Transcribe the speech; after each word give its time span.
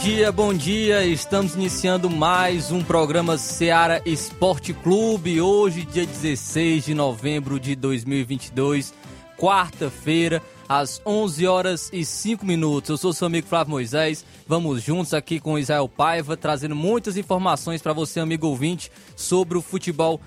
Dia, 0.00 0.32
bom 0.32 0.54
dia. 0.54 1.04
Estamos 1.04 1.54
iniciando 1.54 2.08
mais 2.08 2.72
um 2.72 2.82
programa 2.82 3.36
Seara 3.36 4.00
Esporte 4.06 4.72
Clube. 4.72 5.42
Hoje, 5.42 5.84
dia 5.84 6.06
16 6.06 6.86
de 6.86 6.94
novembro 6.94 7.60
de 7.60 7.76
2022, 7.76 8.94
quarta-feira, 9.36 10.42
às 10.66 11.02
11 11.04 11.46
horas 11.46 11.90
e 11.92 12.02
5 12.02 12.46
minutos. 12.46 12.88
Eu 12.88 12.96
sou 12.96 13.12
seu 13.12 13.26
amigo 13.26 13.46
Flávio 13.46 13.72
Moisés. 13.72 14.24
Vamos 14.48 14.82
juntos 14.82 15.12
aqui 15.12 15.38
com 15.38 15.58
Israel 15.58 15.86
Paiva, 15.86 16.34
trazendo 16.34 16.74
muitas 16.74 17.18
informações 17.18 17.82
para 17.82 17.92
você, 17.92 18.20
amigo 18.20 18.46
ouvinte, 18.46 18.90
sobre 19.14 19.58
o 19.58 19.62
futebol 19.62 20.18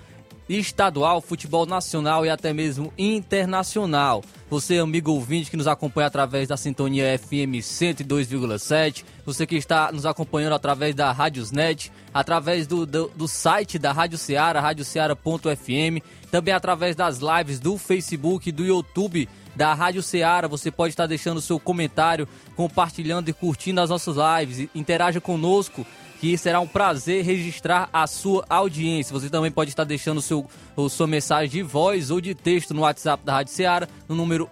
estadual, 0.49 1.21
futebol 1.21 1.65
nacional 1.65 2.25
e 2.25 2.29
até 2.29 2.53
mesmo 2.53 2.93
internacional. 2.97 4.23
Você, 4.49 4.77
amigo 4.77 5.11
ouvinte 5.11 5.49
que 5.49 5.57
nos 5.57 5.67
acompanha 5.67 6.07
através 6.07 6.47
da 6.47 6.57
sintonia 6.57 7.17
FM 7.17 7.57
102,7, 7.61 9.03
você 9.25 9.47
que 9.47 9.55
está 9.55 9.91
nos 9.91 10.05
acompanhando 10.05 10.53
através 10.53 10.93
da 10.93 11.11
Rádiosnet, 11.11 11.91
através 12.13 12.67
do, 12.67 12.85
do, 12.85 13.07
do 13.15 13.27
site 13.27 13.79
da 13.79 13.91
Rádio 13.91 14.17
Ceará, 14.17 14.61
radioceara.fm, 14.61 16.03
também 16.29 16.53
através 16.53 16.95
das 16.95 17.19
lives 17.19 17.59
do 17.59 17.77
Facebook 17.77 18.49
e 18.49 18.51
do 18.51 18.63
YouTube 18.63 19.27
da 19.55 19.73
Rádio 19.73 20.03
Ceará. 20.03 20.47
Você 20.47 20.69
pode 20.69 20.91
estar 20.91 21.07
deixando 21.07 21.41
seu 21.41 21.59
comentário, 21.59 22.27
compartilhando 22.55 23.29
e 23.29 23.33
curtindo 23.33 23.81
as 23.81 23.89
nossas 23.89 24.15
lives. 24.17 24.69
Interaja 24.75 25.21
conosco 25.21 25.85
que 26.23 26.37
será 26.37 26.61
um 26.61 26.67
prazer 26.67 27.25
registrar 27.25 27.89
a 27.91 28.07
sua 28.07 28.45
audiência. 28.47 29.11
Você 29.11 29.29
também 29.29 29.51
pode 29.51 29.71
estar 29.71 29.83
deixando 29.83 30.21
seu, 30.21 30.49
sua 30.89 31.05
mensagem 31.05 31.49
de 31.49 31.61
voz 31.61 32.09
ou 32.11 32.21
de 32.21 32.33
texto 32.33 32.73
no 32.73 32.83
WhatsApp 32.83 33.25
da 33.25 33.33
Rádio 33.33 33.51
Ceará, 33.51 33.89
no 34.07 34.15
número 34.15 34.49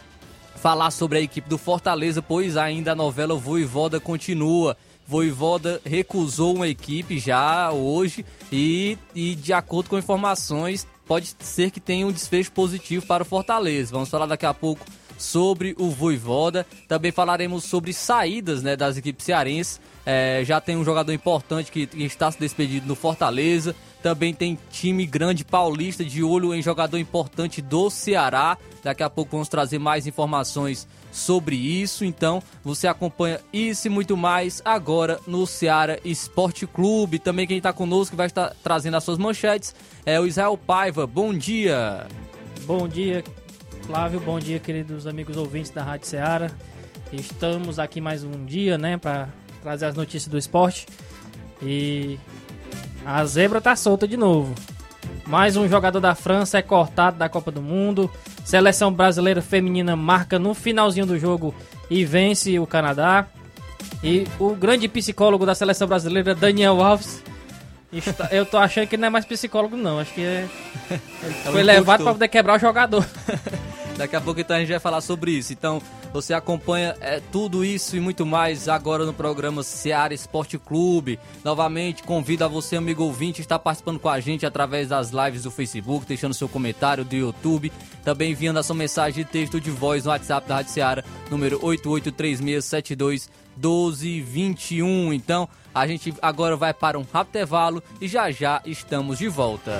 falar 0.67 0.91
sobre 0.91 1.19
a 1.19 1.21
equipe 1.21 1.47
do 1.47 1.57
Fortaleza, 1.57 2.21
pois 2.21 2.57
ainda 2.57 2.91
a 2.91 2.95
novela 2.95 3.33
Voivoda 3.35 4.01
continua. 4.01 4.75
Voivoda 5.07 5.79
recusou 5.85 6.55
uma 6.55 6.67
equipe 6.67 7.19
já 7.19 7.71
hoje 7.71 8.25
e, 8.51 8.97
e, 9.15 9.33
de 9.35 9.53
acordo 9.53 9.89
com 9.89 9.97
informações, 9.97 10.85
pode 11.07 11.33
ser 11.39 11.71
que 11.71 11.79
tenha 11.79 12.05
um 12.05 12.11
desfecho 12.11 12.51
positivo 12.51 13.05
para 13.05 13.23
o 13.23 13.25
Fortaleza. 13.25 13.93
Vamos 13.93 14.09
falar 14.09 14.25
daqui 14.25 14.45
a 14.45 14.53
pouco 14.53 14.85
sobre 15.17 15.73
o 15.79 15.89
Voivoda. 15.89 16.67
Também 16.85 17.13
falaremos 17.13 17.63
sobre 17.63 17.93
saídas 17.93 18.61
né, 18.61 18.75
das 18.75 18.97
equipes 18.97 19.25
cearenses. 19.25 19.79
É, 20.05 20.41
já 20.43 20.59
tem 20.59 20.75
um 20.75 20.83
jogador 20.83 21.13
importante 21.13 21.71
que, 21.71 21.87
que 21.87 22.03
está 22.03 22.29
se 22.29 22.37
despedindo 22.37 22.87
no 22.87 22.95
Fortaleza. 22.95 23.73
Também 24.01 24.33
tem 24.33 24.57
time 24.71 25.05
grande 25.05 25.43
paulista 25.43 26.03
de 26.03 26.23
olho 26.23 26.53
em 26.53 26.61
jogador 26.61 26.97
importante 26.97 27.61
do 27.61 27.89
Ceará. 27.89 28.57
Daqui 28.83 29.03
a 29.03 29.09
pouco 29.09 29.31
vamos 29.31 29.49
trazer 29.49 29.79
mais 29.79 30.07
informações 30.07 30.87
sobre 31.11 31.55
isso. 31.55 32.05
Então, 32.05 32.41
você 32.63 32.87
acompanha 32.87 33.39
isso 33.51 33.87
e 33.87 33.89
muito 33.89 34.15
mais 34.15 34.61
agora 34.63 35.19
no 35.25 35.45
Ceará 35.47 35.97
Esporte 36.05 36.67
Clube. 36.67 37.19
Também 37.19 37.47
quem 37.47 37.57
está 37.57 37.73
conosco 37.73 38.15
vai 38.15 38.27
estar 38.27 38.55
trazendo 38.63 38.97
as 38.97 39.03
suas 39.03 39.17
manchetes 39.17 39.75
é 40.05 40.19
o 40.19 40.25
Israel 40.25 40.57
Paiva. 40.57 41.07
Bom 41.07 41.33
dia. 41.33 42.07
Bom 42.65 42.87
dia, 42.87 43.23
Flávio. 43.83 44.19
Bom 44.19 44.39
dia, 44.39 44.59
queridos 44.59 45.07
amigos 45.07 45.37
ouvintes 45.37 45.71
da 45.71 45.83
Rádio 45.83 46.07
Ceará. 46.07 46.51
Estamos 47.11 47.79
aqui 47.79 48.01
mais 48.01 48.23
um 48.23 48.45
dia, 48.45 48.77
né, 48.77 48.97
para 48.97 49.29
trazer 49.63 49.85
as 49.85 49.95
notícias 49.95 50.27
do 50.27 50.37
esporte. 50.37 50.85
E 51.61 52.19
a 53.07 53.23
zebra 53.23 53.61
tá 53.61 53.73
solta 53.73 54.05
de 54.05 54.17
novo. 54.17 54.53
Mais 55.25 55.55
um 55.55 55.65
jogador 55.65 56.01
da 56.01 56.13
França 56.13 56.57
é 56.57 56.61
cortado 56.61 57.17
da 57.17 57.29
Copa 57.29 57.49
do 57.49 57.61
Mundo. 57.61 58.11
Seleção 58.43 58.91
brasileira 58.91 59.41
feminina 59.41 59.95
marca 59.95 60.37
no 60.37 60.53
finalzinho 60.53 61.05
do 61.05 61.17
jogo 61.17 61.55
e 61.89 62.03
vence 62.03 62.59
o 62.59 62.67
Canadá. 62.67 63.25
E 64.03 64.27
o 64.37 64.53
grande 64.53 64.89
psicólogo 64.89 65.45
da 65.45 65.55
seleção 65.55 65.87
brasileira, 65.87 66.35
Daniel 66.35 66.83
Alves, 66.83 67.23
está, 67.93 68.27
eu 68.29 68.45
tô 68.45 68.57
achando 68.57 68.87
que 68.87 68.97
não 68.97 69.07
é 69.07 69.09
mais 69.09 69.23
psicólogo, 69.23 69.77
não. 69.77 69.99
Acho 69.99 70.13
que 70.13 70.21
é, 70.21 70.45
ele 70.91 71.33
foi 71.49 71.63
levado 71.63 72.03
para 72.03 72.11
poder 72.11 72.27
quebrar 72.27 72.57
o 72.57 72.59
jogador. 72.59 73.05
Daqui 73.97 74.15
a 74.15 74.21
pouco 74.21 74.39
então 74.39 74.55
a 74.55 74.59
gente 74.59 74.69
vai 74.69 74.79
falar 74.79 75.01
sobre 75.01 75.31
isso. 75.31 75.51
Então 75.51 75.81
você 76.13 76.33
acompanha 76.33 76.95
é, 77.01 77.19
tudo 77.31 77.65
isso 77.65 77.97
e 77.97 77.99
muito 77.99 78.25
mais 78.25 78.69
agora 78.69 79.05
no 79.05 79.13
programa 79.13 79.63
Seara 79.63 80.13
Esporte 80.13 80.57
Clube. 80.57 81.19
Novamente 81.43 82.03
convido 82.03 82.45
a 82.45 82.47
você, 82.47 82.75
amigo 82.75 83.03
ouvinte, 83.03 83.41
estar 83.41 83.59
participando 83.59 83.99
com 83.99 84.09
a 84.09 84.19
gente 84.19 84.45
através 84.45 84.89
das 84.89 85.09
lives 85.09 85.43
do 85.43 85.51
Facebook, 85.51 86.05
deixando 86.05 86.33
seu 86.33 86.47
comentário 86.47 87.03
do 87.03 87.15
YouTube, 87.15 87.71
também 88.03 88.31
enviando 88.31 88.57
a 88.57 88.63
sua 88.63 88.75
mensagem 88.75 89.23
de 89.23 89.29
texto 89.29 89.59
de 89.59 89.71
voz 89.71 90.05
no 90.05 90.11
WhatsApp 90.11 90.47
da 90.47 90.55
Rádio 90.55 90.71
Seara, 90.71 91.03
número 91.29 91.59
883672 91.63 93.29
1221. 93.57 95.13
Então, 95.13 95.49
a 95.73 95.87
gente 95.87 96.13
agora 96.21 96.55
vai 96.55 96.73
para 96.73 96.97
um 96.97 97.05
rápido 97.11 97.37
intervalo 97.37 97.83
e 97.99 98.07
já 98.07 98.31
já 98.31 98.61
estamos 98.65 99.17
de 99.17 99.27
volta. 99.27 99.79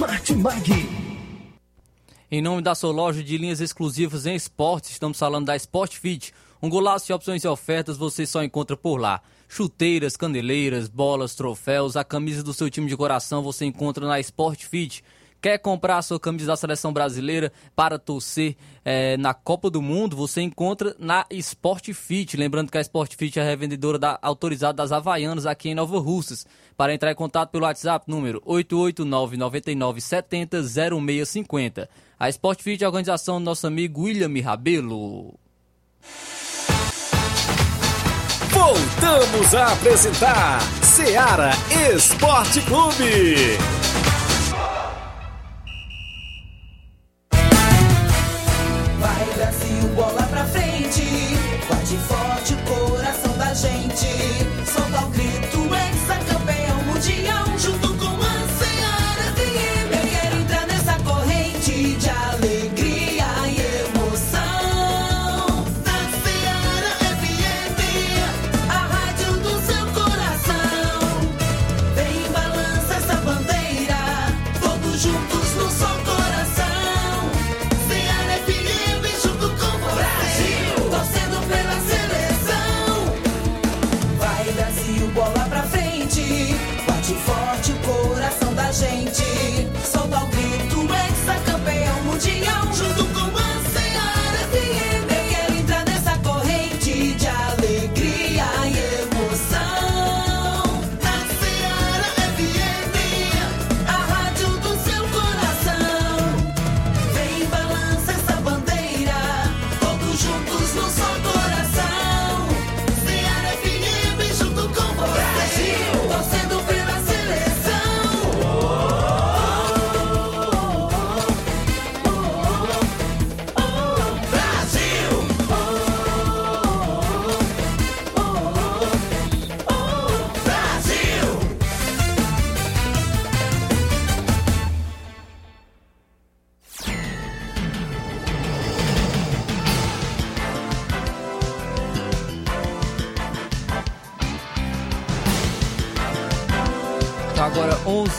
Martimag. 0.01 0.89
Em 2.31 2.41
nome 2.41 2.63
da 2.63 2.73
sua 2.73 2.91
loja 2.91 3.23
de 3.23 3.37
linhas 3.37 3.61
exclusivas 3.61 4.25
em 4.25 4.33
esportes, 4.33 4.89
estamos 4.89 5.19
falando 5.19 5.45
da 5.45 5.55
Sport 5.55 5.95
Fit. 5.99 6.33
Um 6.59 6.69
golaço 6.69 7.05
de 7.05 7.13
opções 7.13 7.43
e 7.43 7.47
ofertas 7.47 7.97
você 7.97 8.25
só 8.25 8.43
encontra 8.43 8.75
por 8.75 8.97
lá. 8.97 9.21
Chuteiras, 9.47 10.17
candeleiras, 10.17 10.87
bolas, 10.87 11.35
troféus, 11.35 11.95
a 11.95 12.03
camisa 12.03 12.41
do 12.41 12.51
seu 12.51 12.67
time 12.67 12.87
de 12.87 12.97
coração 12.97 13.43
você 13.43 13.63
encontra 13.65 14.07
na 14.07 14.19
Sport 14.19 14.63
Fit. 14.65 15.03
Quer 15.41 15.57
comprar 15.57 15.97
a 15.97 16.01
sua 16.03 16.19
camisa 16.19 16.45
da 16.45 16.55
seleção 16.55 16.93
brasileira 16.93 17.51
para 17.75 17.97
torcer 17.97 18.55
é, 18.85 19.17
na 19.17 19.33
Copa 19.33 19.71
do 19.71 19.81
Mundo? 19.81 20.15
Você 20.15 20.39
encontra 20.41 20.95
na 20.99 21.25
Sport 21.31 21.91
Fit. 21.93 22.37
Lembrando 22.37 22.71
que 22.71 22.77
a 22.77 22.81
Sport 22.81 23.15
Fit 23.15 23.39
é 23.39 23.41
a 23.41 23.45
revendedora 23.45 23.97
da, 23.97 24.19
autorizada 24.21 24.73
das 24.73 24.91
Havaianas 24.91 25.47
aqui 25.47 25.69
em 25.69 25.75
Nova 25.75 25.99
Russas. 25.99 26.45
Para 26.77 26.93
entrar 26.93 27.11
em 27.11 27.15
contato 27.15 27.49
pelo 27.49 27.65
WhatsApp, 27.65 28.05
número 28.07 28.39
889 28.45 29.35
99 29.35 29.99
70 29.99 30.61
0650. 30.61 31.89
A 32.19 32.29
Sport 32.29 32.61
Fit 32.61 32.83
é 32.83 32.85
a 32.85 32.89
organização 32.89 33.39
do 33.39 33.45
nosso 33.45 33.65
amigo 33.65 34.03
William 34.03 34.31
Rabelo. 34.43 35.33
Voltamos 38.51 39.55
a 39.55 39.73
apresentar 39.73 40.61
Seara 40.83 41.49
Esporte 41.95 42.61
Clube. 42.61 43.57
Brasil, 49.41 49.87
bola 49.95 50.21
pra 50.27 50.45
frente. 50.45 51.01
Bate 51.67 51.97
forte 51.97 52.53
o 52.53 52.89
coração 52.89 53.35
da 53.39 53.51
gente. 53.55 54.50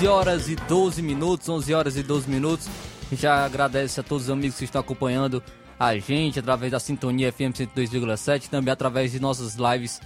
11 0.03 0.09
horas 0.09 0.49
e 0.49 0.57
12 0.57 1.01
minutos, 1.01 1.49
11 1.49 1.75
horas 1.75 1.97
e 1.97 2.03
12 2.03 2.29
minutos. 2.29 2.69
A 3.07 3.11
gente 3.11 3.23
já 3.23 3.45
agradece 3.45 4.01
a 4.01 4.03
todos 4.03 4.25
os 4.25 4.31
amigos 4.31 4.59
que 4.59 4.65
estão 4.65 4.81
acompanhando 4.81 5.41
a 5.79 5.97
gente 5.97 6.41
através 6.41 6.73
da 6.73 6.81
Sintonia 6.81 7.33
FM 7.33 7.55
102,7, 7.55 8.49
também 8.49 8.73
através 8.73 9.13
de 9.13 9.21
nossas 9.21 9.55
lives 9.55 10.01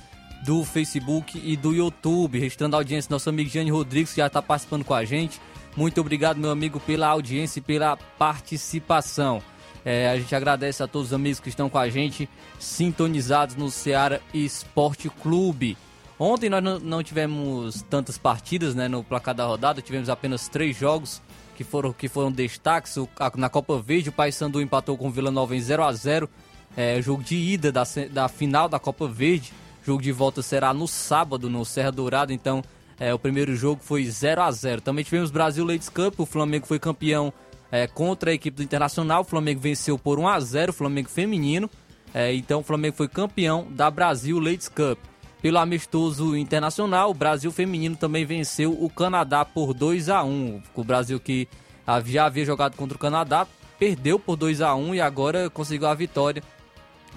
do 0.44 0.66
Facebook 0.66 1.40
e 1.42 1.56
do 1.56 1.72
YouTube. 1.72 2.38
Registrando 2.38 2.76
a 2.76 2.80
audiência, 2.80 3.08
nosso 3.10 3.30
amigo 3.30 3.48
Jane 3.48 3.70
Rodrigues, 3.70 4.10
que 4.10 4.18
já 4.18 4.26
está 4.26 4.42
participando 4.42 4.84
com 4.84 4.92
a 4.92 5.02
gente. 5.02 5.40
Muito 5.74 5.98
obrigado, 5.98 6.36
meu 6.36 6.50
amigo, 6.50 6.78
pela 6.78 7.06
audiência 7.06 7.60
e 7.60 7.62
pela 7.62 7.96
participação. 7.96 9.42
É, 9.82 10.10
a 10.10 10.18
gente 10.18 10.34
agradece 10.34 10.82
a 10.82 10.86
todos 10.86 11.08
os 11.08 11.14
amigos 11.14 11.40
que 11.40 11.48
estão 11.48 11.70
com 11.70 11.78
a 11.78 11.88
gente, 11.88 12.28
sintonizados 12.58 13.56
no 13.56 13.70
Ceará 13.70 14.20
Esporte 14.34 15.08
Clube. 15.08 15.74
Ontem 16.18 16.48
nós 16.48 16.82
não, 16.82 17.02
tivemos 17.02 17.82
tantas 17.90 18.16
partidas 18.16 18.74
né, 18.74 18.88
no 18.88 19.04
placar 19.04 19.34
da 19.34 19.44
rodada, 19.44 19.82
tivemos 19.82 20.08
apenas 20.08 20.48
três 20.48 20.74
jogos 20.76 21.20
que 21.54 21.62
foram, 21.62 21.92
que 21.92 22.08
foram 22.08 22.32
destaques. 22.32 22.96
Na 23.36 23.50
Copa 23.50 23.78
Verde, 23.78 24.08
o 24.08 24.12
Paysandu 24.12 24.60
empatou 24.60 24.96
com 24.96 25.08
o 25.08 25.10
Vila 25.10 25.30
Nova 25.30 25.54
em 25.54 25.60
0 25.60 25.82
a 25.82 25.92
0 25.92 26.28
é, 26.76 27.00
Jogo 27.00 27.22
de 27.22 27.36
ida 27.36 27.70
da, 27.70 27.84
da 28.10 28.28
final 28.28 28.68
da 28.68 28.78
Copa 28.78 29.06
Verde. 29.06 29.52
Jogo 29.84 30.02
de 30.02 30.10
volta 30.10 30.42
será 30.42 30.74
no 30.74 30.88
sábado, 30.88 31.48
no 31.50 31.64
Serra 31.64 31.92
Dourada. 31.92 32.32
Então, 32.32 32.62
é, 32.98 33.12
o 33.12 33.18
primeiro 33.18 33.54
jogo 33.54 33.80
foi 33.82 34.04
0 34.04 34.42
a 34.42 34.50
0 34.50 34.80
Também 34.80 35.04
tivemos 35.04 35.30
Brasil 35.30 35.64
Ladies 35.64 35.88
Cup. 35.88 36.18
O 36.18 36.26
Flamengo 36.26 36.66
foi 36.66 36.78
campeão 36.78 37.32
é, 37.70 37.86
contra 37.86 38.30
a 38.30 38.34
equipe 38.34 38.56
do 38.56 38.62
Internacional. 38.62 39.20
O 39.20 39.24
Flamengo 39.24 39.60
venceu 39.60 39.98
por 39.98 40.18
1 40.18 40.28
a 40.28 40.40
0 40.40 40.70
o 40.70 40.74
Flamengo 40.74 41.08
feminino. 41.08 41.70
É, 42.12 42.34
então, 42.34 42.60
o 42.60 42.62
Flamengo 42.62 42.96
foi 42.96 43.06
campeão 43.06 43.66
da 43.70 43.90
Brasil 43.90 44.38
Ladies 44.38 44.68
Cup. 44.68 44.98
Pelo 45.42 45.58
amistoso 45.58 46.36
internacional, 46.36 47.10
o 47.10 47.14
Brasil 47.14 47.52
feminino 47.52 47.96
também 47.96 48.24
venceu 48.24 48.72
o 48.72 48.88
Canadá 48.88 49.44
por 49.44 49.74
2 49.74 50.08
a 50.08 50.24
1 50.24 50.62
O 50.74 50.82
Brasil 50.82 51.20
que 51.20 51.46
já 52.06 52.26
havia 52.26 52.44
jogado 52.44 52.76
contra 52.76 52.96
o 52.96 53.00
Canadá 53.00 53.46
perdeu 53.78 54.18
por 54.18 54.36
2 54.36 54.60
a 54.60 54.74
1 54.74 54.94
e 54.94 55.00
agora 55.00 55.50
conseguiu 55.50 55.86
a 55.86 55.94
vitória 55.94 56.42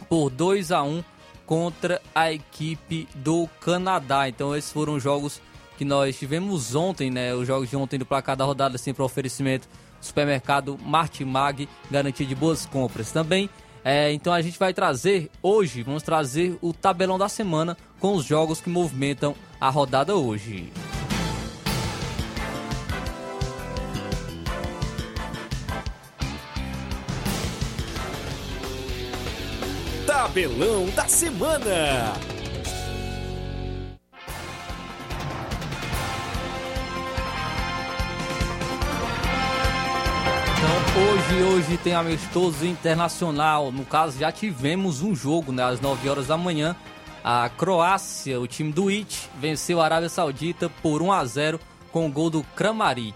por 0.07 0.29
2 0.29 0.71
a 0.71 0.83
1 0.83 1.03
contra 1.45 2.01
a 2.13 2.31
equipe 2.31 3.07
do 3.15 3.47
Canadá. 3.61 4.29
Então 4.29 4.55
esses 4.55 4.71
foram 4.71 4.95
os 4.95 5.03
jogos 5.03 5.41
que 5.77 5.85
nós 5.85 6.17
tivemos 6.19 6.75
ontem, 6.75 7.09
né? 7.09 7.33
Os 7.33 7.47
jogos 7.47 7.69
de 7.69 7.75
ontem 7.75 7.97
do 7.97 8.05
placar 8.05 8.35
da 8.35 8.45
rodada 8.45 8.77
sempre 8.77 9.01
oferecimento 9.01 9.67
do 9.99 10.05
supermercado 10.05 10.77
Martimag, 10.83 11.67
garantia 11.89 12.25
de 12.25 12.35
boas 12.35 12.65
compras. 12.65 13.11
Também, 13.11 13.49
é, 13.83 14.11
então 14.11 14.33
a 14.33 14.41
gente 14.41 14.59
vai 14.59 14.73
trazer 14.73 15.29
hoje, 15.41 15.83
vamos 15.83 16.03
trazer 16.03 16.57
o 16.61 16.73
tabelão 16.73 17.17
da 17.17 17.29
semana 17.29 17.77
com 17.99 18.15
os 18.15 18.25
jogos 18.25 18.61
que 18.61 18.69
movimentam 18.69 19.35
a 19.59 19.69
rodada 19.69 20.15
hoje. 20.15 20.71
Tabelão 30.05 30.89
da 30.95 31.07
semana. 31.07 32.38
Hoje, 40.99 41.43
hoje 41.43 41.77
tem 41.77 41.93
amistoso 41.93 42.65
internacional. 42.65 43.71
No 43.71 43.85
caso, 43.85 44.19
já 44.19 44.31
tivemos 44.31 45.01
um 45.01 45.15
jogo, 45.15 45.51
né? 45.51 45.63
Às 45.63 45.79
9 45.79 46.09
horas 46.09 46.27
da 46.27 46.37
manhã. 46.37 46.75
A 47.23 47.49
Croácia, 47.49 48.39
o 48.39 48.47
time 48.47 48.71
do 48.71 48.89
IT, 48.89 49.29
venceu 49.39 49.81
a 49.81 49.85
Arábia 49.85 50.09
Saudita 50.09 50.69
por 50.81 51.01
1 51.01 51.11
a 51.11 51.25
0 51.25 51.59
com 51.91 52.05
o 52.07 52.11
gol 52.11 52.29
do 52.29 52.43
Kramaric. 52.55 53.15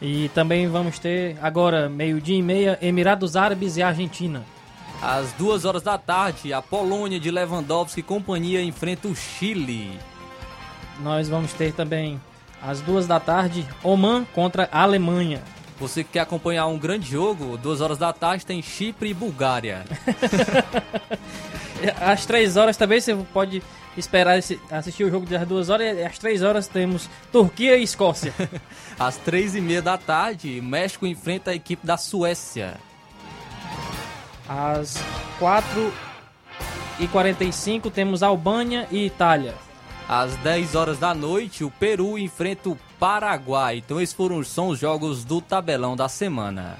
E 0.00 0.30
também 0.30 0.66
vamos 0.68 0.98
ter 0.98 1.36
agora, 1.42 1.88
meio-dia 1.88 2.38
e 2.38 2.42
meia, 2.42 2.78
Emirados 2.80 3.36
Árabes 3.36 3.76
e 3.76 3.82
Argentina. 3.82 4.44
Às 5.02 5.32
duas 5.32 5.64
horas 5.64 5.82
da 5.82 5.98
tarde, 5.98 6.52
a 6.52 6.62
Polônia 6.62 7.20
de 7.20 7.30
Lewandowski 7.30 8.00
e 8.00 8.02
companhia 8.02 8.62
enfrenta 8.62 9.08
o 9.08 9.14
Chile. 9.14 9.98
Nós 11.00 11.28
vamos 11.28 11.52
ter 11.52 11.72
também, 11.72 12.20
às 12.62 12.80
duas 12.80 13.06
da 13.06 13.18
tarde, 13.18 13.66
Oman 13.82 14.24
contra 14.24 14.68
a 14.70 14.82
Alemanha. 14.82 15.42
Você 15.78 16.04
que 16.04 16.10
quer 16.10 16.20
acompanhar 16.20 16.66
um 16.66 16.78
grande 16.78 17.10
jogo, 17.10 17.56
duas 17.56 17.80
horas 17.80 17.96
da 17.96 18.12
tarde 18.12 18.44
tem 18.44 18.60
Chipre 18.60 19.10
e 19.10 19.14
Bulgária. 19.14 19.84
às 21.98 22.26
três 22.26 22.58
horas 22.58 22.76
também 22.76 23.00
você 23.00 23.14
pode 23.32 23.62
esperar 23.96 24.38
esse, 24.38 24.60
assistir 24.70 25.04
o 25.04 25.10
jogo 25.10 25.24
das 25.24 25.48
duas 25.48 25.70
horas. 25.70 25.96
E 25.96 26.04
às 26.04 26.18
três 26.18 26.42
horas 26.42 26.68
temos 26.68 27.08
Turquia 27.32 27.78
e 27.78 27.82
Escócia. 27.82 28.34
às 28.98 29.16
três 29.16 29.54
e 29.54 29.60
meia 29.60 29.80
da 29.80 29.96
tarde, 29.96 30.60
México 30.60 31.06
enfrenta 31.06 31.50
a 31.50 31.54
equipe 31.54 31.86
da 31.86 31.96
Suécia. 31.96 32.74
Às 34.46 35.02
quatro 35.38 35.90
e 36.98 37.08
quarenta 37.08 37.42
e 37.42 37.52
cinco 37.52 37.90
temos 37.90 38.22
Albânia 38.22 38.86
e 38.90 39.06
Itália. 39.06 39.54
Às 40.12 40.34
10 40.38 40.74
horas 40.74 40.98
da 40.98 41.14
noite, 41.14 41.62
o 41.62 41.70
Peru 41.70 42.18
enfrenta 42.18 42.68
o 42.68 42.76
Paraguai. 42.98 43.76
Então 43.76 44.00
esses 44.00 44.12
foram 44.12 44.42
são 44.42 44.70
os 44.70 44.80
jogos 44.80 45.24
do 45.24 45.40
tabelão 45.40 45.94
da 45.94 46.08
semana. 46.08 46.76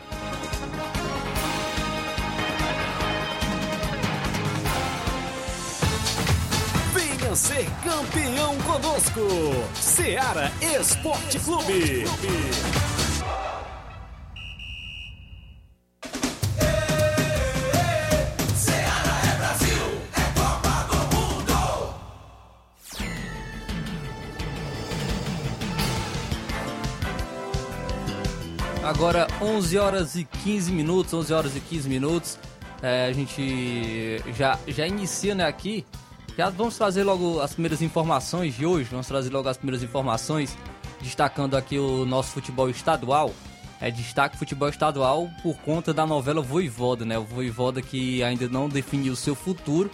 Venha 6.92 7.36
ser 7.36 7.70
campeão 7.84 8.56
conosco. 8.62 9.20
Seara 9.74 10.50
Esporte 10.60 11.38
Clube. 11.38 12.06
Agora 29.00 29.26
11 29.40 29.78
horas 29.78 30.14
e 30.14 30.24
15 30.24 30.70
minutos, 30.72 31.14
11 31.14 31.32
horas 31.32 31.56
e 31.56 31.60
15 31.60 31.88
minutos. 31.88 32.38
É, 32.82 33.06
a 33.06 33.12
gente 33.14 34.22
já, 34.36 34.58
já 34.68 34.86
inicia 34.86 35.34
né, 35.34 35.46
aqui. 35.46 35.86
Já 36.36 36.50
vamos 36.50 36.76
trazer 36.76 37.02
logo 37.02 37.40
as 37.40 37.54
primeiras 37.54 37.80
informações 37.80 38.54
de 38.54 38.66
hoje. 38.66 38.90
Vamos 38.90 39.06
trazer 39.06 39.30
logo 39.30 39.48
as 39.48 39.56
primeiras 39.56 39.82
informações, 39.82 40.54
destacando 41.00 41.56
aqui 41.56 41.78
o 41.78 42.04
nosso 42.04 42.32
futebol 42.32 42.68
estadual. 42.68 43.32
É 43.80 43.90
destaque 43.90 44.36
futebol 44.36 44.68
estadual 44.68 45.30
por 45.42 45.56
conta 45.60 45.94
da 45.94 46.06
novela 46.06 46.42
Voivoda, 46.42 47.02
né? 47.02 47.18
O 47.18 47.24
Voivoda 47.24 47.80
que 47.80 48.22
ainda 48.22 48.50
não 48.50 48.68
definiu 48.68 49.14
o 49.14 49.16
seu 49.16 49.34
futuro. 49.34 49.90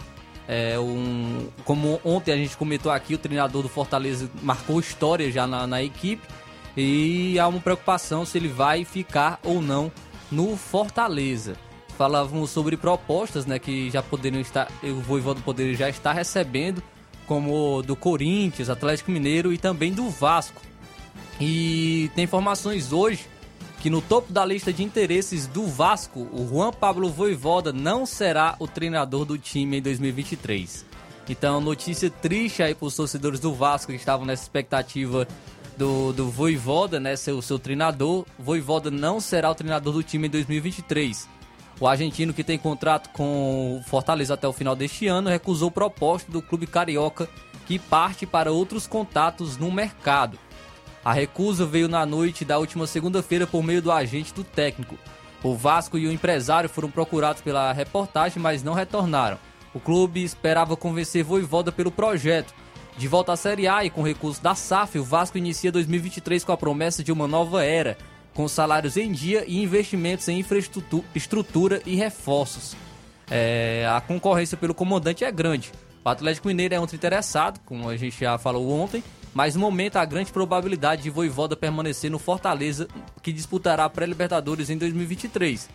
É 0.49 0.77
um, 0.77 1.47
como 1.63 2.01
ontem 2.03 2.33
a 2.33 2.37
gente 2.37 2.57
comentou 2.57 2.91
aqui, 2.91 3.15
o 3.15 3.17
treinador 3.17 3.63
do 3.63 3.69
Fortaleza 3.69 4.29
marcou 4.43 4.81
história 4.81 5.31
já 5.31 5.47
na, 5.47 5.65
na 5.65 5.81
equipe 5.81 6.21
e 6.77 7.39
há 7.39 7.47
uma 7.47 7.59
preocupação 7.59 8.23
se 8.23 8.37
ele 8.37 8.47
vai 8.47 8.85
ficar 8.85 9.39
ou 9.43 9.61
não 9.61 9.91
no 10.31 10.55
Fortaleza. 10.55 11.55
Falávamos 11.97 12.51
sobre 12.51 12.77
propostas, 12.77 13.47
né, 13.47 13.57
que 13.57 13.89
já 13.89 14.03
poderiam 14.03 14.39
estar, 14.39 14.71
o 14.83 15.01
Voivoda 15.01 15.41
poderia 15.41 15.73
já 15.73 15.89
estar 15.89 16.13
recebendo, 16.13 16.83
como 17.25 17.81
do 17.81 17.95
Corinthians, 17.95 18.69
Atlético 18.69 19.09
Mineiro 19.09 19.51
e 19.51 19.57
também 19.57 19.91
do 19.91 20.07
Vasco. 20.09 20.61
E 21.41 22.11
tem 22.13 22.25
informações 22.25 22.93
hoje 22.93 23.25
que 23.79 23.89
no 23.89 24.01
topo 24.01 24.31
da 24.31 24.45
lista 24.45 24.71
de 24.71 24.83
interesses 24.83 25.47
do 25.47 25.65
Vasco, 25.65 26.27
o 26.31 26.47
Juan 26.47 26.71
Pablo 26.71 27.09
Voivoda 27.09 27.73
não 27.73 28.05
será 28.05 28.55
o 28.59 28.67
treinador 28.67 29.25
do 29.25 29.37
time 29.37 29.77
em 29.77 29.81
2023. 29.81 30.85
Então, 31.29 31.59
notícia 31.59 32.09
triste 32.09 32.63
aí 32.63 32.73
para 32.73 32.85
os 32.87 32.95
torcedores 32.95 33.39
do 33.39 33.53
Vasco 33.53 33.91
que 33.91 33.97
estavam 33.97 34.25
nessa 34.25 34.43
expectativa 34.43 35.27
do, 35.77 36.11
do 36.11 36.29
Voivoda, 36.29 36.99
né, 36.99 37.15
ser 37.15 37.31
o 37.31 37.41
seu 37.41 37.59
treinador. 37.59 38.25
Voivoda 38.37 38.89
não 38.89 39.19
será 39.19 39.49
o 39.51 39.55
treinador 39.55 39.93
do 39.93 40.03
time 40.03 40.27
em 40.27 40.31
2023. 40.31 41.29
O 41.79 41.87
argentino, 41.87 42.33
que 42.33 42.43
tem 42.43 42.57
contrato 42.57 43.09
com 43.11 43.77
o 43.77 43.83
Fortaleza 43.83 44.33
até 44.33 44.47
o 44.47 44.53
final 44.53 44.75
deste 44.75 45.07
ano, 45.07 45.29
recusou 45.29 45.69
proposta 45.69 46.31
do 46.31 46.41
clube 46.41 46.65
carioca 46.65 47.29
que 47.67 47.77
parte 47.77 48.25
para 48.25 48.51
outros 48.51 48.87
contatos 48.87 49.57
no 49.57 49.71
mercado. 49.71 50.39
A 51.05 51.13
recusa 51.13 51.65
veio 51.65 51.87
na 51.87 52.05
noite 52.05 52.43
da 52.43 52.57
última 52.57 52.87
segunda-feira 52.87 53.45
por 53.45 53.61
meio 53.61 53.81
do 53.81 53.91
agente 53.91 54.33
do 54.33 54.43
técnico. 54.43 54.97
O 55.43 55.55
Vasco 55.55 55.97
e 55.97 56.07
o 56.07 56.11
empresário 56.11 56.67
foram 56.67 56.89
procurados 56.89 57.41
pela 57.41 57.71
reportagem, 57.71 58.41
mas 58.41 58.63
não 58.63 58.73
retornaram. 58.73 59.37
O 59.73 59.79
clube 59.79 60.23
esperava 60.23 60.75
convencer 60.75 61.23
Voivoda 61.23 61.71
pelo 61.71 61.91
projeto, 61.91 62.53
de 62.97 63.07
volta 63.07 63.31
à 63.31 63.37
Série 63.37 63.67
A 63.67 63.85
e 63.85 63.91
com 63.91 64.01
recursos 64.01 64.39
da 64.41 64.55
SAF, 64.55 64.97
o 64.97 65.03
Vasco 65.03 65.37
inicia 65.37 65.71
2023 65.71 66.43
com 66.43 66.51
a 66.51 66.57
promessa 66.57 67.03
de 67.03 67.11
uma 67.11 67.27
nova 67.27 67.63
era, 67.63 67.95
com 68.33 68.47
salários 68.47 68.97
em 68.97 69.11
dia 69.11 69.45
e 69.47 69.61
investimentos 69.61 70.27
em 70.27 70.39
infraestrutura 70.39 71.81
e 71.85 71.95
reforços. 71.95 72.75
É, 73.29 73.87
a 73.87 74.01
concorrência 74.01 74.57
pelo 74.57 74.73
comandante 74.73 75.23
é 75.23 75.31
grande. 75.31 75.71
O 76.03 76.09
Atlético 76.09 76.47
Mineiro 76.47 76.73
é 76.73 76.79
outro 76.79 76.95
interessado, 76.95 77.59
como 77.65 77.87
a 77.87 77.95
gente 77.95 78.19
já 78.19 78.35
falou 78.39 78.67
ontem, 78.71 79.03
mas 79.31 79.53
no 79.53 79.61
momento 79.61 79.97
há 79.97 80.05
grande 80.05 80.31
probabilidade 80.31 81.03
de 81.03 81.11
Voivoda 81.11 81.55
permanecer 81.55 82.09
no 82.09 82.17
Fortaleza, 82.17 82.87
que 83.21 83.31
disputará 83.31 83.85
a 83.85 83.89
pré-Libertadores 83.89 84.71
em 84.71 84.77
2023. 84.77 85.69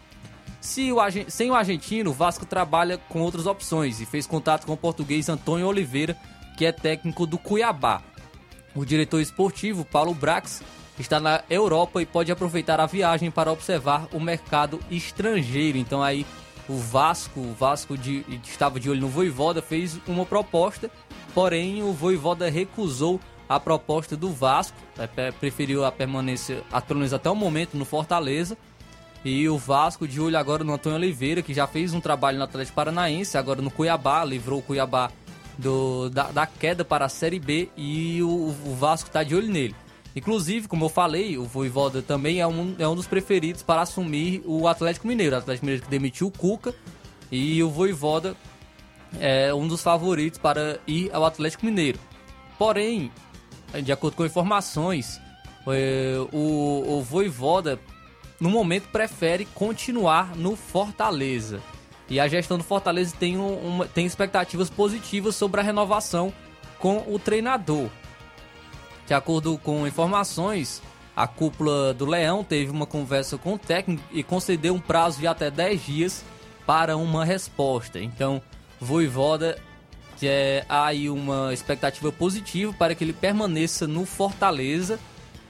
Se 0.61 0.91
o, 0.91 0.99
sem 1.29 1.51
o 1.51 1.55
argentino, 1.55 2.11
o 2.11 2.15
Vasco 2.15 2.47
trabalha 2.47 2.99
com 2.99 3.21
outras 3.21 3.47
opções 3.47 4.01
e 4.01 4.07
fez 4.07 4.27
contato 4.27 4.67
com 4.67 4.73
o 4.73 4.77
português 4.77 5.29
Antônio 5.29 5.67
Oliveira, 5.67 6.17
que 6.63 6.67
é 6.67 6.71
técnico 6.71 7.27
do 7.27 7.39
Cuiabá. 7.39 8.01
O 8.73 8.85
diretor 8.85 9.21
esportivo, 9.21 9.85
Paulo 9.85 10.15
Brax, 10.15 10.63
está 10.97 11.19
na 11.19 11.43
Europa 11.51 12.01
e 12.01 12.07
pode 12.07 12.31
aproveitar 12.31 12.79
a 12.79 12.87
viagem 12.87 13.33
para 13.33 13.51
observar 13.51 14.07
o 14.13 14.21
mercado 14.21 14.79
estrangeiro. 14.89 15.77
Então 15.77 16.01
aí 16.01 16.25
o 16.69 16.77
Vasco, 16.79 17.41
o 17.41 17.53
Vasco 17.53 17.99
de, 17.99 18.25
estava 18.45 18.79
de 18.79 18.89
olho 18.89 19.01
no 19.01 19.09
Voivoda, 19.09 19.61
fez 19.61 19.99
uma 20.07 20.25
proposta, 20.25 20.89
porém 21.35 21.83
o 21.83 21.93
Voivoda 21.93 22.49
recusou 22.49 23.19
a 23.49 23.59
proposta 23.59 24.17
do 24.17 24.31
Vasco, 24.31 24.79
é, 25.17 25.33
preferiu 25.33 25.85
a 25.85 25.91
permanência, 25.91 26.63
a 26.71 26.81
permanência 26.81 27.17
até 27.17 27.29
o 27.29 27.35
momento 27.35 27.77
no 27.77 27.85
Fortaleza. 27.85 28.57
E 29.25 29.49
o 29.49 29.59
Vasco 29.59 30.07
de 30.07 30.21
olho 30.21 30.39
agora 30.39 30.63
no 30.63 30.75
Antônio 30.75 30.99
Oliveira, 30.99 31.43
que 31.43 31.53
já 31.53 31.67
fez 31.67 31.93
um 31.93 32.01
trabalho 32.01 32.39
no 32.39 32.45
Atlético 32.45 32.77
Paranaense, 32.77 33.37
agora 33.37 33.61
no 33.61 33.71
Cuiabá, 33.71 34.25
livrou 34.25 34.61
o 34.61 34.63
Cuiabá 34.63 35.11
do, 35.59 36.09
da, 36.11 36.31
da, 36.31 36.47
queda 36.47 36.85
para 36.85 37.05
a 37.05 37.09
Série 37.09 37.39
B 37.39 37.69
e 37.77 38.23
o, 38.23 38.55
o 38.67 38.75
Vasco 38.75 39.09
está 39.09 39.23
de 39.23 39.35
olho 39.35 39.49
nele. 39.49 39.75
Inclusive, 40.15 40.69
como 40.69 40.85
eu 40.85 40.89
falei, 40.89 41.39
o 41.39 41.45
Voivoda 41.45 42.03
também 42.03 42.41
é 42.41 42.47
um, 42.47 42.75
é 42.79 42.87
um 42.87 42.95
dos 42.95 43.07
preferidos 43.07 43.63
para 43.63 43.81
assumir 43.81 44.43
o 44.45 44.69
Atlético 44.69 45.09
Mineiro. 45.09 45.35
O 45.35 45.39
Atlético 45.39 45.65
Mineiro 45.65 45.85
que 45.85 45.91
demitiu 45.91 46.27
o 46.27 46.31
Cuca 46.31 46.75
e 47.31 47.63
o 47.63 47.71
Voivoda 47.71 48.37
é 49.19 49.53
um 49.55 49.67
dos 49.67 49.83
favoritos 49.83 50.39
para 50.39 50.79
ir 50.87 51.11
ao 51.15 51.25
Atlético 51.25 51.65
Mineiro. 51.65 51.99
Porém, 52.59 53.11
de 53.83 53.91
acordo 53.91 54.17
com 54.17 54.27
informações, 54.27 55.19
é, 55.69 56.17
o, 56.33 56.99
o 56.99 57.03
Voivoda 57.03 57.81
no 58.39 58.51
momento 58.51 58.89
prefere 58.89 59.47
continuar 59.47 60.37
no 60.37 60.57
Fortaleza. 60.57 61.61
E 62.09 62.21
a 62.21 62.29
gestão 62.29 62.59
do 62.59 62.65
Fortaleza 62.65 63.15
tem, 63.19 63.37
uma, 63.37 63.87
tem 63.87 64.05
expectativas 64.05 64.69
positivas 64.69 65.37
sobre 65.37 65.61
a 65.61 65.65
renovação 65.65 66.33
com 66.79 67.05
o 67.07 67.19
treinador. 67.19 67.89
De 69.07 69.15
acordo 69.15 69.59
com 69.59 69.87
informações, 69.87 70.83
a 71.17 71.27
cúpula 71.27 71.95
do 71.95 72.07
Leão 72.07 72.43
teve 72.43 72.71
uma 72.71 72.87
conversa 72.87 73.39
com 73.39 73.55
o 73.55 73.59
técnico 73.59 74.03
e 74.13 74.23
concedeu 74.23 74.75
um 74.75 74.81
prazo 74.81 75.21
de 75.21 75.27
até 75.27 75.51
10 75.51 75.85
dias 75.85 76.25
para 76.67 76.97
uma 76.97 77.25
resposta. 77.25 78.01
Então, 78.01 78.43
Voivoda 78.81 79.57
que 80.23 80.29
é 80.29 80.65
aí 80.69 81.11
uma 81.11 81.53
expectativa 81.53 82.13
positiva 82.13 82.73
para 82.73 82.95
que 82.95 83.03
ele 83.03 83.13
permaneça 83.13 83.89
no 83.89 84.07
Fortaleza. 84.07 85.01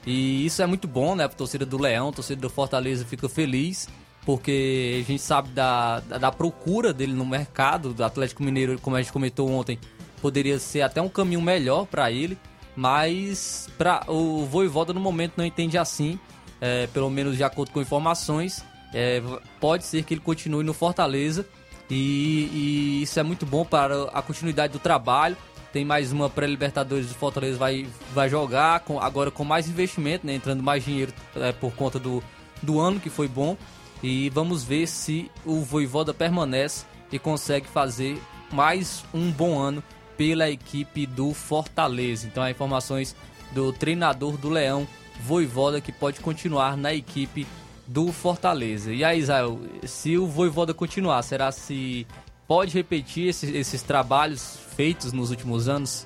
E 0.03 0.43
isso 0.47 0.63
é 0.63 0.65
muito 0.65 0.87
bom, 0.87 1.15
né? 1.15 1.25
A 1.25 1.29
torcida 1.29 1.63
do 1.63 1.77
Leão, 1.77 2.09
a 2.09 2.11
torcida 2.11 2.41
do 2.41 2.49
Fortaleza 2.49 3.05
fica 3.05 3.29
feliz 3.29 3.87
porque 4.25 5.01
a 5.03 5.07
gente 5.07 5.21
sabe 5.21 5.49
da, 5.49 5.99
da, 6.01 6.17
da, 6.17 6.31
procura 6.31 6.93
dele 6.93 7.13
no 7.13 7.25
mercado 7.25 7.93
do 7.93 8.03
Atlético 8.03 8.43
Mineiro, 8.43 8.79
como 8.79 8.95
a 8.95 9.01
gente 9.01 9.11
comentou 9.11 9.49
ontem, 9.49 9.77
poderia 10.21 10.57
ser 10.59 10.81
até 10.81 11.01
um 11.01 11.09
caminho 11.09 11.41
melhor 11.41 11.85
para 11.85 12.11
ele, 12.11 12.37
mas 12.75 13.69
para 13.77 14.03
o 14.07 14.45
Voivoda 14.45 14.93
no 14.93 14.99
momento 14.99 15.33
não 15.37 15.45
entende 15.45 15.77
assim, 15.77 16.17
é, 16.61 16.87
pelo 16.87 17.09
menos 17.09 17.35
de 17.35 17.43
acordo 17.43 17.71
com 17.71 17.81
informações, 17.81 18.63
é, 18.93 19.21
pode 19.59 19.85
ser 19.85 20.03
que 20.03 20.13
ele 20.13 20.21
continue 20.21 20.63
no 20.63 20.73
Fortaleza 20.73 21.45
e, 21.89 22.49
e, 22.53 23.03
isso 23.03 23.19
é 23.19 23.23
muito 23.23 23.45
bom 23.45 23.65
para 23.65 24.05
a 24.13 24.21
continuidade 24.21 24.71
do 24.71 24.79
trabalho. 24.79 25.35
Tem 25.73 25.83
mais 25.83 26.11
uma 26.11 26.29
pré-Libertadores 26.29 27.07
do 27.07 27.15
Fortaleza 27.15 27.57
vai, 27.57 27.87
vai 28.13 28.29
jogar 28.29 28.81
com, 28.81 28.99
agora 28.99 29.31
com 29.31 29.43
mais 29.43 29.67
investimento, 29.67 30.25
né, 30.25 30.35
entrando 30.35 30.63
mais 30.63 30.85
dinheiro 30.85 31.11
é, 31.35 31.51
por 31.51 31.73
conta 31.73 31.99
do, 31.99 32.23
do 32.61 32.79
ano 32.79 32.99
que 32.99 33.09
foi 33.09 33.27
bom 33.27 33.57
e 34.03 34.29
vamos 34.29 34.63
ver 34.63 34.85
se 34.85 35.31
o 35.45 35.61
Voivoda 35.61 36.13
permanece 36.13 36.85
e 37.11 37.17
consegue 37.17 37.67
fazer 37.67 38.21
mais 38.51 39.03
um 39.13 39.31
bom 39.31 39.57
ano 39.57 39.81
pela 40.17 40.49
equipe 40.49 41.05
do 41.05 41.33
Fortaleza. 41.33 42.27
Então, 42.27 42.43
as 42.43 42.51
informações 42.51 43.15
do 43.53 43.71
treinador 43.71 44.37
do 44.37 44.49
Leão, 44.49 44.85
Voivoda, 45.21 45.79
que 45.79 45.91
pode 45.91 46.19
continuar 46.19 46.75
na 46.75 46.93
equipe 46.93 47.47
do 47.87 48.11
Fortaleza. 48.11 48.93
E 48.93 49.03
aí, 49.03 49.19
Israel, 49.19 49.59
se 49.83 50.17
o 50.17 50.27
Voivoda 50.27 50.73
continuar, 50.73 51.21
será 51.21 51.51
se 51.51 52.05
pode 52.47 52.73
repetir 52.73 53.29
esses, 53.29 53.53
esses 53.55 53.81
trabalhos 53.81 54.59
feitos 54.75 55.13
nos 55.13 55.29
últimos 55.29 55.69
anos? 55.69 56.05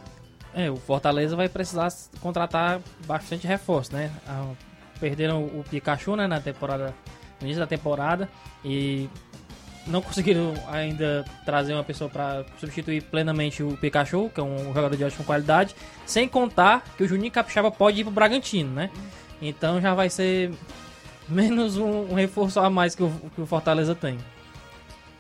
É, 0.54 0.70
o 0.70 0.76
Fortaleza 0.76 1.36
vai 1.36 1.50
precisar 1.50 1.92
contratar 2.20 2.80
bastante 3.06 3.48
reforço, 3.48 3.94
né? 3.94 4.12
Ah, 4.28 4.52
perderam 5.00 5.46
o 5.46 5.64
Pikachu 5.70 6.16
né, 6.16 6.28
na 6.28 6.40
temporada, 6.42 6.94
no 7.40 7.48
início 7.48 7.60
da 7.60 7.68
temporada 7.68 8.30
e 8.64 9.10
não 9.88 10.02
conseguiram 10.02 10.54
ainda 10.70 11.26
trazer 11.46 11.74
uma 11.74 11.84
pessoa 11.84 12.10
para 12.10 12.46
substituir 12.60 13.04
plenamente 13.04 13.64
o 13.64 13.78
Pikachu, 13.78 14.30
que 14.34 14.40
é 14.40 14.44
um 14.44 14.74
jogador 14.74 14.96
de 14.96 15.04
ótima 15.04 15.24
qualidade, 15.24 15.76
sem 16.06 16.28
contar 16.28 16.84
que 16.98 17.04
o 17.04 17.08
Juninho 17.08 17.32
Capixaba 17.32 17.72
pode 17.72 18.02
ir 18.02 18.04
pro 18.04 18.12
Bragantino, 18.12 18.72
né? 18.74 18.90
Então 19.42 19.80
já 19.80 19.94
vai 19.94 20.10
ser 20.10 20.52
menos 21.28 21.78
um, 21.78 22.12
um 22.12 22.14
reforço 22.14 22.60
a 22.60 22.70
mais 22.70 22.96
que 22.96 23.04
o, 23.04 23.12
que 23.34 23.42
o 23.42 23.46
Fortaleza 23.46 23.96
tem. 23.96 24.18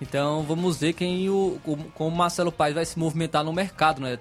Então 0.02 0.44
vamos 0.44 0.78
ver 0.78 0.94
quem 0.94 1.30
o, 1.30 1.60
como 1.94 2.14
o 2.14 2.16
Marcelo 2.18 2.52
Paes 2.52 2.76
vai 2.76 2.86
se 2.86 3.00
movimentar 3.00 3.44
no 3.44 3.54
mercado, 3.54 4.02
né? 4.02 4.18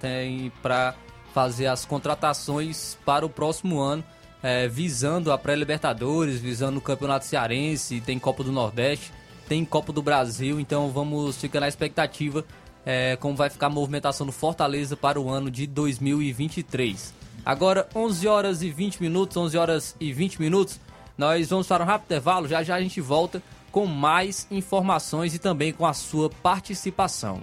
Para 0.63 0.95
fazer 1.35 1.67
as 1.67 1.85
contratações 1.85 2.97
para 3.05 3.27
o 3.27 3.29
próximo 3.29 3.81
ano, 3.81 4.03
é, 4.47 4.69
visando 4.69 5.33
a 5.33 5.39
pré-Libertadores, 5.39 6.39
visando 6.39 6.79
o 6.79 6.81
Campeonato 6.81 7.25
Cearense, 7.25 8.01
tem 8.01 8.17
Copa 8.17 8.45
do 8.45 8.53
Nordeste, 8.53 9.13
tem 9.49 9.65
Copa 9.65 9.93
do 9.93 10.01
Brasil, 10.01 10.61
então 10.61 10.89
vamos 10.91 11.37
ficar 11.37 11.59
na 11.59 11.67
expectativa 11.67 12.45
é, 12.85 13.17
como 13.17 13.35
vai 13.35 13.51
ficar 13.51 13.67
a 13.67 13.71
movimentação 13.71 14.25
do 14.25 14.31
Fortaleza 14.31 14.97
para 14.97 15.21
o 15.21 15.29
ano 15.29 15.51
de 15.51 15.67
2023. 15.67 17.13
Agora, 17.45 17.89
11 17.93 18.29
horas 18.29 18.63
e 18.63 18.71
20 18.71 19.03
minutos, 19.03 19.37
11 19.37 19.59
horas 19.59 19.97
e 19.99 20.13
20 20.13 20.41
minutos, 20.41 20.79
nós 21.19 21.49
vamos 21.49 21.67
para 21.67 21.83
um 21.83 21.87
rápido 21.87 22.07
intervalo, 22.07 22.47
já 22.47 22.63
já 22.63 22.77
a 22.77 22.81
gente 22.81 23.01
volta 23.01 23.43
com 23.73 23.85
mais 23.85 24.47
informações 24.49 25.35
e 25.35 25.41
também 25.41 25.73
com 25.73 25.85
a 25.85 25.93
sua 25.93 26.31
participação. 26.31 27.43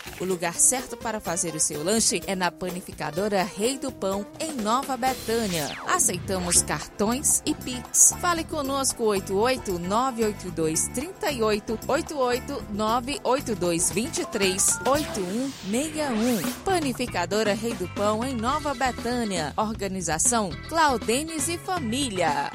O 0.21 0.23
lugar 0.23 0.53
certo 0.53 0.95
para 0.95 1.19
fazer 1.19 1.55
o 1.55 1.59
seu 1.59 1.83
lanche 1.83 2.21
é 2.27 2.35
na 2.35 2.51
Panificadora 2.51 3.41
Rei 3.41 3.79
do 3.79 3.91
Pão, 3.91 4.23
em 4.39 4.53
Nova 4.53 4.95
Betânia. 4.95 5.75
Aceitamos 5.87 6.61
cartões 6.61 7.41
e 7.43 7.55
Pix. 7.55 8.13
Fale 8.21 8.43
conosco 8.43 9.03
88 9.03 9.79
982 9.79 10.89
38 10.89 11.79
88 11.87 12.65
982 12.69 13.91
23 13.91 14.79
8161. 14.85 16.53
Panificadora 16.65 17.55
Rei 17.55 17.73
do 17.73 17.87
Pão, 17.87 18.23
em 18.23 18.35
Nova 18.35 18.75
Betânia. 18.75 19.53
Organização 19.57 20.51
Claudenes 20.69 21.47
e 21.47 21.57
Família. 21.57 22.51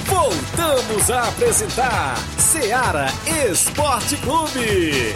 Voltamos 0.07 1.11
a 1.11 1.29
apresentar 1.29 2.17
Seara 2.39 3.09
Esporte 3.51 4.17
Clube. 4.19 5.13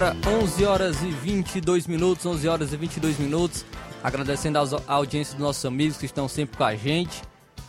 Agora 0.00 0.16
11 0.26 0.64
horas 0.64 1.02
e 1.02 1.10
22 1.10 1.86
minutos, 1.86 2.24
11 2.24 2.48
horas 2.48 2.72
e 2.72 2.76
22 2.78 3.18
minutos. 3.18 3.66
Agradecendo 4.02 4.58
a 4.58 4.94
audiência 4.94 5.34
dos 5.34 5.44
nossos 5.44 5.62
amigos 5.66 5.98
que 5.98 6.06
estão 6.06 6.26
sempre 6.26 6.56
com 6.56 6.64
a 6.64 6.74
gente. 6.74 7.20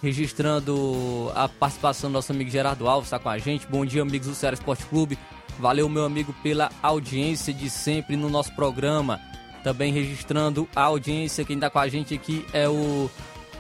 Registrando 0.02 1.30
a 1.36 1.50
participação 1.50 2.10
do 2.10 2.14
nosso 2.14 2.32
amigo 2.32 2.50
Gerardo 2.50 2.88
Alves, 2.88 3.08
está 3.08 3.20
com 3.20 3.28
a 3.28 3.38
gente. 3.38 3.68
Bom 3.68 3.86
dia, 3.86 4.02
amigos 4.02 4.30
do 4.30 4.34
Ceará 4.34 4.54
Esporte 4.54 4.86
Clube. 4.86 5.20
Valeu, 5.60 5.90
meu 5.90 6.06
amigo, 6.06 6.34
pela 6.42 6.70
audiência 6.82 7.54
de 7.54 7.70
sempre 7.70 8.16
no 8.16 8.30
nosso 8.30 8.56
programa. 8.56 9.20
Também 9.62 9.92
registrando 9.92 10.70
a 10.74 10.84
audiência, 10.84 11.44
quem 11.44 11.58
está 11.58 11.70
com 11.70 11.80
a 11.80 11.90
gente 11.90 12.14
aqui 12.14 12.46
é 12.54 12.66
o 12.70 13.12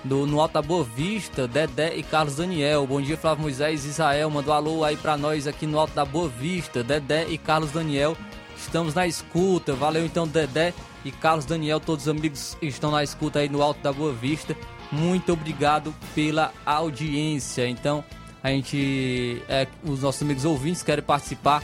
do, 0.02 0.26
no 0.26 0.40
Alta 0.40 0.62
Boa 0.62 0.86
Vista, 0.86 1.46
Dedé 1.46 1.98
e 1.98 2.04
Carlos 2.04 2.38
Daniel. 2.38 2.88
Bom 2.88 3.02
dia, 3.02 3.18
Flávio 3.18 3.42
Moisés 3.42 3.84
Israel. 3.84 4.30
Mandou 4.30 4.54
alô 4.54 4.86
aí 4.86 4.96
para 4.96 5.18
nós 5.18 5.46
aqui 5.46 5.68
no 5.68 5.78
Alto 5.78 5.94
da 5.94 6.06
Boa 6.06 6.30
Vista, 6.30 6.82
Dedé 6.82 7.28
e 7.28 7.38
Carlos 7.38 7.72
Daniel. 7.72 8.16
Estamos 8.62 8.94
na 8.94 9.08
escuta. 9.08 9.74
Valeu 9.74 10.06
então, 10.06 10.28
Dedé 10.28 10.74
e 11.04 11.12
Carlos 11.12 11.46
Daniel, 11.46 11.80
todos 11.80 12.06
os 12.06 12.10
amigos 12.10 12.56
estão 12.62 12.92
na 12.92 13.04
escuta 13.04 13.40
aí 13.40 13.50
no 13.50 13.60
Alto 13.62 13.82
da 13.82 13.92
Boa 13.92 14.14
Vista. 14.14 14.56
Muito 14.92 15.34
obrigado 15.34 15.94
pela 16.14 16.54
audiência. 16.66 17.68
Então, 17.68 18.04
a 18.44 18.50
gente, 18.50 19.42
é, 19.50 19.68
os 19.84 20.02
nossos 20.02 20.22
amigos 20.22 20.46
ouvintes 20.46 20.84
querem 20.84 21.04
participar, 21.04 21.64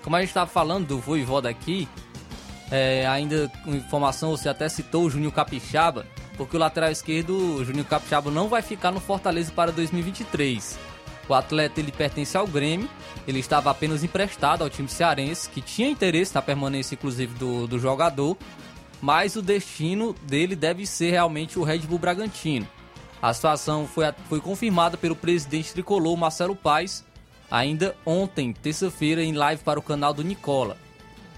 Como 0.04 0.16
a 0.16 0.20
gente 0.20 0.30
estava 0.30 0.50
falando 0.50 0.88
do 0.88 1.00
Voivoda 1.00 1.50
aqui, 1.50 1.88
é, 2.72 3.06
ainda 3.08 3.52
com 3.64 3.74
informação, 3.76 4.32
você 4.32 4.50
até 4.50 4.68
citou 4.68 5.04
o 5.06 5.10
Juninho 5.10 5.32
Capixaba, 5.32 6.06
porque 6.36 6.58
o 6.58 6.60
lateral 6.60 6.92
esquerdo, 6.92 7.58
o 7.58 7.64
Juninho 7.64 7.86
Capixaba, 7.86 8.32
não 8.32 8.48
vai 8.48 8.62
ficar 8.62 8.92
no 8.92 9.00
Fortaleza 9.00 9.52
para 9.52 9.72
2023. 9.72 10.78
O 11.30 11.34
atleta 11.34 11.80
ele 11.80 11.92
pertence 11.92 12.36
ao 12.36 12.46
Grêmio, 12.46 12.90
ele 13.28 13.40
estava 13.40 13.72
apenas 13.72 14.04
emprestado 14.04 14.64
ao 14.64 14.70
time 14.70 14.90
cearense, 14.90 15.50
que 15.50 15.62
tinha 15.62 15.88
interesse 15.88 16.36
na 16.36 16.42
permanência, 16.42 16.96
inclusive, 16.96 17.34
do, 17.36 17.66
do 17.68 17.80
jogador, 17.80 18.38
mas 19.02 19.36
o 19.36 19.42
destino 19.42 20.14
dele 20.24 20.56
deve 20.56 20.86
ser 20.86 21.12
realmente 21.12 21.58
o 21.58 21.64
Red 21.64 21.80
Bull 21.80 22.00
Bragantino. 22.00 22.68
A 23.24 23.34
situação 23.34 23.88
foi, 23.88 24.04
foi 24.28 24.42
confirmada 24.42 24.98
pelo 24.98 25.16
presidente 25.16 25.72
tricolor 25.72 26.18
Marcelo 26.18 26.58
Paes 26.58 27.06
ainda 27.50 27.96
ontem, 28.06 28.52
terça-feira, 28.52 29.24
em 29.24 29.32
live 29.32 29.64
para 29.64 29.80
o 29.80 29.82
canal 29.82 30.14
do 30.14 30.26
Nicola. 30.26 30.76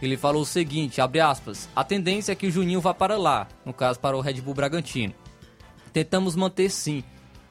Ele 0.02 0.18
falou 0.18 0.42
o 0.42 0.48
seguinte, 0.48 1.00
abre 1.00 1.20
aspas, 1.20 1.70
a 1.76 1.84
tendência 1.84 2.32
é 2.32 2.36
que 2.36 2.48
o 2.48 2.52
Juninho 2.52 2.82
vá 2.82 2.92
para 2.92 3.20
lá, 3.20 3.48
no 3.64 3.72
caso 3.72 4.00
para 4.00 4.18
o 4.18 4.20
Red 4.20 4.42
Bull 4.42 4.56
Bragantino. 4.56 5.14
Tentamos 5.94 6.36
manter 6.36 6.72
sim. 6.72 7.04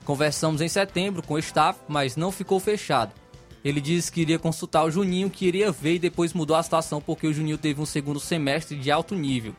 Conversamos 0.05 0.61
em 0.61 0.68
setembro 0.68 1.23
com 1.23 1.35
o 1.35 1.38
staff, 1.38 1.79
mas 1.87 2.16
não 2.16 2.33
ficou 2.33 2.59
fechado. 2.59 3.12
Ele 3.64 3.81
disse 3.81 4.11
que 4.11 4.23
iria 4.23 4.38
consultar 4.38 4.85
o 4.85 4.90
Juninho, 4.90 5.31
que 5.31 5.47
iria 5.47 5.70
ver 5.70 5.94
e 5.94 5.99
depois 6.01 6.33
mudou 6.33 6.57
a 6.57 6.62
situação 6.62 7.01
porque 7.01 7.29
o 7.29 7.33
Juninho 7.33 7.57
teve 7.57 7.81
um 7.81 7.87
segundo 7.87 8.18
semestre 8.18 8.77
de 8.77 8.90
alto 8.90 9.14
nível. 9.14 9.55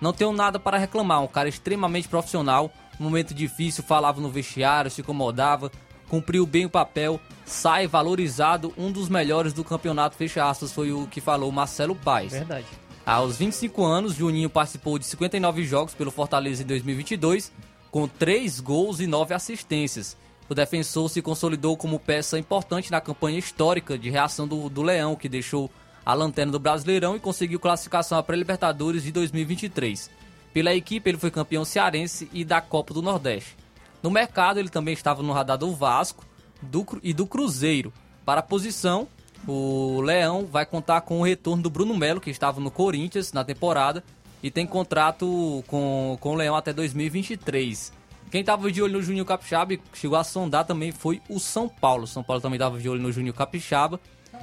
Não 0.00 0.12
tenho 0.12 0.32
nada 0.32 0.60
para 0.60 0.78
reclamar, 0.78 1.20
um 1.20 1.26
cara 1.26 1.48
extremamente 1.48 2.06
profissional, 2.06 2.70
momento 3.02 3.34
difícil, 3.34 3.82
falava 3.84 4.20
no 4.20 4.30
vestiário, 4.30 4.90
se 4.90 5.00
incomodava, 5.00 5.70
cumpriu 6.08 6.46
bem 6.46 6.66
o 6.66 6.70
papel, 6.70 7.20
sai 7.44 7.86
valorizado, 7.86 8.72
um 8.76 8.92
dos 8.92 9.08
melhores 9.08 9.52
do 9.52 9.64
campeonato, 9.64 10.16
fecha 10.16 10.48
aspas, 10.48 10.72
foi 10.72 10.92
o 10.92 11.06
que 11.06 11.20
falou 11.20 11.50
Marcelo 11.50 11.94
Paes. 11.94 12.32
Verdade. 12.32 12.66
Aos 13.04 13.36
25 13.36 13.84
anos, 13.84 14.14
Juninho 14.14 14.48
participou 14.48 14.98
de 14.98 15.04
59 15.04 15.64
jogos 15.64 15.92
pelo 15.92 16.10
Fortaleza 16.10 16.62
em 16.62 16.66
2022, 16.66 17.52
com 17.90 18.08
3 18.08 18.60
gols 18.60 19.00
e 19.00 19.06
9 19.06 19.34
assistências. 19.34 20.16
O 20.48 20.54
defensor 20.54 21.08
se 21.10 21.22
consolidou 21.22 21.76
como 21.76 21.98
peça 21.98 22.38
importante 22.38 22.90
na 22.90 23.00
campanha 23.00 23.38
histórica 23.38 23.98
de 23.98 24.10
reação 24.10 24.46
do, 24.46 24.68
do 24.68 24.82
Leão, 24.82 25.16
que 25.16 25.28
deixou 25.28 25.70
a 26.04 26.12
lanterna 26.12 26.52
do 26.52 26.58
Brasileirão 26.58 27.16
e 27.16 27.20
conseguiu 27.20 27.58
classificação 27.58 28.18
à 28.18 28.22
pré-Libertadores 28.22 29.02
de 29.02 29.12
2023. 29.12 30.10
Pela 30.54 30.72
equipe, 30.72 31.10
ele 31.10 31.18
foi 31.18 31.32
campeão 31.32 31.64
cearense 31.64 32.30
e 32.32 32.44
da 32.44 32.60
Copa 32.60 32.94
do 32.94 33.02
Nordeste. 33.02 33.56
No 34.00 34.08
mercado, 34.08 34.60
ele 34.60 34.68
também 34.68 34.94
estava 34.94 35.20
no 35.20 35.32
radar 35.32 35.58
do 35.58 35.74
Vasco 35.74 36.24
do, 36.62 36.86
e 37.02 37.12
do 37.12 37.26
Cruzeiro. 37.26 37.92
Para 38.24 38.38
a 38.38 38.42
posição, 38.42 39.08
o 39.48 40.00
Leão 40.00 40.46
vai 40.46 40.64
contar 40.64 41.00
com 41.00 41.20
o 41.20 41.24
retorno 41.24 41.60
do 41.60 41.68
Bruno 41.68 41.96
Melo, 41.96 42.20
que 42.20 42.30
estava 42.30 42.60
no 42.60 42.70
Corinthians 42.70 43.32
na 43.32 43.42
temporada 43.42 44.04
e 44.44 44.48
tem 44.48 44.64
contrato 44.64 45.64
com, 45.66 46.16
com 46.20 46.30
o 46.30 46.34
Leão 46.36 46.54
até 46.54 46.72
2023. 46.72 47.92
Quem 48.30 48.40
estava 48.40 48.70
de 48.70 48.80
olho 48.80 48.92
no 48.92 49.02
Juninho 49.02 49.24
Capixaba 49.24 49.74
e 49.74 49.80
chegou 49.92 50.16
a 50.16 50.22
sondar 50.22 50.64
também 50.64 50.92
foi 50.92 51.20
o 51.28 51.40
São 51.40 51.68
Paulo. 51.68 52.06
São 52.06 52.22
Paulo 52.22 52.40
também 52.40 52.58
estava 52.58 52.78
de 52.78 52.88
olho 52.88 53.02
no 53.02 53.10
Juninho 53.10 53.34
Capixaba, 53.34 53.98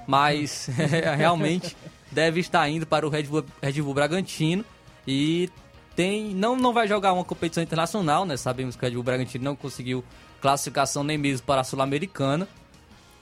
mas 0.06 0.70
realmente 1.18 1.78
deve 2.12 2.42
estar 2.42 2.68
indo 2.70 2.86
para 2.86 3.08
o 3.08 3.10
Red 3.10 3.24
Bull, 3.24 3.46
Red 3.62 3.82
Bull 3.82 3.94
Bragantino 3.94 4.66
e 5.08 5.50
tem 5.96 6.34
não 6.34 6.56
não 6.56 6.74
vai 6.74 6.88
jogar 6.88 7.14
uma 7.14 7.24
competição 7.24 7.62
internacional, 7.62 8.26
né? 8.26 8.38
Sabemos 8.38 8.76
que 8.76 8.84
o 8.84 8.88
Red 8.88 8.94
Bull 8.96 9.04
Bragantino 9.04 9.44
não 9.44 9.56
conseguiu 9.56 10.04
classificação 10.42 11.04
nem 11.04 11.18
mesmo 11.18 11.46
para 11.46 11.62
a 11.62 11.64
Sul-Americana. 11.64 12.48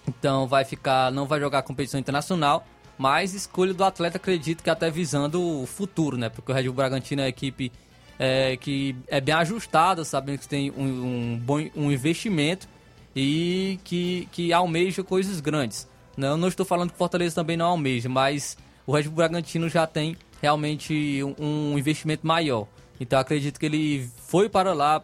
Então 0.07 0.47
vai 0.47 0.65
ficar, 0.65 1.11
não 1.11 1.25
vai 1.25 1.39
jogar 1.39 1.61
competição 1.61 1.99
internacional, 1.99 2.65
mas 2.97 3.33
escolha 3.33 3.73
do 3.73 3.83
atleta 3.83 4.17
acredito 4.17 4.63
que 4.63 4.69
até 4.69 4.89
visando 4.89 5.61
o 5.61 5.65
futuro, 5.65 6.17
né? 6.17 6.29
Porque 6.29 6.51
o 6.51 6.55
Red 6.55 6.63
Bull 6.63 6.73
Bragantino 6.73 7.21
é 7.21 7.25
uma 7.25 7.29
equipe 7.29 7.71
é, 8.17 8.57
que 8.57 8.95
é 9.07 9.21
bem 9.21 9.35
ajustada, 9.35 10.03
sabendo 10.03 10.39
que 10.39 10.47
tem 10.47 10.71
um, 10.71 10.83
um, 10.83 11.37
bom 11.37 11.59
um 11.75 11.91
investimento 11.91 12.67
e 13.15 13.79
que, 13.83 14.27
que 14.31 14.51
almeja 14.51 15.03
coisas 15.03 15.39
grandes. 15.39 15.87
Não, 16.17 16.35
não 16.35 16.47
estou 16.47 16.65
falando 16.65 16.89
que 16.89 16.95
o 16.95 16.97
Fortaleza 16.97 17.35
também 17.35 17.55
não 17.55 17.67
almeja, 17.67 18.09
mas 18.09 18.57
o 18.85 18.93
Red 18.93 19.03
Bull 19.03 19.13
Bragantino 19.13 19.69
já 19.69 19.87
tem 19.87 20.17
realmente 20.41 21.21
um, 21.23 21.71
um 21.73 21.77
investimento 21.77 22.25
maior. 22.25 22.67
Então 22.99 23.19
acredito 23.19 23.59
que 23.59 23.65
ele 23.65 24.09
foi 24.27 24.49
para 24.49 24.73
lá, 24.73 25.01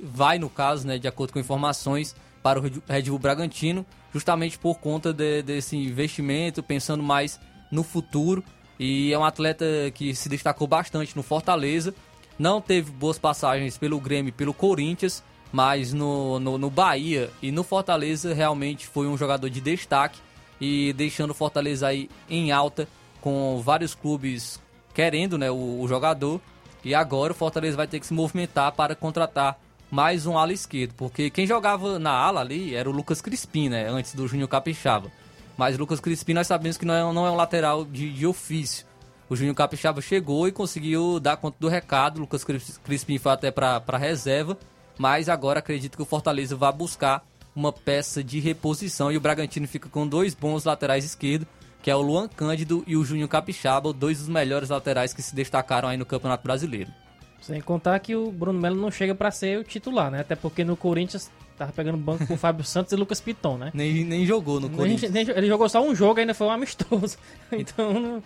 vai 0.00 0.38
no 0.38 0.50
caso, 0.50 0.86
né, 0.86 0.98
de 0.98 1.08
acordo 1.08 1.32
com 1.32 1.38
informações, 1.38 2.14
para 2.42 2.60
o 2.60 2.62
Red 2.88 3.02
Bull 3.02 3.18
Bragantino, 3.18 3.84
justamente 4.12 4.58
por 4.58 4.78
conta 4.78 5.12
de, 5.12 5.42
desse 5.42 5.76
investimento, 5.76 6.62
pensando 6.62 7.02
mais 7.02 7.38
no 7.70 7.82
futuro. 7.82 8.44
E 8.78 9.12
é 9.12 9.18
um 9.18 9.24
atleta 9.24 9.64
que 9.92 10.14
se 10.14 10.28
destacou 10.28 10.66
bastante 10.66 11.16
no 11.16 11.22
Fortaleza 11.22 11.92
não 12.38 12.60
teve 12.60 12.92
boas 12.92 13.18
passagens 13.18 13.76
pelo 13.76 13.98
Grêmio 13.98 14.28
e 14.28 14.32
pelo 14.32 14.54
Corinthians, 14.54 15.24
mas 15.50 15.92
no, 15.92 16.38
no, 16.38 16.56
no, 16.56 16.70
Bahia 16.70 17.30
e 17.42 17.50
no 17.50 17.64
Fortaleza 17.64 18.32
realmente 18.32 18.86
foi 18.86 19.08
um 19.08 19.16
jogador 19.16 19.50
de 19.50 19.60
destaque 19.60 20.20
e 20.60 20.92
deixando 20.92 21.30
o 21.30 21.34
Fortaleza 21.34 21.88
aí 21.88 22.08
em 22.30 22.52
alta 22.52 22.86
com 23.20 23.60
vários 23.64 23.94
clubes 23.94 24.60
querendo 24.98 25.38
né, 25.38 25.48
o, 25.48 25.80
o 25.80 25.86
jogador. 25.86 26.40
E 26.84 26.92
agora 26.92 27.32
o 27.32 27.36
Fortaleza 27.36 27.76
vai 27.76 27.86
ter 27.86 28.00
que 28.00 28.06
se 28.06 28.12
movimentar 28.12 28.72
para 28.72 28.96
contratar 28.96 29.56
mais 29.88 30.26
um 30.26 30.36
ala 30.36 30.52
esquerdo, 30.52 30.92
porque 30.96 31.30
quem 31.30 31.46
jogava 31.46 31.98
na 31.98 32.10
ala 32.10 32.40
ali 32.40 32.74
era 32.74 32.90
o 32.90 32.92
Lucas 32.92 33.20
Crispim, 33.20 33.68
né, 33.68 33.88
antes 33.88 34.12
do 34.12 34.26
Júnior 34.26 34.48
Capixaba. 34.48 35.10
Mas 35.56 35.76
o 35.76 35.78
Lucas 35.78 36.00
Crispim 36.00 36.34
nós 36.34 36.48
sabemos 36.48 36.76
que 36.76 36.84
não 36.84 36.94
é, 36.94 37.12
não 37.12 37.26
é 37.26 37.30
um 37.30 37.36
lateral 37.36 37.84
de, 37.84 38.12
de 38.12 38.26
ofício 38.26 38.88
o 39.28 39.36
Juninho 39.36 39.54
Capixaba 39.54 40.00
chegou 40.00 40.48
e 40.48 40.52
conseguiu 40.52 41.20
dar 41.20 41.36
conta 41.36 41.58
do 41.60 41.68
recado. 41.68 42.20
Lucas 42.20 42.44
Crispim 42.44 43.18
foi 43.18 43.32
até 43.32 43.50
para 43.50 43.98
reserva, 43.98 44.56
mas 44.96 45.28
agora 45.28 45.58
acredito 45.58 45.96
que 45.96 46.02
o 46.02 46.06
Fortaleza 46.06 46.56
vai 46.56 46.72
buscar 46.72 47.22
uma 47.54 47.70
peça 47.70 48.24
de 48.24 48.40
reposição 48.40 49.12
e 49.12 49.16
o 49.16 49.20
Bragantino 49.20 49.68
fica 49.68 49.88
com 49.88 50.06
dois 50.06 50.34
bons 50.34 50.64
laterais 50.64 51.04
esquerdos, 51.04 51.46
que 51.88 51.92
é 51.92 51.96
o 51.96 52.02
Luan 52.02 52.28
Cândido 52.28 52.84
e 52.86 52.98
o 52.98 53.02
Juninho 53.02 53.26
Capixaba, 53.26 53.94
dois 53.94 54.18
dos 54.18 54.28
melhores 54.28 54.68
laterais 54.68 55.14
que 55.14 55.22
se 55.22 55.34
destacaram 55.34 55.88
aí 55.88 55.96
no 55.96 56.04
Campeonato 56.04 56.42
Brasileiro. 56.42 56.92
Sem 57.40 57.62
contar 57.62 57.98
que 58.00 58.14
o 58.14 58.30
Bruno 58.30 58.60
Melo 58.60 58.76
não 58.76 58.90
chega 58.90 59.14
para 59.14 59.30
ser 59.30 59.58
o 59.58 59.64
titular, 59.64 60.10
né? 60.10 60.20
Até 60.20 60.36
porque 60.36 60.64
no 60.64 60.76
Corinthians 60.76 61.30
tava 61.56 61.72
pegando 61.72 61.96
banco 61.96 62.26
com 62.26 62.34
o 62.34 62.36
Fábio 62.36 62.62
Santos 62.62 62.92
e 62.92 62.96
Lucas 62.96 63.22
Piton, 63.22 63.56
né? 63.56 63.70
Nem, 63.72 64.04
nem 64.04 64.26
jogou 64.26 64.60
no 64.60 64.68
Corinthians. 64.68 65.10
Nem, 65.10 65.24
nem, 65.24 65.34
ele 65.34 65.46
jogou 65.46 65.66
só 65.66 65.82
um 65.82 65.94
jogo, 65.94 66.20
ainda 66.20 66.34
foi 66.34 66.46
um 66.48 66.50
amistoso. 66.50 67.16
então 67.50 67.94
não, 67.94 68.22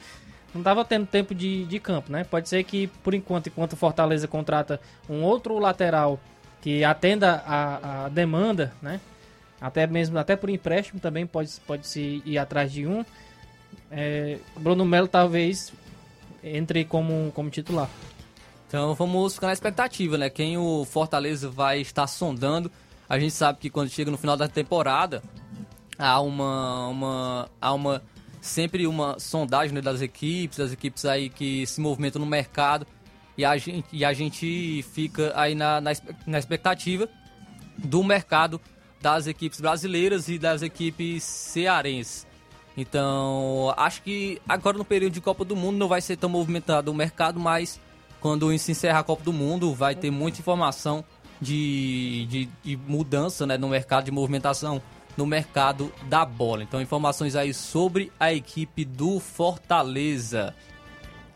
não 0.53 0.61
estava 0.61 0.85
tendo 0.85 1.07
tempo 1.07 1.33
de, 1.33 1.65
de 1.65 1.79
campo, 1.79 2.11
né? 2.11 2.25
Pode 2.25 2.49
ser 2.49 2.65
que, 2.65 2.89
por 2.89 3.15
enquanto, 3.15 3.47
enquanto 3.47 3.75
o 3.75 3.77
Fortaleza 3.77 4.27
contrata 4.27 4.81
um 5.09 5.23
outro 5.23 5.57
lateral 5.61 6.19
que 6.61 6.83
atenda 6.83 7.45
a, 7.47 8.07
a 8.07 8.09
demanda, 8.09 8.73
né? 8.83 9.01
Até 9.61 9.87
mesmo, 9.87 10.19
até 10.19 10.35
por 10.35 10.51
empréstimo 10.51 10.99
também 10.99 11.25
pode, 11.25 11.53
pode 11.65 11.87
se 11.87 12.21
ir 12.27 12.39
atrás 12.39 12.73
de 12.73 12.89
um. 12.89 13.05
É, 13.91 14.39
Bruno 14.57 14.85
Melo 14.85 15.09
talvez 15.09 15.73
entre 16.43 16.85
como, 16.85 17.31
como 17.33 17.51
titular. 17.51 17.89
Então 18.69 18.95
vamos 18.95 19.35
ficar 19.35 19.49
na 19.49 19.53
expectativa, 19.53 20.17
né? 20.17 20.31
Quem 20.31 20.57
o 20.57 20.85
Fortaleza 20.85 21.51
vai 21.51 21.81
estar 21.81 22.07
sondando. 22.07 22.71
A 23.09 23.19
gente 23.19 23.33
sabe 23.33 23.59
que 23.59 23.69
quando 23.69 23.91
chega 23.91 24.11
no 24.11 24.17
final 24.17 24.37
da 24.37 24.49
temporada 24.49 25.23
há 25.99 26.21
uma, 26.21 26.89
uma, 26.89 27.49
há 27.61 27.75
uma 27.75 28.03
sempre 28.41 28.87
uma 28.87 29.19
sondagem 29.19 29.75
né, 29.75 29.81
das 29.81 30.01
equipes, 30.01 30.59
das 30.59 30.73
equipes 30.73 31.05
aí 31.05 31.29
que 31.29 31.67
se 31.67 31.81
movimentam 31.81 32.21
no 32.21 32.27
mercado 32.27 32.87
e 33.37 33.45
a 33.45 33.57
gente, 33.57 33.87
e 33.93 34.05
a 34.05 34.13
gente 34.13 34.85
fica 34.93 35.33
aí 35.37 35.55
na, 35.55 35.81
na, 35.81 35.93
na 36.27 36.39
expectativa 36.39 37.09
do 37.79 38.03
mercado 38.03 38.61
das 39.01 39.27
equipes 39.27 39.61
brasileiras 39.61 40.29
e 40.29 40.39
das 40.39 40.63
equipes 40.63 41.23
cearenses. 41.23 42.27
Então, 42.77 43.73
acho 43.77 44.03
que 44.03 44.41
agora 44.49 44.79
no 44.79 44.85
período 44.85 45.13
de 45.13 45.21
Copa 45.21 45.45
do 45.45 45.55
Mundo 45.55 45.77
não 45.77 45.89
vai 45.89 46.01
ser 46.01 46.17
tão 46.17 46.31
movimentado 46.31 46.91
o 46.91 46.95
mercado, 46.95 47.39
mas 47.39 47.81
quando 48.21 48.57
se 48.59 48.73
encerrar 48.73 49.01
a 49.01 49.05
Copa 49.05 49.23
do 49.23 49.33
Mundo 49.33 49.75
vai 49.75 49.95
ter 49.95 50.11
muita 50.11 50.41
informação 50.41 51.05
de, 51.41 52.27
de, 52.27 52.49
de 52.63 52.77
mudança 52.77 53.47
né, 53.47 53.59
no 53.59 53.69
mercado 53.69 54.05
de 54.05 54.11
movimentação 54.11 54.81
no 55.17 55.27
mercado 55.27 55.93
da 56.05 56.25
bola. 56.25 56.63
Então, 56.63 56.81
informações 56.81 57.37
aí 57.37 57.53
sobre 57.53 58.11
a 58.19 58.33
equipe 58.33 58.85
do 58.85 59.21
Fortaleza. 59.21 60.55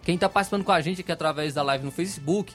Quem 0.03 0.14
está 0.14 0.29
participando 0.29 0.64
com 0.64 0.72
a 0.72 0.81
gente 0.81 1.01
aqui 1.01 1.12
através 1.12 1.53
da 1.53 1.62
live 1.62 1.85
no 1.85 1.90
Facebook 1.90 2.55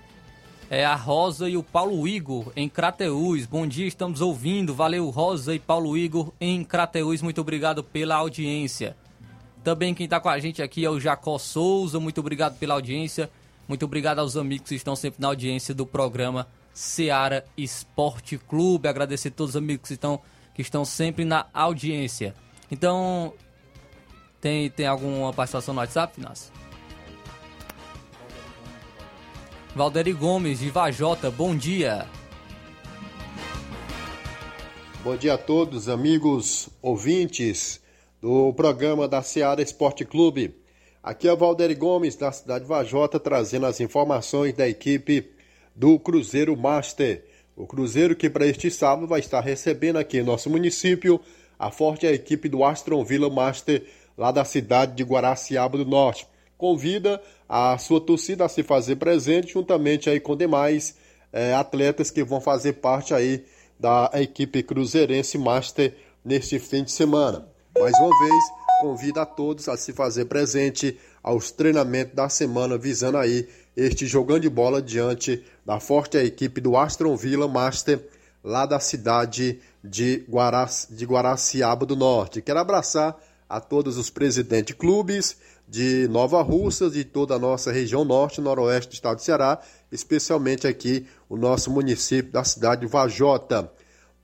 é 0.71 0.85
a 0.85 0.95
Rosa 0.95 1.49
e 1.49 1.57
o 1.57 1.63
Paulo 1.63 2.07
Igor 2.07 2.49
em 2.55 2.69
Crateús. 2.69 3.45
Bom 3.45 3.67
dia, 3.67 3.85
estamos 3.85 4.21
ouvindo. 4.21 4.73
Valeu, 4.73 5.09
Rosa 5.09 5.53
e 5.53 5.59
Paulo 5.59 5.97
Igor 5.97 6.31
em 6.39 6.63
Crateús. 6.63 7.21
Muito 7.21 7.41
obrigado 7.41 7.83
pela 7.83 8.15
audiência. 8.15 8.95
Também 9.65 9.93
quem 9.93 10.05
está 10.05 10.17
com 10.17 10.29
a 10.29 10.39
gente 10.39 10.63
aqui 10.63 10.85
é 10.85 10.89
o 10.89 10.97
Jacó 10.97 11.37
Souza. 11.37 11.99
Muito 11.99 12.21
obrigado 12.21 12.57
pela 12.57 12.75
audiência. 12.75 13.29
Muito 13.67 13.83
obrigado 13.83 14.19
aos 14.19 14.37
amigos 14.37 14.69
que 14.69 14.75
estão 14.75 14.95
sempre 14.95 15.21
na 15.21 15.27
audiência 15.27 15.75
do 15.75 15.85
programa 15.85 16.47
Seara 16.73 17.43
Esporte 17.57 18.37
Clube. 18.37 18.87
Agradecer 18.87 19.27
a 19.27 19.31
todos 19.31 19.55
os 19.55 19.57
amigos 19.57 19.89
que 19.89 19.93
estão 19.93 20.21
que 20.55 20.61
estão 20.61 20.85
sempre 20.85 21.25
na 21.25 21.47
audiência. 21.53 22.33
Então, 22.71 23.33
tem, 24.39 24.69
tem 24.69 24.87
alguma 24.87 25.33
participação 25.33 25.73
no 25.73 25.81
WhatsApp, 25.81 26.17
Inácio? 26.17 26.60
Valderi 29.73 30.11
Gomes, 30.11 30.59
de 30.59 30.69
Vajota, 30.69 31.31
bom 31.31 31.55
dia. 31.55 32.05
Bom 35.01 35.15
dia 35.15 35.35
a 35.35 35.37
todos, 35.37 35.87
amigos 35.87 36.67
ouvintes 36.81 37.79
do 38.21 38.51
programa 38.53 39.07
da 39.07 39.21
Seara 39.21 39.61
Esporte 39.61 40.03
Clube. 40.03 40.53
Aqui 41.01 41.25
é 41.25 41.31
o 41.31 41.37
Valderi 41.37 41.73
Gomes, 41.73 42.17
da 42.17 42.33
cidade 42.33 42.65
de 42.65 42.69
Vajota, 42.69 43.17
trazendo 43.17 43.65
as 43.65 43.79
informações 43.79 44.53
da 44.53 44.67
equipe 44.67 45.31
do 45.73 45.97
Cruzeiro 45.97 46.55
Master. 46.57 47.23
O 47.55 47.65
Cruzeiro 47.65 48.13
que 48.13 48.29
para 48.29 48.45
este 48.45 48.69
sábado 48.69 49.07
vai 49.07 49.21
estar 49.21 49.39
recebendo 49.39 49.97
aqui 49.97 50.17
em 50.17 50.23
nosso 50.23 50.49
município 50.49 51.17
a 51.57 51.71
forte 51.71 52.05
equipe 52.05 52.49
do 52.49 52.65
Astron 52.65 53.05
Villa 53.05 53.29
Master 53.29 53.85
lá 54.17 54.33
da 54.33 54.43
cidade 54.43 54.95
de 54.95 55.03
Guaraciaba 55.03 55.77
do 55.77 55.85
Norte. 55.85 56.27
Convida 56.57 57.21
a 57.53 57.77
sua 57.77 57.99
torcida 57.99 58.45
a 58.45 58.49
se 58.49 58.63
fazer 58.63 58.95
presente 58.95 59.51
juntamente 59.51 60.09
aí 60.09 60.21
com 60.21 60.37
demais 60.37 60.95
é, 61.33 61.53
atletas 61.53 62.09
que 62.09 62.23
vão 62.23 62.39
fazer 62.39 62.73
parte 62.73 63.13
aí 63.13 63.43
da 63.77 64.09
equipe 64.13 64.63
cruzeirense 64.63 65.37
Master 65.37 65.93
neste 66.23 66.57
fim 66.59 66.81
de 66.81 66.93
semana. 66.93 67.45
Mais 67.77 67.93
uma 67.99 68.17
vez, 68.25 68.43
convida 68.79 69.23
a 69.23 69.25
todos 69.25 69.67
a 69.67 69.75
se 69.75 69.91
fazer 69.91 70.25
presente 70.25 70.97
aos 71.21 71.51
treinamentos 71.51 72.15
da 72.15 72.29
semana 72.29 72.77
visando 72.77 73.17
aí 73.17 73.49
este 73.75 74.05
jogando 74.05 74.43
de 74.43 74.49
bola 74.49 74.81
diante 74.81 75.43
da 75.65 75.77
forte 75.77 76.17
equipe 76.17 76.61
do 76.61 76.77
Aston 76.77 77.17
Villa 77.17 77.49
Master, 77.49 77.99
lá 78.41 78.65
da 78.65 78.79
cidade 78.79 79.59
de, 79.83 80.23
Guaraci, 80.29 80.93
de 80.93 81.03
Guaraciaba 81.05 81.85
do 81.85 81.97
Norte. 81.97 82.41
Quero 82.41 82.59
abraçar 82.59 83.19
a 83.49 83.59
todos 83.59 83.97
os 83.97 84.09
presidentes 84.09 84.67
de 84.67 84.75
clubes 84.75 85.35
de 85.71 86.05
Nova 86.09 86.41
Russas, 86.41 86.91
de 86.91 87.05
toda 87.05 87.35
a 87.35 87.39
nossa 87.39 87.71
região 87.71 88.03
norte 88.03 88.41
noroeste 88.41 88.89
do 88.89 88.93
estado 88.93 89.19
de 89.19 89.23
Ceará, 89.23 89.57
especialmente 89.89 90.67
aqui 90.67 91.07
o 91.29 91.37
nosso 91.37 91.71
município 91.71 92.29
da 92.29 92.43
cidade 92.43 92.81
de 92.81 92.87
Vajota. 92.87 93.71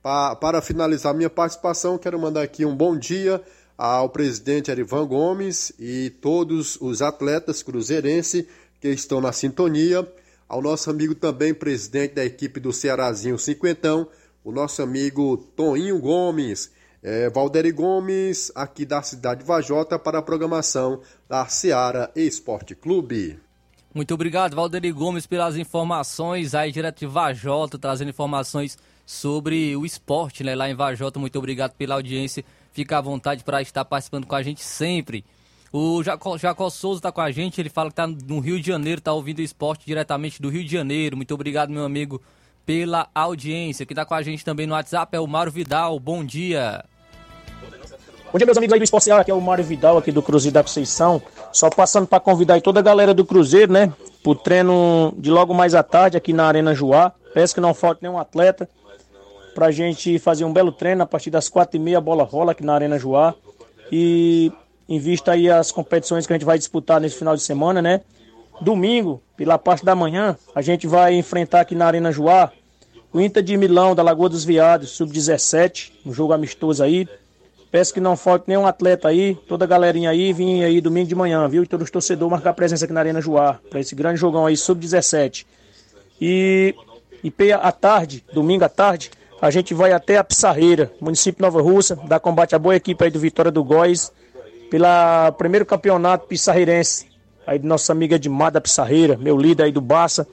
Pa, 0.02 0.36
para 0.36 0.60
finalizar 0.60 1.14
minha 1.14 1.30
participação, 1.30 1.96
quero 1.96 2.18
mandar 2.18 2.42
aqui 2.42 2.66
um 2.66 2.76
bom 2.76 2.94
dia 2.94 3.42
ao 3.78 4.10
presidente 4.10 4.70
Erivan 4.70 5.06
Gomes 5.06 5.72
e 5.78 6.10
todos 6.20 6.76
os 6.82 7.00
atletas 7.00 7.62
cruzeirenses 7.62 8.44
que 8.78 8.90
estão 8.90 9.18
na 9.18 9.32
sintonia, 9.32 10.06
ao 10.46 10.60
nosso 10.60 10.90
amigo 10.90 11.14
também 11.14 11.54
presidente 11.54 12.12
da 12.12 12.26
equipe 12.26 12.60
do 12.60 12.74
Cearazinho 12.74 13.38
Cinquentão, 13.38 14.06
o 14.44 14.52
nosso 14.52 14.82
amigo 14.82 15.38
Toninho 15.56 15.98
Gomes, 15.98 16.70
é, 17.02 17.30
Valderi 17.30 17.72
Gomes, 17.72 18.50
aqui 18.54 18.84
da 18.84 19.02
cidade 19.02 19.40
de 19.40 19.46
Vajota, 19.46 19.98
para 19.98 20.18
a 20.18 20.22
programação 20.22 21.00
da 21.28 21.46
Seara 21.46 22.10
Esporte 22.16 22.74
Clube. 22.74 23.38
Muito 23.94 24.14
obrigado, 24.14 24.54
Valderi 24.54 24.92
Gomes, 24.92 25.26
pelas 25.26 25.56
informações 25.56 26.54
aí 26.54 26.70
direto 26.70 27.00
de 27.00 27.06
Vajota, 27.06 27.78
trazendo 27.78 28.10
informações 28.10 28.76
sobre 29.06 29.74
o 29.74 29.86
esporte 29.86 30.44
né, 30.44 30.54
lá 30.54 30.68
em 30.68 30.74
Vajota. 30.74 31.18
Muito 31.18 31.38
obrigado 31.38 31.72
pela 31.72 31.94
audiência. 31.94 32.44
Fica 32.72 32.98
à 32.98 33.00
vontade 33.00 33.42
para 33.42 33.62
estar 33.62 33.84
participando 33.84 34.26
com 34.26 34.34
a 34.34 34.42
gente 34.42 34.62
sempre. 34.62 35.24
O 35.72 36.02
Jacó, 36.02 36.36
Jacó 36.38 36.70
Souza 36.70 36.98
está 36.98 37.12
com 37.12 37.20
a 37.20 37.30
gente, 37.30 37.60
ele 37.60 37.68
fala 37.68 37.90
que 37.90 37.92
está 37.92 38.06
no 38.06 38.40
Rio 38.40 38.60
de 38.60 38.66
Janeiro, 38.66 38.98
está 38.98 39.12
ouvindo 39.12 39.38
o 39.38 39.42
esporte 39.42 39.84
diretamente 39.86 40.40
do 40.40 40.48
Rio 40.48 40.64
de 40.64 40.70
Janeiro. 40.70 41.16
Muito 41.16 41.34
obrigado, 41.34 41.70
meu 41.70 41.84
amigo, 41.84 42.22
pela 42.68 43.08
audiência. 43.14 43.86
Quem 43.86 43.94
está 43.94 44.04
com 44.04 44.12
a 44.12 44.20
gente 44.20 44.44
também 44.44 44.66
no 44.66 44.74
WhatsApp 44.74 45.16
é 45.16 45.18
o 45.18 45.26
Mário 45.26 45.50
Vidal. 45.50 45.98
Bom 45.98 46.22
dia. 46.22 46.84
Bom 48.30 48.36
dia, 48.36 48.44
meus 48.44 48.58
amigos 48.58 48.74
aí 48.74 48.78
do 48.78 48.84
Esporte 48.84 49.10
aqui 49.10 49.30
é 49.30 49.34
o 49.34 49.40
Mário 49.40 49.64
Vidal, 49.64 49.96
aqui 49.96 50.12
do 50.12 50.20
Cruzeiro 50.20 50.52
da 50.52 50.62
Conceição. 50.62 51.22
Só 51.50 51.70
passando 51.70 52.06
para 52.06 52.20
convidar 52.20 52.60
toda 52.60 52.80
a 52.80 52.82
galera 52.82 53.14
do 53.14 53.24
Cruzeiro, 53.24 53.72
né? 53.72 53.90
Pro 54.22 54.34
treino 54.34 55.14
de 55.16 55.30
logo 55.30 55.54
mais 55.54 55.74
à 55.74 55.82
tarde 55.82 56.18
aqui 56.18 56.34
na 56.34 56.44
Arena 56.44 56.74
Joá. 56.74 57.10
Peço 57.32 57.54
que 57.54 57.60
não 57.62 57.72
falte 57.72 58.02
nenhum 58.02 58.18
atleta 58.18 58.68
pra 59.54 59.70
gente 59.70 60.18
fazer 60.18 60.44
um 60.44 60.52
belo 60.52 60.70
treino 60.70 61.02
a 61.02 61.06
partir 61.06 61.30
das 61.30 61.48
quatro 61.48 61.78
e 61.78 61.80
meia, 61.80 61.96
a 61.96 62.02
bola 62.02 62.22
rola 62.22 62.52
aqui 62.52 62.62
na 62.62 62.74
Arena 62.74 62.98
Joá. 62.98 63.34
E 63.90 64.52
em 64.86 64.98
vista 64.98 65.32
aí 65.32 65.50
as 65.50 65.72
competições 65.72 66.26
que 66.26 66.34
a 66.34 66.36
gente 66.36 66.44
vai 66.44 66.58
disputar 66.58 67.00
nesse 67.00 67.16
final 67.16 67.34
de 67.34 67.40
semana, 67.40 67.80
né? 67.80 68.02
Domingo, 68.60 69.22
pela 69.38 69.56
parte 69.56 69.86
da 69.86 69.94
manhã, 69.94 70.36
a 70.54 70.60
gente 70.60 70.86
vai 70.86 71.14
enfrentar 71.14 71.60
aqui 71.60 71.74
na 71.74 71.86
Arena 71.86 72.12
Joá 72.12 72.52
o 73.12 73.20
Inter 73.20 73.42
de 73.42 73.56
Milão, 73.56 73.94
da 73.94 74.02
Lagoa 74.02 74.28
dos 74.28 74.44
Viados, 74.44 74.90
sub-17, 74.90 75.92
um 76.04 76.12
jogo 76.12 76.32
amistoso 76.32 76.82
aí. 76.82 77.08
Peço 77.70 77.92
que 77.92 78.00
não 78.00 78.16
falte 78.16 78.44
nenhum 78.48 78.66
atleta 78.66 79.08
aí, 79.08 79.34
toda 79.46 79.64
a 79.64 79.68
galerinha 79.68 80.10
aí, 80.10 80.32
vim 80.32 80.62
aí 80.62 80.80
domingo 80.80 81.08
de 81.08 81.14
manhã, 81.14 81.46
viu? 81.48 81.62
E 81.62 81.66
todos 81.66 81.84
os 81.84 81.90
torcedores 81.90 82.30
marcar 82.30 82.54
presença 82.54 82.84
aqui 82.84 82.94
na 82.94 83.00
Arena 83.00 83.20
Joá, 83.20 83.58
para 83.68 83.80
esse 83.80 83.94
grande 83.94 84.18
jogão 84.18 84.46
aí, 84.46 84.56
sub-17. 84.56 85.44
E, 86.20 86.74
e 87.22 87.52
à 87.52 87.72
tarde, 87.72 88.24
domingo 88.32 88.64
à 88.64 88.68
tarde, 88.68 89.10
a 89.40 89.50
gente 89.50 89.74
vai 89.74 89.92
até 89.92 90.16
a 90.16 90.24
Pissarreira, 90.24 90.90
município 91.00 91.42
Nova 91.42 91.60
Russa, 91.60 91.96
dar 92.08 92.20
combate 92.20 92.54
à 92.54 92.58
boa 92.58 92.74
equipe 92.74 93.04
aí 93.04 93.10
do 93.10 93.20
Vitória 93.20 93.50
do 93.50 93.62
Góis, 93.62 94.10
pela 94.70 95.32
primeiro 95.32 95.64
campeonato 95.64 96.26
pissarreirense, 96.26 97.06
aí 97.46 97.58
de 97.58 97.66
nossa 97.66 97.92
amiga 97.92 98.16
Edmar 98.16 98.50
da 98.50 98.60
Pissarreira, 98.60 99.16
meu 99.16 99.36
líder 99.36 99.64
aí 99.64 99.72
do 99.72 99.80
Baça, 99.80 100.26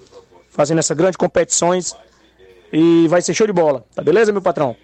fazendo 0.49 0.79
essas 0.79 0.95
grandes 0.95 1.17
competições. 1.17 1.95
E 2.77 3.07
vai 3.07 3.21
ser 3.21 3.33
show 3.33 3.47
de 3.47 3.53
bola, 3.53 3.85
tá 3.95 4.03
beleza, 4.03 4.33
meu 4.33 4.41
patrão? 4.41 4.75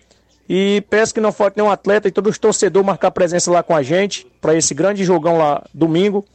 E 0.47 0.82
peço 0.89 1.13
que 1.13 1.19
não 1.19 1.34
falte 1.34 1.58
nenhum 1.58 1.69
atleta 1.69 2.08
e 2.08 2.12
todos 2.12 2.32
os 2.32 2.38
torcedores 2.38 2.86
marcar 2.86 3.12
presença 3.12 3.51
lá 3.51 3.62
com 3.62 3.75
a 3.75 3.84
gente, 3.84 4.25
para 4.39 4.56
esse 4.56 4.73
grande 4.73 5.04
jogão 5.04 5.38
lá 5.38 5.62
domingo, 5.73 6.25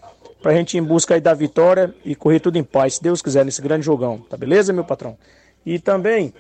pra 0.43 0.53
gente 0.53 0.75
ir 0.75 0.81
em 0.81 0.83
busca 0.83 1.15
aí 1.15 1.21
da 1.21 1.33
vitória 1.33 1.95
e 2.05 2.15
correr 2.15 2.41
tudo 2.41 2.59
em 2.59 2.63
paz, 2.63 2.97
se 2.97 3.03
Deus 3.03 3.23
quiser, 3.23 3.43
nesse 3.43 3.63
grande 3.63 3.87
jogão, 3.87 4.19
tá 4.19 4.37
beleza, 4.37 4.71
meu 4.71 4.85
patrão? 4.85 5.17
E 5.65 5.79
também 5.79 6.35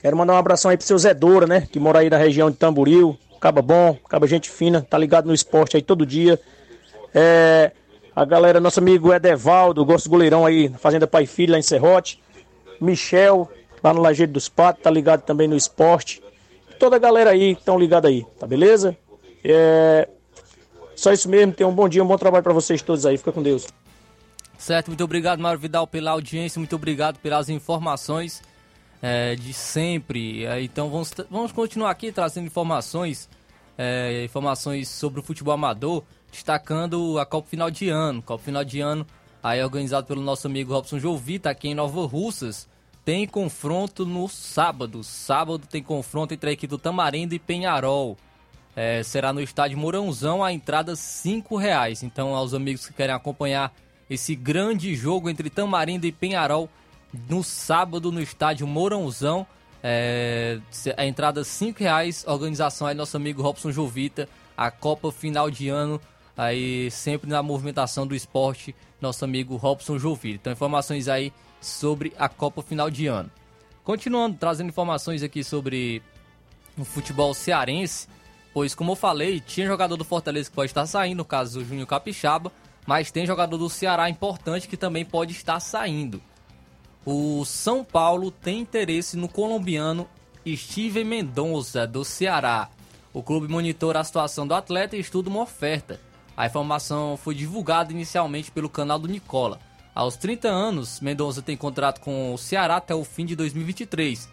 quero 0.00 0.16
mandar 0.16 0.32
um 0.32 0.38
abração 0.38 0.70
aí 0.70 0.76
pro 0.78 0.86
seu 0.86 0.96
Zé 0.96 1.12
Doura, 1.12 1.46
né, 1.46 1.68
que 1.70 1.78
mora 1.78 1.98
aí 1.98 2.08
na 2.08 2.16
região 2.16 2.50
de 2.50 2.56
Tamboril, 2.56 3.18
Caba 3.44 3.60
bom, 3.60 3.98
caba 4.08 4.26
gente 4.26 4.48
fina, 4.48 4.80
tá 4.80 4.96
ligado 4.96 5.26
no 5.26 5.34
esporte 5.34 5.76
aí 5.76 5.82
todo 5.82 6.06
dia. 6.06 6.40
É, 7.14 7.72
a 8.16 8.24
galera, 8.24 8.58
nosso 8.58 8.80
amigo 8.80 9.12
Edevaldo, 9.12 9.84
gosto 9.84 10.06
do 10.06 10.12
goleirão 10.12 10.46
aí, 10.46 10.70
Fazenda 10.78 11.06
Pai 11.06 11.26
Filho, 11.26 11.52
lá 11.52 11.58
em 11.58 11.62
Serrote. 11.62 12.22
Michel, 12.80 13.46
lá 13.84 13.92
no 13.92 14.00
Lajeiro 14.00 14.32
dos 14.32 14.48
Patos, 14.48 14.82
tá 14.82 14.90
ligado 14.90 15.22
também 15.22 15.46
no 15.46 15.56
esporte. 15.56 16.22
Toda 16.78 16.96
a 16.96 16.98
galera 16.98 17.30
aí 17.30 17.52
estão 17.52 17.78
ligada 17.78 18.08
aí, 18.08 18.24
tá 18.38 18.46
beleza? 18.46 18.96
É, 19.44 20.08
só 20.96 21.12
isso 21.12 21.28
mesmo, 21.28 21.52
tenham 21.52 21.70
um 21.70 21.74
bom 21.74 21.88
dia, 21.88 22.02
um 22.02 22.06
bom 22.06 22.16
trabalho 22.16 22.42
para 22.42 22.52
vocês 22.52 22.80
todos 22.80 23.04
aí, 23.04 23.18
fica 23.18 23.30
com 23.30 23.42
Deus. 23.42 23.66
Certo, 24.56 24.88
muito 24.88 25.04
obrigado, 25.04 25.40
Mário 25.40 25.60
Vidal, 25.60 25.86
pela 25.86 26.12
audiência, 26.12 26.58
muito 26.58 26.74
obrigado 26.74 27.18
pelas 27.18 27.48
informações 27.50 28.42
é, 29.02 29.34
de 29.34 29.52
sempre. 29.52 30.46
É, 30.46 30.62
então 30.62 30.88
vamos, 30.88 31.12
vamos 31.30 31.52
continuar 31.52 31.90
aqui 31.90 32.10
trazendo 32.10 32.46
informações, 32.46 33.28
é, 33.76 34.24
informações 34.24 34.88
sobre 34.88 35.20
o 35.20 35.22
futebol 35.22 35.52
amador, 35.52 36.02
destacando 36.32 37.18
a 37.18 37.26
Copa 37.26 37.48
Final 37.48 37.70
de 37.70 37.90
Ano. 37.90 38.22
Copa 38.22 38.42
Final 38.42 38.64
de 38.64 38.80
Ano, 38.80 39.06
aí 39.42 39.62
organizado 39.62 40.06
pelo 40.06 40.22
nosso 40.22 40.46
amigo 40.46 40.72
Robson 40.72 40.98
Jovita, 40.98 41.50
aqui 41.50 41.68
em 41.68 41.74
Nova 41.74 42.06
Russas. 42.06 42.66
Tem 43.04 43.26
confronto 43.26 44.06
no 44.06 44.28
sábado. 44.28 45.04
Sábado 45.04 45.66
tem 45.66 45.82
confronto 45.82 46.32
entre 46.32 46.50
a 46.50 46.52
equipe 46.52 46.70
do 46.70 46.78
Tamarindo 46.78 47.34
e 47.34 47.38
Penharol. 47.38 48.16
É, 48.74 49.02
será 49.02 49.32
no 49.32 49.40
estádio 49.40 49.78
Mourãozão, 49.78 50.42
a 50.42 50.52
entrada 50.52 50.94
R$ 50.94 51.44
reais. 51.58 52.02
Então, 52.02 52.34
aos 52.34 52.54
amigos 52.54 52.86
que 52.86 52.94
querem 52.94 53.14
acompanhar 53.14 53.72
esse 54.08 54.34
grande 54.34 54.94
jogo 54.94 55.28
entre 55.28 55.50
Tamarindo 55.50 56.06
e 56.06 56.12
Penharol, 56.12 56.68
no 57.28 57.44
sábado 57.44 58.10
no 58.10 58.20
estádio 58.20 58.66
Mourãozão. 58.66 59.46
É, 59.82 60.58
a 60.96 61.04
entrada 61.04 61.42
R$ 61.42 61.74
reais, 61.76 62.24
organização 62.26 62.86
aí 62.86 62.94
nosso 62.94 63.18
amigo 63.18 63.42
Robson 63.42 63.70
Jovita, 63.70 64.26
a 64.56 64.70
Copa 64.70 65.12
Final 65.12 65.50
de 65.50 65.68
Ano, 65.68 66.00
aí 66.34 66.90
sempre 66.90 67.28
na 67.28 67.42
movimentação 67.42 68.06
do 68.06 68.14
esporte, 68.14 68.74
nosso 68.98 69.26
amigo 69.26 69.56
Robson 69.56 69.98
Jovita. 69.98 70.36
Então 70.36 70.52
informações 70.54 71.06
aí 71.06 71.34
sobre 71.64 72.12
a 72.18 72.28
Copa 72.28 72.62
Final 72.62 72.90
de 72.90 73.06
Ano. 73.06 73.30
Continuando, 73.82 74.36
trazendo 74.38 74.68
informações 74.68 75.22
aqui 75.22 75.42
sobre 75.44 76.02
o 76.76 76.84
futebol 76.84 77.34
cearense, 77.34 78.08
pois 78.52 78.74
como 78.74 78.92
eu 78.92 78.96
falei, 78.96 79.40
tinha 79.40 79.66
jogador 79.66 79.96
do 79.96 80.04
Fortaleza 80.04 80.48
que 80.48 80.56
pode 80.56 80.70
estar 80.70 80.86
saindo, 80.86 81.18
no 81.18 81.24
caso 81.24 81.58
do 81.58 81.64
Júnior 81.64 81.86
Capixaba, 81.86 82.52
mas 82.86 83.10
tem 83.10 83.26
jogador 83.26 83.56
do 83.56 83.68
Ceará 83.68 84.08
importante 84.08 84.68
que 84.68 84.76
também 84.76 85.04
pode 85.04 85.32
estar 85.32 85.60
saindo 85.60 86.22
o 87.04 87.44
São 87.44 87.84
Paulo 87.84 88.30
tem 88.30 88.60
interesse 88.60 89.16
no 89.16 89.28
colombiano 89.28 90.08
Steven 90.46 91.04
Mendonça, 91.04 91.86
do 91.86 92.04
Ceará. 92.04 92.70
O 93.12 93.22
clube 93.22 93.46
monitora 93.46 94.00
a 94.00 94.04
situação 94.04 94.46
do 94.46 94.54
atleta 94.54 94.96
e 94.96 95.00
estuda 95.00 95.28
uma 95.28 95.42
oferta. 95.42 96.00
A 96.36 96.46
informação 96.46 97.16
foi 97.16 97.34
divulgada 97.34 97.92
inicialmente 97.92 98.50
pelo 98.50 98.68
canal 98.68 98.98
do 98.98 99.06
Nicola. 99.06 99.60
Aos 99.94 100.16
30 100.16 100.48
anos, 100.48 100.98
Mendonça 100.98 101.40
tem 101.40 101.56
contrato 101.56 102.00
com 102.00 102.34
o 102.34 102.38
Ceará 102.38 102.78
até 102.78 102.92
o 102.92 103.04
fim 103.04 103.24
de 103.24 103.36
2023. 103.36 104.28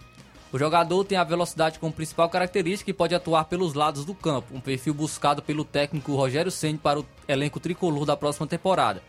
O 0.52 0.58
jogador 0.58 1.04
tem 1.04 1.20
a 1.20 1.24
velocidade 1.24 1.78
como 1.78 1.94
principal 1.94 2.28
característica 2.30 2.90
e 2.90 2.94
pode 2.96 3.14
atuar 3.14 3.46
pelos 3.46 3.76
lados 3.76 4.04
do 4.04 4.16
campo, 4.16 4.56
um 4.56 4.60
perfil 4.60 4.96
buscado 4.96 5.40
pelo 5.40 5.64
técnico 5.64 6.16
Rogério 6.16 6.50
Ceni 6.50 6.80
para 6.80 7.00
o 7.00 7.06
elenco 7.28 7.60
tricolor 7.60 8.06
da 8.06 8.18
próxima 8.18 8.48
temporada. 8.48 9.04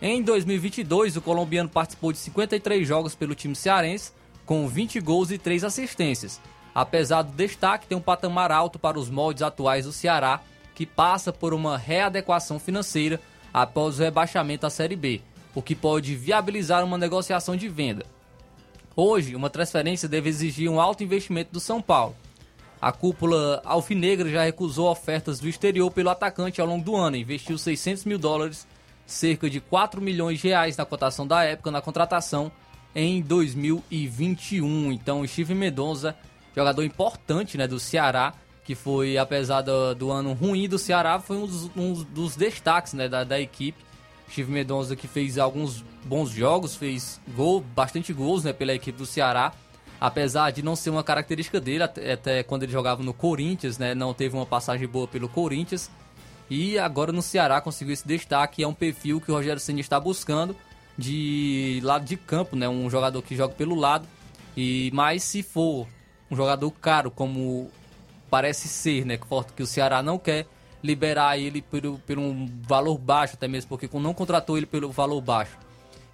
Em 0.00 0.22
2022, 0.22 1.16
o 1.16 1.22
colombiano 1.22 1.70
participou 1.70 2.12
de 2.12 2.18
53 2.18 2.86
jogos 2.86 3.14
pelo 3.14 3.34
time 3.34 3.56
cearense, 3.56 4.12
com 4.44 4.68
20 4.68 5.00
gols 5.00 5.30
e 5.30 5.38
3 5.38 5.64
assistências. 5.64 6.38
Apesar 6.74 7.22
do 7.22 7.32
destaque, 7.32 7.86
tem 7.86 7.96
um 7.96 8.02
patamar 8.02 8.52
alto 8.52 8.78
para 8.78 8.98
os 8.98 9.08
moldes 9.08 9.42
atuais 9.42 9.86
do 9.86 9.92
Ceará, 9.92 10.42
que 10.74 10.84
passa 10.84 11.32
por 11.32 11.54
uma 11.54 11.78
readequação 11.78 12.58
financeira 12.58 13.18
após 13.52 13.98
o 13.98 14.02
rebaixamento 14.02 14.66
à 14.66 14.70
Série 14.70 14.94
B, 14.94 15.22
o 15.56 15.62
que 15.62 15.74
pode 15.74 16.14
viabilizar 16.14 16.84
uma 16.84 16.98
negociação 16.98 17.56
de 17.56 17.66
venda. 17.66 18.04
Hoje, 18.94 19.34
uma 19.34 19.48
transferência 19.48 20.06
deve 20.06 20.28
exigir 20.28 20.70
um 20.70 20.78
alto 20.78 21.02
investimento 21.02 21.50
do 21.50 21.58
São 21.58 21.80
Paulo. 21.80 22.14
A 22.78 22.92
cúpula 22.92 23.62
alvinegra 23.64 24.28
já 24.28 24.44
recusou 24.44 24.90
ofertas 24.90 25.40
do 25.40 25.48
exterior 25.48 25.90
pelo 25.90 26.10
atacante 26.10 26.60
ao 26.60 26.66
longo 26.66 26.84
do 26.84 26.94
ano, 26.94 27.16
investiu 27.16 27.56
600 27.56 28.04
mil 28.04 28.18
dólares 28.18 28.66
cerca 29.06 29.48
de 29.48 29.58
4 29.58 29.98
milhões 29.98 30.40
de 30.40 30.48
reais 30.48 30.76
na 30.76 30.84
cotação 30.84 31.26
da 31.26 31.42
época 31.42 31.70
na 31.70 31.80
contratação 31.80 32.52
em 32.94 33.22
2021. 33.22 34.92
Então, 34.92 35.26
Steve 35.26 35.54
Mendonça, 35.54 36.14
jogador 36.54 36.84
importante 36.84 37.56
né, 37.56 37.66
do 37.66 37.80
Ceará, 37.80 38.34
que 38.62 38.74
foi, 38.74 39.16
apesar 39.16 39.62
do, 39.62 39.94
do 39.94 40.10
ano 40.10 40.34
ruim 40.34 40.68
do 40.68 40.78
Ceará, 40.78 41.18
foi 41.18 41.38
um 41.38 41.46
dos, 41.46 41.70
um 41.74 41.92
dos 41.94 42.36
destaques 42.36 42.92
né, 42.92 43.08
da, 43.08 43.24
da 43.24 43.40
equipe. 43.40 43.85
Steve 44.30 44.50
Mendonça 44.50 44.96
que 44.96 45.08
fez 45.08 45.38
alguns 45.38 45.84
bons 46.04 46.30
jogos, 46.30 46.76
fez 46.76 47.20
gol, 47.34 47.60
bastante 47.60 48.12
gols 48.12 48.44
né, 48.44 48.52
pela 48.52 48.74
equipe 48.74 48.98
do 48.98 49.06
Ceará. 49.06 49.52
Apesar 49.98 50.50
de 50.50 50.62
não 50.62 50.76
ser 50.76 50.90
uma 50.90 51.02
característica 51.02 51.58
dele, 51.58 51.82
até, 51.84 52.42
quando 52.42 52.64
ele 52.64 52.72
jogava 52.72 53.02
no 53.02 53.14
Corinthians, 53.14 53.78
né, 53.78 53.94
não 53.94 54.12
teve 54.12 54.36
uma 54.36 54.44
passagem 54.44 54.86
boa 54.86 55.08
pelo 55.08 55.28
Corinthians. 55.28 55.90
E 56.50 56.78
agora 56.78 57.12
no 57.12 57.22
Ceará 57.22 57.60
conseguiu 57.60 57.94
esse 57.94 58.06
destaque, 58.06 58.62
é 58.62 58.68
um 58.68 58.74
perfil 58.74 59.20
que 59.20 59.30
o 59.30 59.34
Rogério 59.34 59.58
Ceni 59.58 59.80
está 59.80 59.98
buscando 59.98 60.54
de 60.98 61.80
lado 61.82 62.04
de 62.04 62.16
campo, 62.16 62.54
né, 62.56 62.68
um 62.68 62.88
jogador 62.90 63.22
que 63.22 63.34
joga 63.34 63.54
pelo 63.54 63.74
lado. 63.74 64.06
E 64.56 64.90
mais 64.92 65.22
se 65.22 65.42
for 65.42 65.86
um 66.30 66.36
jogador 66.36 66.70
caro 66.72 67.10
como 67.10 67.70
parece 68.30 68.68
ser, 68.68 69.04
né, 69.04 69.18
que 69.56 69.62
o 69.62 69.66
Ceará 69.66 70.02
não 70.02 70.18
quer 70.18 70.46
liberar 70.86 71.38
ele 71.38 71.60
por, 71.60 71.80
por 72.06 72.18
um 72.18 72.46
valor 72.62 72.96
baixo, 72.96 73.34
até 73.34 73.48
mesmo 73.48 73.68
porque 73.68 73.88
não 73.98 74.14
contratou 74.14 74.56
ele 74.56 74.66
pelo 74.66 74.90
valor 74.90 75.20
baixo. 75.20 75.58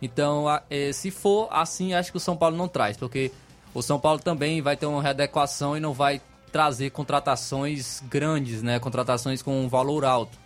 Então, 0.01 0.47
é, 0.69 0.93
se 0.93 1.11
for 1.11 1.49
assim, 1.51 1.95
acho 1.95 2.11
que 2.11 2.17
o 2.17 2.21
São 2.21 2.37
Paulo 2.37 2.57
não 2.57 2.67
traz, 2.67 2.97
porque 2.97 3.31
o 3.75 3.83
São 3.83 4.01
Paulo 4.01 4.19
também 4.19 4.61
vai 4.61 4.77
ter 4.77 4.87
uma 4.87 5.03
readequação 5.03 5.77
e 5.77 5.81
não 5.81 5.93
vai 5.93 6.21
trazer 6.51 6.91
contratações 6.91 8.03
grandes, 8.09 8.63
né? 8.63 8.79
Contratações 8.79 9.41
com 9.43 9.65
um 9.65 9.69
valor 9.69 10.05
alto. 10.05 10.37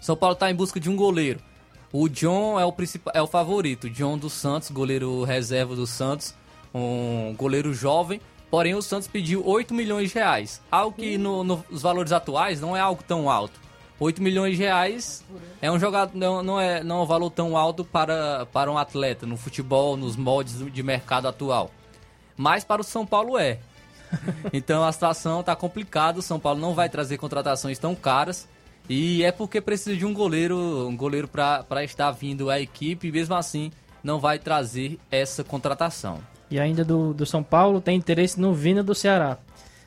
O 0.00 0.04
São 0.04 0.16
Paulo 0.16 0.34
está 0.34 0.50
em 0.50 0.54
busca 0.54 0.80
de 0.80 0.88
um 0.88 0.96
goleiro. 0.96 1.40
O 1.92 2.08
John 2.08 2.58
é 2.58 2.64
o 2.64 2.72
principal, 2.72 3.12
é 3.14 3.22
o 3.22 3.26
favorito. 3.26 3.88
John 3.88 4.18
dos 4.18 4.32
Santos, 4.32 4.70
goleiro 4.70 5.22
reserva 5.22 5.76
do 5.76 5.86
Santos, 5.86 6.34
um 6.74 7.34
goleiro 7.36 7.72
jovem. 7.72 8.20
Porém, 8.50 8.74
o 8.74 8.82
Santos 8.82 9.08
pediu 9.08 9.46
8 9.46 9.74
milhões 9.74 10.10
de 10.10 10.14
reais. 10.14 10.60
Algo 10.70 10.96
que 10.96 11.18
no, 11.18 11.42
nos 11.42 11.82
valores 11.82 12.12
atuais 12.12 12.60
não 12.60 12.76
é 12.76 12.80
algo 12.80 13.02
tão 13.02 13.28
alto. 13.28 13.60
8 13.98 14.22
milhões 14.22 14.56
de 14.56 14.62
reais 14.62 15.24
é 15.62 15.70
um 15.70 15.78
jogador 15.78 16.16
não, 16.16 16.42
não, 16.42 16.60
é, 16.60 16.82
não 16.82 17.00
é 17.00 17.02
um 17.02 17.06
valor 17.06 17.30
tão 17.30 17.56
alto 17.56 17.84
para, 17.84 18.46
para 18.46 18.70
um 18.70 18.76
atleta 18.76 19.24
no 19.24 19.36
futebol, 19.36 19.96
nos 19.96 20.16
moldes 20.16 20.58
de 20.72 20.82
mercado 20.82 21.28
atual. 21.28 21.70
Mas 22.36 22.64
para 22.64 22.80
o 22.80 22.84
São 22.84 23.06
Paulo 23.06 23.38
é. 23.38 23.58
Então 24.52 24.84
a 24.84 24.92
situação 24.92 25.40
está 25.40 25.56
complicada, 25.56 26.18
o 26.18 26.22
São 26.22 26.38
Paulo 26.38 26.60
não 26.60 26.74
vai 26.74 26.88
trazer 26.88 27.18
contratações 27.18 27.78
tão 27.78 27.94
caras. 27.94 28.48
E 28.88 29.24
é 29.24 29.32
porque 29.32 29.60
precisa 29.60 29.96
de 29.96 30.04
um 30.04 30.12
goleiro, 30.12 30.86
um 30.86 30.96
goleiro 30.96 31.26
para 31.26 31.84
estar 31.84 32.10
vindo 32.10 32.50
à 32.50 32.60
equipe, 32.60 33.08
e 33.08 33.12
mesmo 33.12 33.34
assim 33.34 33.72
não 34.02 34.20
vai 34.20 34.38
trazer 34.38 34.98
essa 35.10 35.42
contratação. 35.42 36.20
E 36.50 36.58
ainda 36.58 36.84
do, 36.84 37.14
do 37.14 37.26
São 37.26 37.42
Paulo 37.42 37.80
tem 37.80 37.96
interesse 37.96 38.40
no 38.40 38.52
Vina 38.52 38.82
do 38.82 38.94
Ceará. 38.94 39.38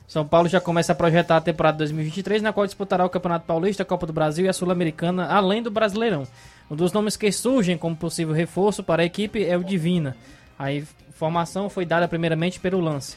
São 0.08 0.26
Paulo 0.26 0.48
já 0.48 0.58
começa 0.58 0.92
a 0.92 0.94
projetar 0.94 1.36
a 1.36 1.40
temporada 1.40 1.78
2023, 1.78 2.40
na 2.40 2.52
qual 2.52 2.64
disputará 2.64 3.04
o 3.04 3.10
Campeonato 3.10 3.44
Paulista, 3.46 3.82
a 3.82 3.86
Copa 3.86 4.06
do 4.06 4.12
Brasil 4.12 4.46
e 4.46 4.48
a 4.48 4.54
Sul-Americana, 4.54 5.26
além 5.26 5.62
do 5.62 5.70
Brasileirão. 5.70 6.26
Um 6.70 6.74
dos 6.74 6.92
nomes 6.92 7.16
que 7.16 7.30
surgem 7.30 7.76
como 7.76 7.94
possível 7.94 8.34
reforço 8.34 8.82
para 8.82 9.02
a 9.02 9.04
equipe 9.04 9.44
é 9.44 9.54
o 9.56 9.62
Divina. 9.62 10.16
A 10.58 10.72
informação 10.72 11.68
foi 11.68 11.84
dada 11.84 12.08
primeiramente 12.08 12.58
pelo 12.58 12.80
lance. 12.80 13.16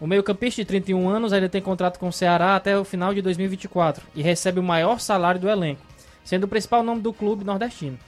O 0.00 0.06
meio-campista 0.06 0.62
de 0.62 0.66
31 0.66 1.08
anos 1.08 1.32
ainda 1.32 1.48
tem 1.48 1.60
contrato 1.60 1.98
com 1.98 2.08
o 2.08 2.12
Ceará 2.12 2.56
até 2.56 2.78
o 2.78 2.84
final 2.84 3.12
de 3.14 3.20
2024 3.20 4.04
e 4.14 4.22
recebe 4.22 4.58
o 4.58 4.62
maior 4.62 5.00
salário 5.00 5.40
do 5.40 5.48
elenco, 5.48 5.82
sendo 6.24 6.44
o 6.44 6.48
principal 6.48 6.82
nome 6.82 7.02
do 7.02 7.12
clube 7.12 7.44
nordestino. 7.44 7.98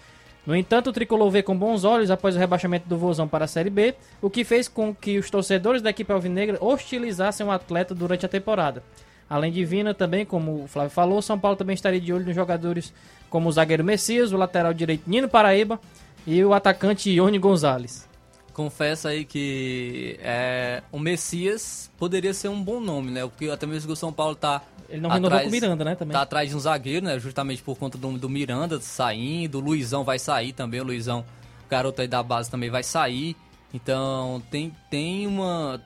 No 0.46 0.54
entanto, 0.54 0.90
o 0.90 0.92
tricolor 0.92 1.28
vê 1.28 1.42
com 1.42 1.58
bons 1.58 1.82
olhos 1.82 2.10
após 2.10 2.36
o 2.36 2.38
rebaixamento 2.38 2.88
do 2.88 2.96
Vozão 2.96 3.26
para 3.26 3.46
a 3.46 3.48
Série 3.48 3.68
B, 3.68 3.94
o 4.22 4.30
que 4.30 4.44
fez 4.44 4.68
com 4.68 4.94
que 4.94 5.18
os 5.18 5.28
torcedores 5.28 5.82
da 5.82 5.90
equipe 5.90 6.12
alvinegra 6.12 6.56
hostilizassem 6.60 7.44
o 7.44 7.50
atleta 7.50 7.94
durante 7.94 8.24
a 8.24 8.28
temporada. 8.28 8.82
Além 9.28 9.50
de 9.50 9.64
Vina, 9.64 9.92
também, 9.92 10.24
como 10.24 10.62
o 10.62 10.68
Flávio 10.68 10.90
falou, 10.90 11.20
São 11.20 11.36
Paulo 11.36 11.56
também 11.56 11.74
estaria 11.74 12.00
de 12.00 12.12
olho 12.12 12.26
nos 12.26 12.34
jogadores 12.34 12.94
como 13.28 13.48
o 13.48 13.52
zagueiro 13.52 13.82
Messias, 13.82 14.32
o 14.32 14.36
lateral 14.36 14.72
direito 14.72 15.10
Nino 15.10 15.28
Paraíba 15.28 15.80
e 16.24 16.44
o 16.44 16.54
atacante 16.54 17.10
Ione 17.10 17.38
Gonzalez. 17.38 18.08
Confesso 18.52 19.08
aí 19.08 19.24
que 19.24 20.16
é, 20.22 20.82
o 20.92 20.98
Messias 20.98 21.90
poderia 21.98 22.32
ser 22.32 22.48
um 22.48 22.62
bom 22.62 22.80
nome, 22.80 23.10
né? 23.10 23.22
Porque 23.22 23.50
até 23.50 23.66
mesmo 23.66 23.88
que 23.88 23.92
o 23.92 23.96
São 23.96 24.12
Paulo 24.12 24.36
tá 24.36 24.62
ele 24.88 25.00
não 25.00 25.10
renovou 25.10 25.40
com 25.40 25.48
o 25.48 25.50
Miranda, 25.50 25.84
né? 25.84 25.94
Também. 25.94 26.12
Tá 26.12 26.22
atrás 26.22 26.48
de 26.48 26.56
um 26.56 26.60
zagueiro, 26.60 27.04
né? 27.04 27.18
Justamente 27.18 27.62
por 27.62 27.76
conta 27.76 27.96
do, 27.98 28.18
do 28.18 28.28
Miranda 28.28 28.80
saindo. 28.80 29.58
O 29.58 29.60
Luizão 29.60 30.04
vai 30.04 30.18
sair 30.18 30.52
também. 30.52 30.80
O 30.80 30.84
Luizão, 30.84 31.24
garoto 31.68 32.00
aí 32.00 32.08
da 32.08 32.22
base, 32.22 32.50
também 32.50 32.70
vai 32.70 32.82
sair. 32.82 33.36
Então 33.72 34.42
tem, 34.50 34.72
tem 34.90 35.26
uma. 35.26 35.80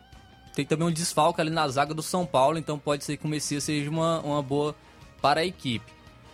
Tem 0.54 0.64
também 0.64 0.88
um 0.88 0.92
desfalque 0.92 1.40
ali 1.40 1.50
na 1.50 1.66
zaga 1.68 1.94
do 1.94 2.02
São 2.02 2.26
Paulo. 2.26 2.58
Então 2.58 2.78
pode 2.78 3.04
ser 3.04 3.16
que 3.16 3.24
o 3.24 3.28
Messias 3.28 3.64
seja 3.64 3.88
uma, 3.88 4.20
uma 4.20 4.42
boa 4.42 4.74
para 5.20 5.40
a 5.40 5.44
equipe. 5.44 5.92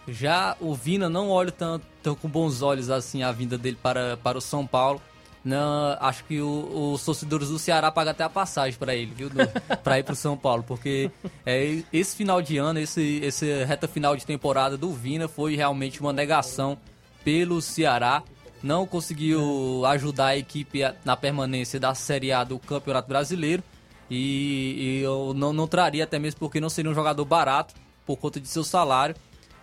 Já 0.08 0.56
o 0.60 0.74
Vina 0.74 1.08
não 1.08 1.30
olha 1.30 1.50
tão, 1.50 1.80
tão 2.02 2.14
com 2.14 2.28
bons 2.28 2.62
olhos 2.62 2.90
assim 2.90 3.22
a 3.22 3.32
vinda 3.32 3.58
dele 3.58 3.76
para, 3.82 4.16
para 4.16 4.38
o 4.38 4.40
São 4.40 4.66
Paulo. 4.66 5.00
Não, 5.46 5.96
acho 6.00 6.24
que 6.24 6.40
o, 6.40 6.92
os 6.92 7.04
torcedores 7.04 7.50
do 7.50 7.56
Ceará 7.56 7.88
pagam 7.92 8.10
até 8.10 8.24
a 8.24 8.28
passagem 8.28 8.76
para 8.76 8.96
ele, 8.96 9.14
viu? 9.14 9.30
para 9.84 9.96
ir 9.96 10.02
pro 10.02 10.16
São 10.16 10.36
Paulo, 10.36 10.64
porque 10.66 11.08
é, 11.46 11.84
esse 11.92 12.16
final 12.16 12.42
de 12.42 12.58
ano, 12.58 12.80
esse, 12.80 13.20
esse 13.22 13.62
reta 13.62 13.86
final 13.86 14.16
de 14.16 14.26
temporada 14.26 14.76
do 14.76 14.90
Vina 14.90 15.28
foi 15.28 15.54
realmente 15.54 16.00
uma 16.00 16.12
negação 16.12 16.76
pelo 17.22 17.62
Ceará. 17.62 18.24
Não 18.60 18.88
conseguiu 18.88 19.86
ajudar 19.86 20.26
a 20.26 20.36
equipe 20.36 20.80
na 21.04 21.16
permanência 21.16 21.78
da 21.78 21.94
Série 21.94 22.32
A 22.32 22.42
do 22.42 22.58
Campeonato 22.58 23.06
Brasileiro. 23.06 23.62
E, 24.10 24.98
e 24.98 25.02
eu 25.02 25.32
não, 25.32 25.52
não 25.52 25.68
traria, 25.68 26.02
até 26.02 26.18
mesmo 26.18 26.40
porque 26.40 26.58
não 26.58 26.68
seria 26.68 26.90
um 26.90 26.94
jogador 26.94 27.24
barato 27.24 27.72
por 28.04 28.16
conta 28.16 28.40
de 28.40 28.48
seu 28.48 28.64
salário 28.64 29.14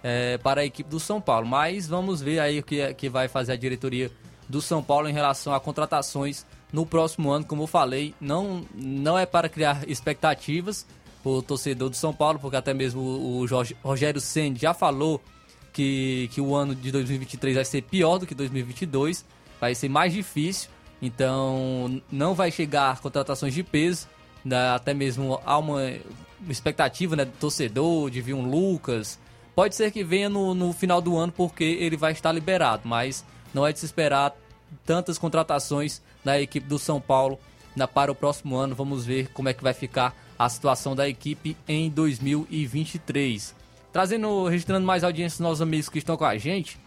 é, 0.02 0.38
para 0.38 0.62
a 0.62 0.66
equipe 0.66 0.90
do 0.90 1.00
São 1.00 1.20
Paulo. 1.20 1.46
Mas 1.46 1.90
vamos 1.90 2.22
ver 2.22 2.40
aí 2.40 2.60
o 2.60 2.64
que, 2.64 2.94
que 2.94 3.10
vai 3.10 3.28
fazer 3.28 3.52
a 3.52 3.58
diretoria 3.58 4.10
do 4.48 4.62
São 4.62 4.84
Paulo 4.84 5.10
em 5.10 5.14
relação 5.14 5.54
a 5.54 5.60
contratações 5.60 6.46
no 6.72 6.86
próximo 6.86 7.32
ano, 7.32 7.46
como 7.46 7.64
eu 7.64 7.68
falei, 7.68 8.16
não, 8.20 8.66
não 8.74 9.18
é 9.18 9.26
para 9.26 9.48
criar 9.48 9.88
expectativas 9.88 10.86
o 11.24 11.42
torcedor 11.42 11.90
do 11.90 11.96
São 11.96 12.14
Paulo, 12.14 12.40
porque 12.40 12.58
até 12.58 12.74
mesmo 12.74 13.02
o 13.02 13.48
Jorge, 13.48 13.78
Rogério 13.82 14.20
Senna 14.20 14.58
já 14.58 14.74
falou 14.74 15.22
que, 15.72 16.30
que 16.34 16.42
o 16.42 16.54
ano 16.54 16.76
de 16.76 16.92
2023 16.92 17.56
vai 17.56 17.66
ser 17.66 17.82
pior 17.84 18.18
do 18.18 18.28
que 18.28 18.36
2022, 18.36 19.26
vai 19.60 19.74
ser 19.74 19.90
mais 19.90 20.12
difícil, 20.12 20.70
então 21.02 22.02
não 22.12 22.36
vai 22.36 22.52
chegar 22.52 23.00
contratações 23.00 23.54
de 23.54 23.64
peso, 23.64 24.08
né, 24.44 24.72
até 24.72 24.94
mesmo 24.94 25.40
há 25.46 25.58
uma 25.58 25.94
expectativa 26.50 27.16
né, 27.16 27.26
do 27.26 27.32
torcedor 27.32 28.10
de 28.10 28.22
vir 28.22 28.34
um 28.34 28.50
Lucas. 28.50 29.18
Pode 29.56 29.76
ser 29.76 29.92
que 29.92 30.04
venha 30.04 30.28
no, 30.28 30.54
no 30.54 30.74
final 30.74 31.02
do 31.02 31.18
ano 31.18 31.32
porque 31.32 31.64
ele 31.64 31.96
vai 31.96 32.12
estar 32.12 32.32
liberado, 32.32 32.82
mas 32.86 33.24
não 33.54 33.66
é 33.66 33.72
de 33.72 33.80
se 33.80 33.86
esperar 33.86 34.36
tantas 34.86 35.18
contratações 35.18 36.02
da 36.24 36.40
equipe 36.42 36.68
do 36.68 36.80
São 36.80 37.00
Paulo 37.00 37.40
na, 37.76 37.88
para 37.88 38.12
o 38.12 38.16
próximo 38.16 38.56
ano. 38.56 38.76
Vamos 38.76 39.06
ver 39.06 39.30
como 39.30 39.50
é 39.50 39.54
que 39.54 39.64
vai 39.64 39.74
ficar 39.74 40.16
a 40.38 40.50
situação 40.50 40.96
da 40.96 41.08
equipe 41.08 41.56
em 41.68 41.90
2023. 41.90 43.56
Trazendo, 43.92 44.48
registrando 44.48 44.86
mais 44.86 45.04
audiência 45.04 45.38
dos 45.38 45.44
nossos 45.44 45.62
amigos 45.62 45.90
que 45.90 46.00
estão 46.00 46.18
com 46.18 46.26
a 46.26 46.38
gente. 46.38 46.80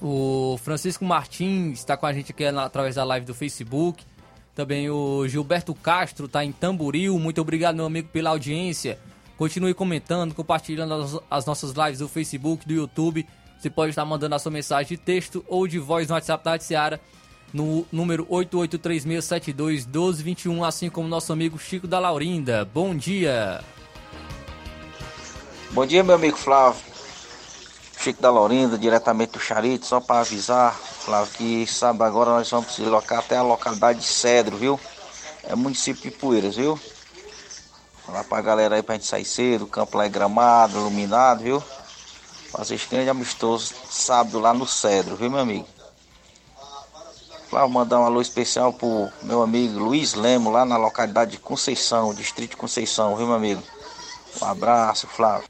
O 0.00 0.56
Francisco 0.62 1.04
Martins 1.04 1.80
está 1.80 1.96
com 1.96 2.06
a 2.06 2.12
gente 2.12 2.30
aqui 2.30 2.44
através 2.44 2.94
da 2.94 3.04
live 3.04 3.26
do 3.26 3.34
Facebook. 3.34 4.04
Também 4.54 4.88
o 4.88 5.26
Gilberto 5.26 5.74
Castro 5.74 6.26
está 6.26 6.44
em 6.44 6.52
Tamboril. 6.52 7.18
Muito 7.18 7.40
obrigado, 7.40 7.74
meu 7.74 7.86
amigo, 7.86 8.08
pela 8.08 8.30
audiência. 8.30 8.98
Continue 9.36 9.74
comentando, 9.74 10.34
compartilhando 10.34 11.22
as 11.30 11.46
nossas 11.46 11.72
lives 11.72 11.98
do 11.98 12.08
Facebook, 12.08 12.66
do 12.66 12.74
YouTube 12.74 13.26
você 13.60 13.68
pode 13.68 13.90
estar 13.90 14.06
mandando 14.06 14.34
a 14.34 14.38
sua 14.38 14.50
mensagem 14.50 14.88
de 14.88 14.96
texto 14.96 15.44
ou 15.46 15.66
de 15.66 15.78
voz 15.78 16.08
no 16.08 16.14
WhatsApp 16.14 16.42
da 16.42 16.58
Seara 16.58 16.98
no 17.52 17.86
número 17.92 18.24
8836721221, 18.26 20.66
assim 20.66 20.88
como 20.88 21.06
nosso 21.06 21.30
amigo 21.30 21.58
Chico 21.58 21.86
da 21.86 21.98
Laurinda. 21.98 22.64
Bom 22.64 22.96
dia! 22.96 23.62
Bom 25.72 25.84
dia, 25.84 26.02
meu 26.02 26.14
amigo 26.14 26.38
Flávio. 26.38 26.80
Chico 27.98 28.22
da 28.22 28.30
Laurinda, 28.30 28.78
diretamente 28.78 29.32
do 29.32 29.40
Charito, 29.40 29.84
só 29.84 30.00
para 30.00 30.20
avisar, 30.20 30.74
Flávio, 30.74 31.34
que 31.34 31.66
sábado 31.66 32.04
agora 32.04 32.30
nós 32.30 32.50
vamos 32.50 32.74
se 32.74 32.80
locar 32.82 33.18
até 33.18 33.36
a 33.36 33.42
localidade 33.42 33.98
de 33.98 34.06
Cedro, 34.06 34.56
viu? 34.56 34.80
É 35.44 35.54
município 35.54 36.10
de 36.10 36.16
Poeiras, 36.16 36.56
viu? 36.56 36.80
Falar 38.06 38.24
pra 38.24 38.40
galera 38.40 38.76
aí 38.76 38.82
pra 38.82 38.94
gente 38.94 39.06
sair 39.06 39.26
cedo, 39.26 39.66
o 39.66 39.68
campo 39.68 39.98
lá 39.98 40.06
é 40.06 40.08
gramado, 40.08 40.78
iluminado, 40.78 41.42
viu? 41.42 41.62
Fazer 42.50 42.80
grande 42.90 43.08
amistoso 43.08 43.72
sábado 43.88 44.40
lá 44.40 44.52
no 44.52 44.66
Cedro, 44.66 45.16
viu, 45.16 45.30
meu 45.30 45.38
amigo? 45.40 45.68
Lá 47.52 47.66
mandar 47.66 48.00
um 48.00 48.04
alô 48.04 48.20
especial 48.20 48.72
pro 48.72 49.08
meu 49.22 49.42
amigo 49.42 49.78
Luiz 49.78 50.14
Lemo, 50.14 50.50
lá 50.50 50.64
na 50.64 50.76
localidade 50.76 51.32
de 51.32 51.38
Conceição, 51.38 52.12
distrito 52.14 52.50
de 52.50 52.56
Conceição, 52.56 53.16
viu, 53.16 53.26
meu 53.26 53.36
amigo? 53.36 53.62
Um 54.40 54.44
abraço, 54.44 55.06
Flávio. 55.06 55.48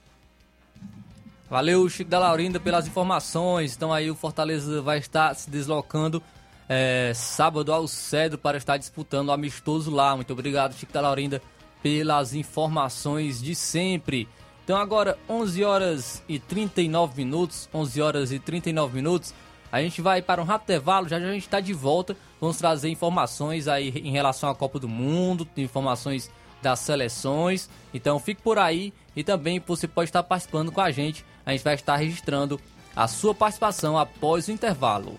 Valeu, 1.49 1.89
Chico 1.89 2.09
da 2.09 2.19
Laurinda, 2.19 2.61
pelas 2.61 2.87
informações. 2.87 3.75
Então 3.75 3.93
aí 3.93 4.11
o 4.11 4.15
Fortaleza 4.15 4.81
vai 4.81 4.99
estar 4.99 5.35
se 5.35 5.51
deslocando 5.51 6.23
é, 6.69 7.13
sábado 7.13 7.73
ao 7.73 7.89
Cedro 7.89 8.39
para 8.39 8.57
estar 8.57 8.77
disputando 8.77 9.31
o 9.31 9.33
amistoso 9.33 9.91
lá. 9.91 10.15
Muito 10.15 10.33
obrigado, 10.33 10.75
Chico 10.75 10.93
da 10.93 11.01
Laurinda, 11.01 11.43
pelas 11.83 12.35
informações 12.35 13.43
de 13.43 13.57
sempre. 13.57 14.29
Então 14.71 14.79
agora 14.79 15.19
11 15.29 15.65
horas 15.65 16.23
e 16.29 16.39
39 16.39 17.25
minutos, 17.25 17.69
11 17.75 18.01
horas 18.01 18.31
e 18.31 18.39
39 18.39 18.95
minutos. 18.95 19.35
A 19.73 19.83
gente 19.83 20.01
vai 20.01 20.23
para 20.23 20.41
um 20.41 20.45
rápido 20.45 20.71
intervalo, 20.71 21.09
já 21.09 21.19
já 21.19 21.27
a 21.27 21.33
gente 21.33 21.43
está 21.43 21.59
de 21.59 21.73
volta. 21.73 22.17
Vamos 22.41 22.57
trazer 22.57 22.89
informações 22.89 23.67
aí 23.67 23.89
em 23.89 24.13
relação 24.13 24.49
à 24.49 24.55
Copa 24.55 24.79
do 24.79 24.89
Mundo, 24.89 25.45
informações 25.57 26.31
das 26.63 26.79
seleções. 26.79 27.69
Então 27.93 28.21
fique 28.21 28.43
por 28.43 28.59
aí 28.61 28.93
e 29.17 29.25
também 29.25 29.59
você 29.59 29.89
pode 29.89 30.09
estar 30.09 30.23
participando 30.23 30.71
com 30.71 30.81
a 30.81 30.93
gente. 30.93 31.27
A 31.45 31.51
gente 31.51 31.65
vai 31.65 31.75
estar 31.75 31.97
registrando 31.97 32.61
a 32.95 33.09
sua 33.09 33.35
participação 33.35 33.99
após 33.99 34.47
o 34.47 34.53
intervalo. 34.53 35.19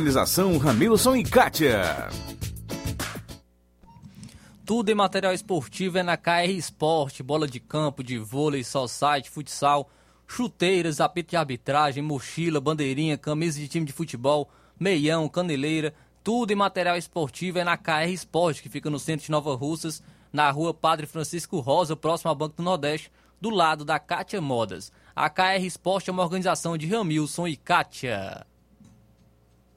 Ramilson 0.57 1.15
e 1.15 1.23
Kátia. 1.23 2.09
Tudo 4.65 4.89
em 4.89 4.95
material 4.95 5.31
esportivo 5.31 5.99
é 5.99 6.03
na 6.03 6.17
KR 6.17 6.49
Esporte, 6.49 7.21
bola 7.21 7.47
de 7.47 7.59
campo, 7.59 8.03
de 8.03 8.17
vôlei, 8.17 8.63
society, 8.63 9.29
futsal, 9.29 9.91
chuteiras, 10.27 10.99
apito 10.99 11.31
de 11.31 11.37
arbitragem, 11.37 12.01
mochila, 12.01 12.59
bandeirinha, 12.59 13.15
camisa 13.15 13.59
de 13.59 13.67
time 13.67 13.85
de 13.85 13.93
futebol, 13.93 14.49
meião, 14.79 15.29
caneleira, 15.29 15.93
tudo 16.23 16.51
em 16.51 16.55
material 16.55 16.97
esportivo 16.97 17.59
é 17.59 17.63
na 17.63 17.77
KR 17.77 18.09
Esporte, 18.11 18.63
que 18.63 18.69
fica 18.69 18.89
no 18.89 18.97
centro 18.97 19.25
de 19.25 19.31
Nova 19.31 19.53
Russas, 19.55 20.01
na 20.33 20.49
rua 20.49 20.73
Padre 20.73 21.05
Francisco 21.05 21.59
Rosa, 21.59 21.95
próximo 21.95 22.29
ao 22.29 22.35
Banco 22.35 22.55
do 22.57 22.63
Nordeste, 22.63 23.11
do 23.39 23.51
lado 23.51 23.85
da 23.85 23.99
Kátia 23.99 24.41
Modas. 24.41 24.91
A 25.15 25.29
KR 25.29 25.63
Esporte 25.63 26.09
é 26.09 26.13
uma 26.13 26.23
organização 26.23 26.75
de 26.75 26.87
Ramilson 26.87 27.47
e 27.47 27.55
Kátia. 27.55 28.47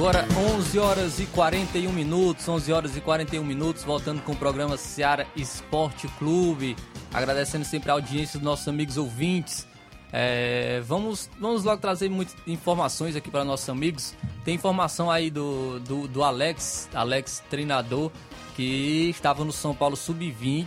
Agora 0.00 0.26
11 0.56 0.78
horas 0.78 1.20
e 1.20 1.26
41 1.26 1.92
minutos, 1.92 2.48
11 2.48 2.72
horas 2.72 2.96
e 2.96 3.02
41 3.02 3.44
minutos, 3.44 3.84
voltando 3.84 4.22
com 4.22 4.32
o 4.32 4.36
programa 4.36 4.78
Seara 4.78 5.26
Esporte 5.36 6.08
Clube. 6.18 6.74
Agradecendo 7.12 7.66
sempre 7.66 7.90
a 7.90 7.92
audiência 7.92 8.38
dos 8.38 8.46
nossos 8.46 8.66
amigos 8.66 8.96
ouvintes. 8.96 9.68
É, 10.10 10.80
vamos, 10.86 11.28
vamos 11.38 11.64
logo 11.64 11.82
trazer 11.82 12.08
muitas 12.08 12.34
informações 12.46 13.14
aqui 13.14 13.30
para 13.30 13.44
nossos 13.44 13.68
amigos. 13.68 14.14
Tem 14.42 14.54
informação 14.54 15.10
aí 15.10 15.30
do, 15.30 15.78
do, 15.80 16.08
do 16.08 16.24
Alex, 16.24 16.88
Alex 16.94 17.42
treinador, 17.50 18.10
que 18.56 19.10
estava 19.10 19.44
no 19.44 19.52
São 19.52 19.74
Paulo 19.74 19.96
Sub-20 19.96 20.66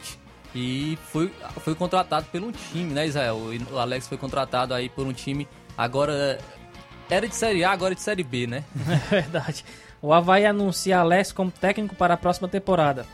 e 0.54 0.96
foi, 1.12 1.32
foi 1.62 1.74
contratado 1.74 2.28
por 2.32 2.40
um 2.40 2.52
time, 2.52 2.94
né, 2.94 3.08
Israel? 3.08 3.40
O 3.72 3.80
Alex 3.80 4.08
foi 4.08 4.18
contratado 4.20 4.76
aí 4.76 4.90
por 4.90 5.08
um 5.08 5.12
time 5.12 5.48
agora 5.76 6.38
era 7.10 7.28
de 7.28 7.36
Série 7.36 7.64
A, 7.64 7.72
agora 7.72 7.94
é 7.94 7.96
de 7.96 8.02
Série 8.02 8.24
B, 8.24 8.48
né? 8.48 8.64
É 9.12 9.22
verdade. 9.22 9.64
O 10.02 10.14
Havaí 10.14 10.46
anuncia 10.46 11.00
Alex 11.00 11.32
como 11.32 11.50
técnico 11.50 11.96
para 11.96 12.14
a 12.16 12.18
próxima 12.18 12.48
temporada. 12.48 13.06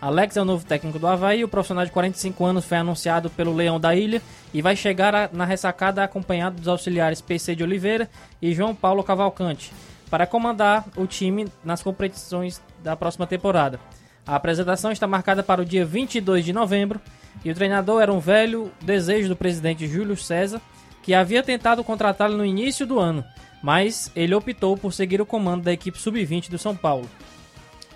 Alex 0.00 0.36
é 0.36 0.42
o 0.42 0.44
novo 0.44 0.66
técnico 0.66 0.98
do 0.98 1.06
Havaí, 1.06 1.44
o 1.44 1.48
profissional 1.48 1.84
de 1.84 1.92
45 1.92 2.44
anos 2.44 2.64
foi 2.64 2.78
anunciado 2.78 3.30
pelo 3.30 3.54
Leão 3.54 3.78
da 3.78 3.94
Ilha 3.94 4.20
e 4.52 4.60
vai 4.60 4.74
chegar 4.74 5.30
na 5.32 5.44
ressacada 5.44 6.02
acompanhado 6.02 6.56
dos 6.56 6.66
auxiliares 6.66 7.20
PC 7.20 7.54
de 7.54 7.62
Oliveira 7.62 8.10
e 8.40 8.52
João 8.52 8.74
Paulo 8.74 9.04
Cavalcante, 9.04 9.72
para 10.10 10.26
comandar 10.26 10.84
o 10.96 11.06
time 11.06 11.46
nas 11.62 11.84
competições 11.84 12.60
da 12.82 12.96
próxima 12.96 13.28
temporada. 13.28 13.78
A 14.26 14.34
apresentação 14.34 14.90
está 14.90 15.06
marcada 15.06 15.40
para 15.40 15.62
o 15.62 15.64
dia 15.64 15.84
22 15.84 16.44
de 16.44 16.52
novembro 16.52 17.00
e 17.44 17.50
o 17.52 17.54
treinador 17.54 18.02
era 18.02 18.12
um 18.12 18.18
velho 18.18 18.72
desejo 18.80 19.28
do 19.28 19.36
presidente 19.36 19.86
Júlio 19.86 20.16
César, 20.16 20.60
que 21.02 21.14
havia 21.14 21.42
tentado 21.42 21.82
contratá-lo 21.82 22.36
no 22.36 22.44
início 22.44 22.86
do 22.86 22.98
ano, 22.98 23.24
mas 23.62 24.10
ele 24.14 24.34
optou 24.34 24.76
por 24.76 24.92
seguir 24.92 25.20
o 25.20 25.26
comando 25.26 25.64
da 25.64 25.72
equipe 25.72 25.98
sub-20 25.98 26.48
do 26.48 26.58
São 26.58 26.76
Paulo. 26.76 27.08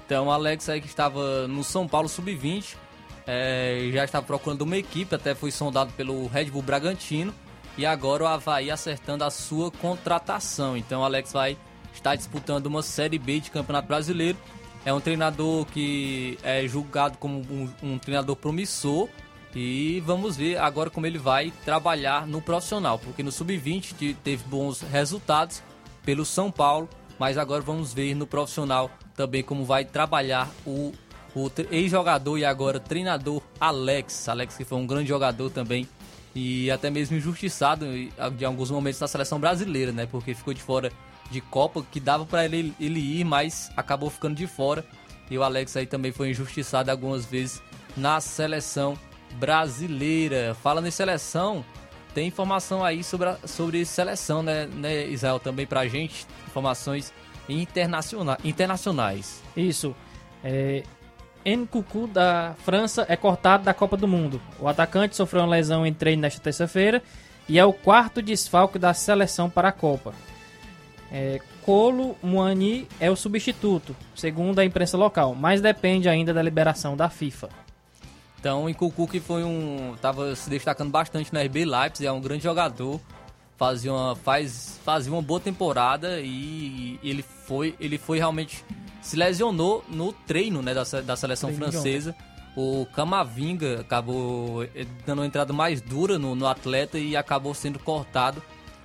Então, 0.04 0.30
Alex 0.30 0.68
aí 0.68 0.80
que 0.80 0.86
estava 0.86 1.48
no 1.48 1.64
São 1.64 1.86
Paulo 1.88 2.08
sub-20, 2.08 2.76
é, 3.26 3.90
já 3.92 4.04
estava 4.04 4.24
procurando 4.24 4.62
uma 4.62 4.76
equipe, 4.76 5.14
até 5.14 5.34
foi 5.34 5.50
sondado 5.50 5.92
pelo 5.92 6.26
Red 6.28 6.46
Bull 6.46 6.62
Bragantino, 6.62 7.34
e 7.76 7.84
agora 7.84 8.24
o 8.24 8.26
Havaí 8.26 8.70
acertando 8.70 9.24
a 9.24 9.30
sua 9.30 9.70
contratação. 9.70 10.76
Então, 10.76 11.04
Alex 11.04 11.32
vai 11.32 11.56
estar 11.92 12.14
disputando 12.14 12.66
uma 12.66 12.82
Série 12.82 13.18
B 13.18 13.40
de 13.40 13.50
Campeonato 13.50 13.88
Brasileiro. 13.88 14.38
É 14.84 14.92
um 14.94 15.00
treinador 15.00 15.66
que 15.66 16.38
é 16.42 16.66
julgado 16.66 17.18
como 17.18 17.40
um, 17.50 17.68
um 17.82 17.98
treinador 17.98 18.36
promissor, 18.36 19.08
e 19.54 20.02
vamos 20.04 20.36
ver 20.36 20.58
agora 20.58 20.90
como 20.90 21.06
ele 21.06 21.18
vai 21.18 21.52
trabalhar 21.64 22.26
no 22.26 22.42
profissional, 22.42 22.98
porque 22.98 23.22
no 23.22 23.32
sub-20 23.32 24.16
teve 24.22 24.44
bons 24.44 24.82
resultados 24.82 25.62
pelo 26.04 26.24
São 26.24 26.50
Paulo, 26.50 26.88
mas 27.18 27.38
agora 27.38 27.62
vamos 27.62 27.92
ver 27.92 28.14
no 28.14 28.26
profissional 28.26 28.90
também 29.14 29.42
como 29.42 29.64
vai 29.64 29.84
trabalhar 29.84 30.50
o, 30.66 30.92
o 31.34 31.50
ex-jogador 31.70 32.38
e 32.38 32.44
agora 32.44 32.78
treinador 32.78 33.40
Alex. 33.58 34.28
Alex 34.28 34.56
que 34.56 34.64
foi 34.64 34.78
um 34.78 34.86
grande 34.86 35.08
jogador 35.08 35.50
também 35.50 35.88
e 36.34 36.70
até 36.70 36.90
mesmo 36.90 37.16
injustiçado 37.16 37.86
em 37.86 38.44
alguns 38.44 38.70
momentos 38.70 39.00
na 39.00 39.08
seleção 39.08 39.40
brasileira, 39.40 39.90
né? 39.90 40.06
Porque 40.06 40.34
ficou 40.34 40.52
de 40.52 40.60
fora 40.60 40.92
de 41.30 41.40
Copa 41.40 41.82
que 41.90 41.98
dava 41.98 42.26
para 42.26 42.44
ele, 42.44 42.74
ele 42.78 43.00
ir, 43.00 43.24
mas 43.24 43.70
acabou 43.74 44.10
ficando 44.10 44.34
de 44.34 44.46
fora. 44.46 44.84
E 45.30 45.36
o 45.38 45.42
Alex 45.42 45.76
aí 45.76 45.86
também 45.86 46.12
foi 46.12 46.30
injustiçado 46.30 46.90
algumas 46.90 47.24
vezes 47.24 47.60
na 47.96 48.20
seleção 48.20 48.96
brasileira. 49.34 50.56
Fala 50.62 50.86
em 50.86 50.90
seleção, 50.90 51.64
tem 52.14 52.28
informação 52.28 52.84
aí 52.84 53.04
sobre, 53.04 53.28
a, 53.28 53.36
sobre 53.44 53.84
seleção, 53.84 54.42
né, 54.42 54.66
né, 54.66 55.06
Israel, 55.08 55.38
também 55.38 55.66
pra 55.66 55.86
gente, 55.86 56.26
informações 56.46 57.12
internaciona 57.48 58.38
internacionais. 58.44 59.42
Isso. 59.56 59.94
É, 60.42 60.82
Nkuku 61.44 62.08
da 62.08 62.54
França 62.64 63.06
é 63.08 63.16
cortado 63.16 63.64
da 63.64 63.74
Copa 63.74 63.96
do 63.96 64.08
Mundo. 64.08 64.40
O 64.58 64.66
atacante 64.66 65.14
sofreu 65.14 65.42
uma 65.42 65.50
lesão 65.50 65.86
em 65.86 65.92
treino 65.92 66.22
nesta 66.22 66.40
terça-feira 66.40 67.02
e 67.48 67.58
é 67.58 67.64
o 67.64 67.72
quarto 67.72 68.20
desfalque 68.20 68.78
da 68.78 68.92
seleção 68.92 69.48
para 69.48 69.68
a 69.68 69.72
Copa. 69.72 70.12
É, 71.12 71.40
Colo 71.62 72.16
Muani 72.22 72.88
é 72.98 73.10
o 73.10 73.16
substituto, 73.16 73.94
segundo 74.14 74.58
a 74.58 74.64
imprensa 74.64 74.96
local, 74.96 75.34
mas 75.34 75.60
depende 75.60 76.08
ainda 76.08 76.34
da 76.34 76.42
liberação 76.42 76.96
da 76.96 77.08
FIFA. 77.08 77.48
Então, 78.46 78.62
o 78.62 78.68
Nkuku 78.68 79.08
que 79.08 79.18
foi 79.18 79.42
um. 79.42 79.96
tava 80.00 80.36
se 80.36 80.48
destacando 80.48 80.88
bastante 80.88 81.34
no 81.34 81.40
RB 81.40 81.64
Leipzig, 81.64 82.06
é 82.06 82.12
um 82.12 82.20
grande 82.20 82.44
jogador, 82.44 83.00
fazia 83.56 83.92
uma, 83.92 84.14
faz, 84.14 84.78
fazia 84.84 85.12
uma 85.12 85.20
boa 85.20 85.40
temporada 85.40 86.20
e 86.20 86.96
ele 87.02 87.24
foi, 87.24 87.74
ele 87.80 87.98
foi 87.98 88.18
realmente. 88.18 88.64
se 89.02 89.16
lesionou 89.16 89.84
no 89.88 90.12
treino 90.12 90.62
né, 90.62 90.72
da, 90.72 90.84
da 90.84 91.16
seleção 91.16 91.52
treino 91.52 91.72
francesa. 91.72 92.14
O 92.56 92.86
Camavinga 92.94 93.80
acabou 93.80 94.62
eh, 94.62 94.86
dando 95.04 95.18
uma 95.18 95.26
entrada 95.26 95.52
mais 95.52 95.80
dura 95.80 96.16
no, 96.16 96.36
no 96.36 96.46
atleta 96.46 97.00
e 97.00 97.16
acabou 97.16 97.52
sendo 97.52 97.80
cortado. 97.80 98.40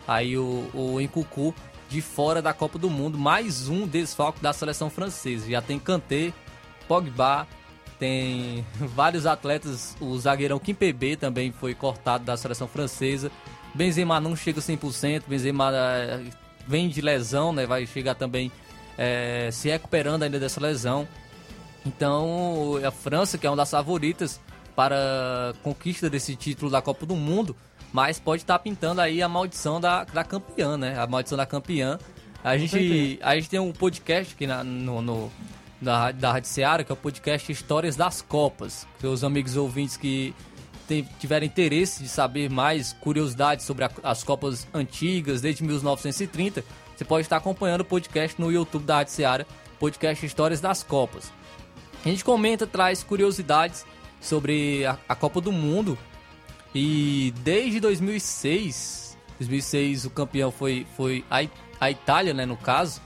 Aí 0.07 0.39
o, 0.39 0.71
o 0.73 0.99
Nkuku 0.99 1.53
de 1.87 2.01
fora 2.01 2.41
da 2.41 2.51
Copa 2.51 2.79
do 2.79 2.89
Mundo, 2.89 3.15
mais 3.15 3.69
um 3.69 3.85
desfalque 3.85 4.41
da 4.41 4.53
seleção 4.53 4.89
francesa. 4.89 5.51
Já 5.51 5.61
tem 5.61 5.77
Kanté, 5.77 6.33
Pogba, 6.87 7.47
tem 8.01 8.65
vários 8.95 9.27
atletas, 9.27 9.95
o 10.01 10.17
zagueirão 10.17 10.57
Kimpembe 10.57 11.15
também 11.15 11.51
foi 11.51 11.75
cortado 11.75 12.23
da 12.23 12.35
seleção 12.35 12.67
francesa. 12.67 13.31
Benzema 13.75 14.19
não 14.19 14.35
chega 14.35 14.59
100%, 14.59 15.21
Benzema 15.27 15.71
eh, 15.71 16.23
vem 16.67 16.89
de 16.89 16.99
lesão, 16.99 17.53
né? 17.53 17.67
Vai 17.67 17.85
chegar 17.85 18.15
também 18.15 18.51
é, 18.97 19.49
se 19.51 19.69
recuperando 19.69 20.23
ainda 20.23 20.39
dessa 20.39 20.59
lesão. 20.59 21.07
Então, 21.85 22.73
a 22.83 22.89
França, 22.89 23.37
que 23.37 23.45
é 23.45 23.49
uma 23.49 23.55
das 23.55 23.69
favoritas 23.69 24.41
para 24.75 25.51
a 25.51 25.53
conquista 25.63 26.09
desse 26.09 26.35
título 26.35 26.71
da 26.71 26.81
Copa 26.81 27.05
do 27.05 27.15
Mundo, 27.15 27.55
mas 27.93 28.19
pode 28.19 28.41
estar 28.41 28.57
tá 28.57 28.63
pintando 28.63 28.99
aí 28.99 29.21
a 29.21 29.29
maldição 29.29 29.79
da, 29.79 30.03
da 30.05 30.23
campeã, 30.23 30.75
né? 30.75 30.97
A 30.97 31.05
maldição 31.05 31.37
da 31.37 31.45
campeã. 31.45 31.99
A 32.43 32.57
gente, 32.57 33.19
a 33.21 33.35
gente 33.35 33.47
tem 33.47 33.59
um 33.59 33.71
podcast 33.71 34.33
aqui 34.33 34.47
na, 34.47 34.63
no, 34.63 35.01
no, 35.03 35.31
da, 35.81 36.11
da 36.11 36.33
Rádio 36.33 36.49
Seara, 36.49 36.83
que 36.83 36.91
é 36.91 36.93
o 36.93 36.97
podcast 36.97 37.51
Histórias 37.51 37.95
das 37.95 38.21
Copas. 38.21 38.87
Os 39.03 39.23
amigos 39.23 39.57
ouvintes 39.57 39.97
que 39.97 40.33
tiverem 41.19 41.47
interesse 41.47 42.03
de 42.03 42.09
saber 42.09 42.49
mais 42.49 42.93
curiosidades 42.93 43.65
sobre 43.65 43.85
a, 43.85 43.91
as 44.03 44.23
Copas 44.23 44.67
antigas, 44.73 45.41
desde 45.41 45.63
1930, 45.63 46.63
você 46.95 47.05
pode 47.05 47.25
estar 47.25 47.37
acompanhando 47.37 47.81
o 47.81 47.85
podcast 47.85 48.39
no 48.39 48.51
YouTube 48.51 48.83
da 48.83 48.97
Rádio 48.97 49.13
Seara, 49.13 49.47
podcast 49.79 50.25
Histórias 50.25 50.61
das 50.61 50.83
Copas. 50.83 51.31
A 52.05 52.09
gente 52.09 52.23
comenta, 52.23 52.67
traz 52.67 53.03
curiosidades 53.03 53.85
sobre 54.19 54.85
a, 54.85 54.97
a 55.07 55.15
Copa 55.15 55.41
do 55.41 55.51
Mundo 55.51 55.97
e 56.75 57.33
desde 57.39 57.79
2006, 57.79 59.17
2006 59.39 60.05
o 60.05 60.09
campeão 60.09 60.51
foi, 60.51 60.85
foi 60.95 61.23
a, 61.29 61.39
a 61.79 61.91
Itália, 61.91 62.33
né, 62.33 62.45
no 62.45 62.57
caso, 62.57 63.01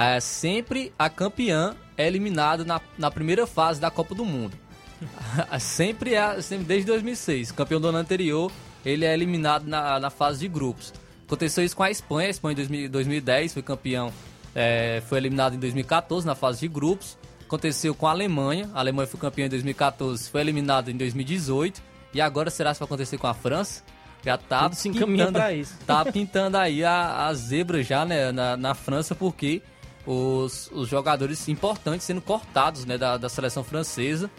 é, 0.00 0.18
sempre 0.18 0.94
a 0.98 1.10
campeã 1.10 1.76
é 1.94 2.06
eliminada 2.06 2.64
na, 2.64 2.80
na 2.96 3.10
primeira 3.10 3.46
fase 3.46 3.78
da 3.78 3.90
Copa 3.90 4.14
do 4.14 4.24
Mundo. 4.24 4.56
sempre 5.60 6.14
é, 6.14 6.40
sempre, 6.40 6.64
desde 6.64 6.86
2006, 6.86 7.52
campeão 7.52 7.78
do 7.78 7.88
ano 7.88 7.98
anterior, 7.98 8.50
ele 8.82 9.04
é 9.04 9.12
eliminado 9.12 9.66
na, 9.66 10.00
na 10.00 10.08
fase 10.08 10.40
de 10.40 10.48
grupos. 10.48 10.94
Aconteceu 11.26 11.62
isso 11.62 11.76
com 11.76 11.82
a 11.82 11.90
Espanha, 11.90 12.28
a 12.28 12.30
Espanha 12.30 12.56
em 12.58 12.88
2010 12.88 13.52
foi 13.52 13.62
campeão, 13.62 14.10
é, 14.54 15.02
foi 15.06 15.18
eliminado 15.18 15.54
em 15.54 15.58
2014 15.58 16.26
na 16.26 16.34
fase 16.34 16.60
de 16.60 16.68
grupos. 16.68 17.18
Aconteceu 17.44 17.94
com 17.94 18.06
a 18.06 18.10
Alemanha, 18.10 18.70
a 18.72 18.80
Alemanha 18.80 19.06
foi 19.06 19.20
campeã 19.20 19.46
em 19.46 19.50
2014, 19.50 20.30
foi 20.30 20.40
eliminada 20.40 20.90
em 20.90 20.96
2018. 20.96 21.82
E 22.14 22.22
agora 22.22 22.48
será 22.48 22.72
que 22.72 22.78
vai 22.78 22.86
acontecer 22.86 23.18
com 23.18 23.26
a 23.26 23.34
França? 23.34 23.82
Já 24.24 24.38
tá 24.38 24.62
Tudo 24.62 24.76
se 24.76 24.88
para 25.32 25.52
isso. 25.52 25.78
Tá 25.86 26.04
pintando 26.04 26.56
aí 26.56 26.82
a, 26.84 27.26
a 27.26 27.34
zebra 27.34 27.82
já 27.82 28.04
né, 28.04 28.32
na, 28.32 28.56
na 28.56 28.74
França, 28.74 29.14
porque 29.14 29.62
os, 30.06 30.70
os 30.72 30.88
jogadores 30.88 31.48
importantes 31.48 32.06
sendo 32.06 32.20
cortados 32.20 32.84
né, 32.84 32.96
da, 32.96 33.16
da 33.16 33.28
seleção 33.28 33.62
francesa. 33.62 34.30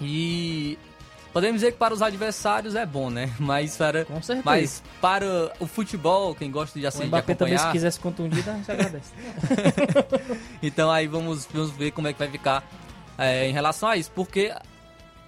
E 0.00 0.78
podemos 1.32 1.60
dizer 1.60 1.72
que 1.72 1.78
para 1.78 1.92
os 1.92 2.02
adversários 2.02 2.74
é 2.74 2.86
bom, 2.86 3.10
né? 3.10 3.32
Mas 3.38 3.76
para, 3.76 4.04
Com 4.04 4.22
certeza. 4.22 4.42
mas 4.44 4.82
para 5.00 5.52
o 5.58 5.66
futebol, 5.66 6.34
quem 6.34 6.50
gosta 6.50 6.78
de, 6.78 6.86
assim, 6.86 7.06
o 7.06 7.08
de 7.08 7.14
acompanhar... 7.16 7.36
também, 7.36 7.58
se 7.58 7.72
quisesse 7.72 8.00
contundir, 8.00 8.42
se 8.42 8.72
agradece. 8.72 9.12
então 10.62 10.90
aí 10.90 11.06
vamos, 11.06 11.46
vamos 11.52 11.70
ver 11.70 11.90
como 11.90 12.08
é 12.08 12.12
que 12.12 12.18
vai 12.18 12.28
ficar 12.28 12.64
é, 13.16 13.48
em 13.48 13.52
relação 13.52 13.88
a 13.88 13.96
isso, 13.96 14.10
porque 14.14 14.52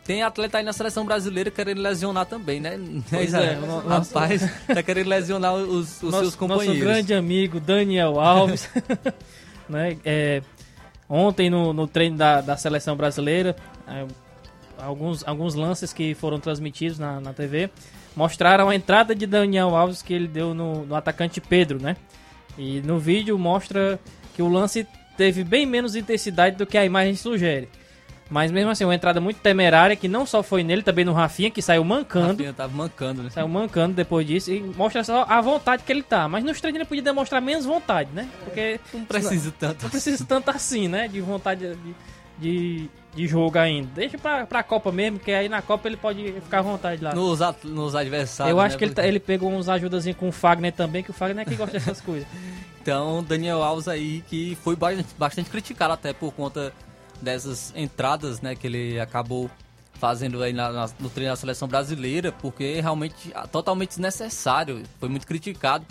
tem 0.05 0.23
atleta 0.23 0.59
aí 0.59 0.65
na 0.65 0.73
seleção 0.73 1.05
brasileira 1.05 1.51
querendo 1.51 1.81
lesionar 1.81 2.27
também, 2.27 2.61
né? 2.61 2.79
Pois 3.09 3.35
é, 3.35 3.59
o 3.59 3.89
rapaz 3.89 4.43
tá 4.67 4.83
querendo 4.83 5.09
lesionar 5.09 5.55
os, 5.55 6.03
os 6.03 6.11
nosso, 6.11 6.19
seus 6.19 6.35
companheiros. 6.35 6.79
Nosso 6.79 6.95
grande 6.95 7.15
amigo 7.15 7.61
Daniel 7.61 8.19
Alves, 8.19 8.69
né? 9.71 9.97
É, 10.05 10.43
ontem 11.09 11.49
no, 11.49 11.73
no 11.73 11.87
treino 11.87 12.17
da, 12.17 12.41
da 12.41 12.57
seleção 12.57 12.97
brasileira, 12.97 13.57
é, 13.87 14.07
alguns, 14.79 15.27
alguns 15.27 15.55
lances 15.55 15.93
que 15.93 16.15
foram 16.15 16.39
transmitidos 16.39 16.99
na, 16.99 17.21
na 17.21 17.33
TV 17.33 17.71
mostraram 18.15 18.69
a 18.69 18.75
entrada 18.75 19.15
de 19.15 19.27
Daniel 19.27 19.77
Alves 19.77 20.03
que 20.03 20.13
ele 20.13 20.29
deu 20.29 20.53
no, 20.53 20.85
no 20.85 20.95
atacante 20.95 21.41
Pedro, 21.41 21.81
né? 21.81 21.97
E 22.59 22.81
no 22.83 22.99
vídeo 22.99 23.39
mostra 23.39 23.99
que 24.35 24.43
o 24.43 24.49
lance 24.49 24.87
teve 25.17 25.45
bem 25.45 25.65
menos 25.65 25.95
intensidade 25.95 26.57
do 26.57 26.67
que 26.67 26.77
a 26.77 26.85
imagem 26.85 27.15
sugere. 27.15 27.69
Mas 28.31 28.53
mesmo 28.53 28.71
assim, 28.71 28.85
uma 28.85 28.95
entrada 28.95 29.21
muito 29.21 29.39
temerária, 29.41 29.97
que 29.97 30.07
não 30.07 30.25
só 30.25 30.41
foi 30.41 30.63
nele, 30.63 30.83
também 30.83 31.05
no 31.05 31.13
Rafinha, 31.13 31.51
que 31.51 31.61
saiu 31.61 31.83
mancando. 31.83 32.29
Rafinha 32.29 32.53
tava 32.53 32.73
mancando, 32.73 33.25
né? 33.25 33.31
Saiu 33.31 33.49
mancando 33.49 33.95
depois 33.95 34.25
disso 34.25 34.53
e 34.53 34.61
mostra 34.61 35.03
só 35.03 35.27
a 35.29 35.41
vontade 35.41 35.83
que 35.83 35.91
ele 35.91 36.05
tá. 36.05 36.29
Mas 36.29 36.45
nos 36.45 36.61
treinos 36.61 36.79
ele 36.79 36.89
podia 36.89 37.03
demonstrar 37.03 37.43
menos 37.43 37.67
vontade, 37.67 38.09
né? 38.15 38.29
Porque. 38.45 38.79
Não 38.95 39.05
precisa 39.05 39.53
tanto. 39.59 39.83
Não 39.83 39.91
precisa 39.91 40.25
tanto 40.25 40.49
assim, 40.49 40.87
né? 40.87 41.09
De 41.09 41.21
vontade 41.21 41.75
de, 41.75 41.95
de, 42.39 42.91
de 43.17 43.27
jogo 43.27 43.59
ainda. 43.59 43.89
Deixa 43.97 44.17
pra, 44.17 44.47
pra 44.47 44.63
Copa 44.63 44.93
mesmo, 44.93 45.19
que 45.19 45.33
aí 45.33 45.49
na 45.49 45.61
Copa 45.61 45.89
ele 45.89 45.97
pode 45.97 46.33
ficar 46.41 46.61
à 46.61 46.63
vontade 46.63 47.03
lá. 47.03 47.13
Nos, 47.13 47.41
nos 47.65 47.97
adversários. 47.97 48.53
Eu 48.53 48.61
acho 48.61 48.77
né? 48.77 48.79
que 48.79 48.85
ele, 48.85 48.95
tá, 48.95 49.05
ele 49.05 49.19
pegou 49.19 49.51
uns 49.51 49.69
ajudazinhos 49.69 50.17
com 50.17 50.29
o 50.29 50.33
Fagner 50.33 50.73
também, 50.73 51.03
que 51.03 51.11
o 51.11 51.15
Fagner 51.15 51.45
é 51.45 51.51
que 51.51 51.57
gosta 51.57 51.73
dessas 51.73 52.01
coisas. 52.01 52.29
Então, 52.83 53.23
Daniel 53.23 53.63
Alves 53.63 53.87
aí, 53.87 54.25
que 54.27 54.57
foi 54.65 54.75
bastante, 54.75 55.09
bastante 55.19 55.51
criticado 55.51 55.93
até 55.93 56.15
por 56.15 56.33
conta 56.33 56.73
dessas 57.21 57.73
entradas 57.77 58.41
né, 58.41 58.55
que 58.55 58.67
ele 58.67 59.01
acabou 59.01 59.51
fazendo 59.95 60.43
aí 60.43 60.53
na, 60.53 60.73
na, 60.73 60.91
no 60.99 61.11
treino 61.11 61.33
da 61.33 61.37
seleção 61.37 61.69
brasileira, 61.69 62.33
porque 62.33 62.81
realmente 62.81 63.31
ah, 63.35 63.47
totalmente 63.47 63.91
desnecessário, 63.91 64.83
foi 64.99 65.09
muito 65.09 65.27
criticado. 65.27 65.85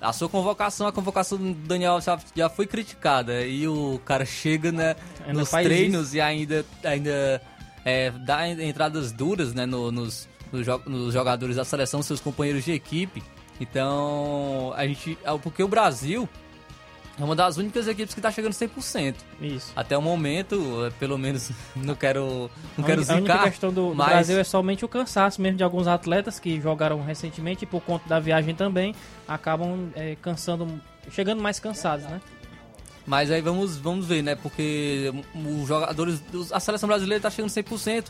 A 0.00 0.12
sua 0.12 0.28
convocação, 0.28 0.86
a 0.86 0.92
convocação 0.92 1.36
do 1.38 1.54
Daniel 1.54 2.00
já, 2.00 2.18
já 2.34 2.48
foi 2.48 2.66
criticada 2.66 3.44
e 3.44 3.66
o 3.66 4.00
cara 4.04 4.24
chega 4.24 4.70
né, 4.70 4.94
nos 5.26 5.50
treinos 5.50 6.08
isso. 6.08 6.16
e 6.16 6.20
ainda, 6.20 6.64
ainda 6.84 7.42
é, 7.84 8.10
dá 8.10 8.48
entradas 8.48 9.10
duras 9.10 9.54
né, 9.54 9.66
no, 9.66 9.90
nos, 9.90 10.28
nos, 10.52 10.66
nos 10.86 11.14
jogadores 11.14 11.56
da 11.56 11.64
seleção, 11.64 12.02
seus 12.02 12.20
companheiros 12.20 12.64
de 12.64 12.72
equipe. 12.72 13.22
Então, 13.60 14.72
a 14.76 14.86
gente. 14.86 15.18
Ah, 15.24 15.38
porque 15.38 15.62
o 15.62 15.68
Brasil 15.68 16.28
é 17.18 17.24
uma 17.24 17.34
das 17.34 17.56
únicas 17.56 17.88
equipes 17.88 18.12
que 18.12 18.20
está 18.20 18.30
chegando 18.30 18.52
100%. 18.52 19.14
Isso. 19.40 19.72
Até 19.74 19.96
o 19.96 20.02
momento, 20.02 20.84
é, 20.84 20.90
pelo 20.90 21.16
menos, 21.16 21.50
não 21.74 21.94
quero, 21.94 22.50
não 22.76 22.84
quero 22.84 23.02
zicar. 23.02 23.14
A 23.14 23.18
única 23.18 23.38
questão 23.50 23.72
do, 23.72 23.94
mas... 23.94 24.06
do, 24.06 24.12
Brasil 24.12 24.38
é 24.38 24.44
somente 24.44 24.84
o 24.84 24.88
cansaço 24.88 25.40
mesmo 25.40 25.56
de 25.56 25.64
alguns 25.64 25.86
atletas 25.86 26.38
que 26.38 26.60
jogaram 26.60 27.02
recentemente 27.02 27.64
e 27.64 27.66
por 27.66 27.80
conta 27.80 28.06
da 28.08 28.20
viagem 28.20 28.54
também 28.54 28.94
acabam 29.26 29.90
é, 29.94 30.16
cansando, 30.20 30.80
chegando 31.10 31.42
mais 31.42 31.58
cansados, 31.58 32.04
né? 32.04 32.20
Mas 33.06 33.30
aí 33.30 33.40
vamos, 33.40 33.76
vamos 33.76 34.04
ver, 34.04 34.22
né? 34.22 34.34
Porque 34.34 35.12
os 35.34 35.68
jogadores, 35.68 36.22
a 36.52 36.60
seleção 36.60 36.88
brasileira 36.88 37.18
está 37.18 37.30
chegando 37.30 37.50
100%. 37.50 38.06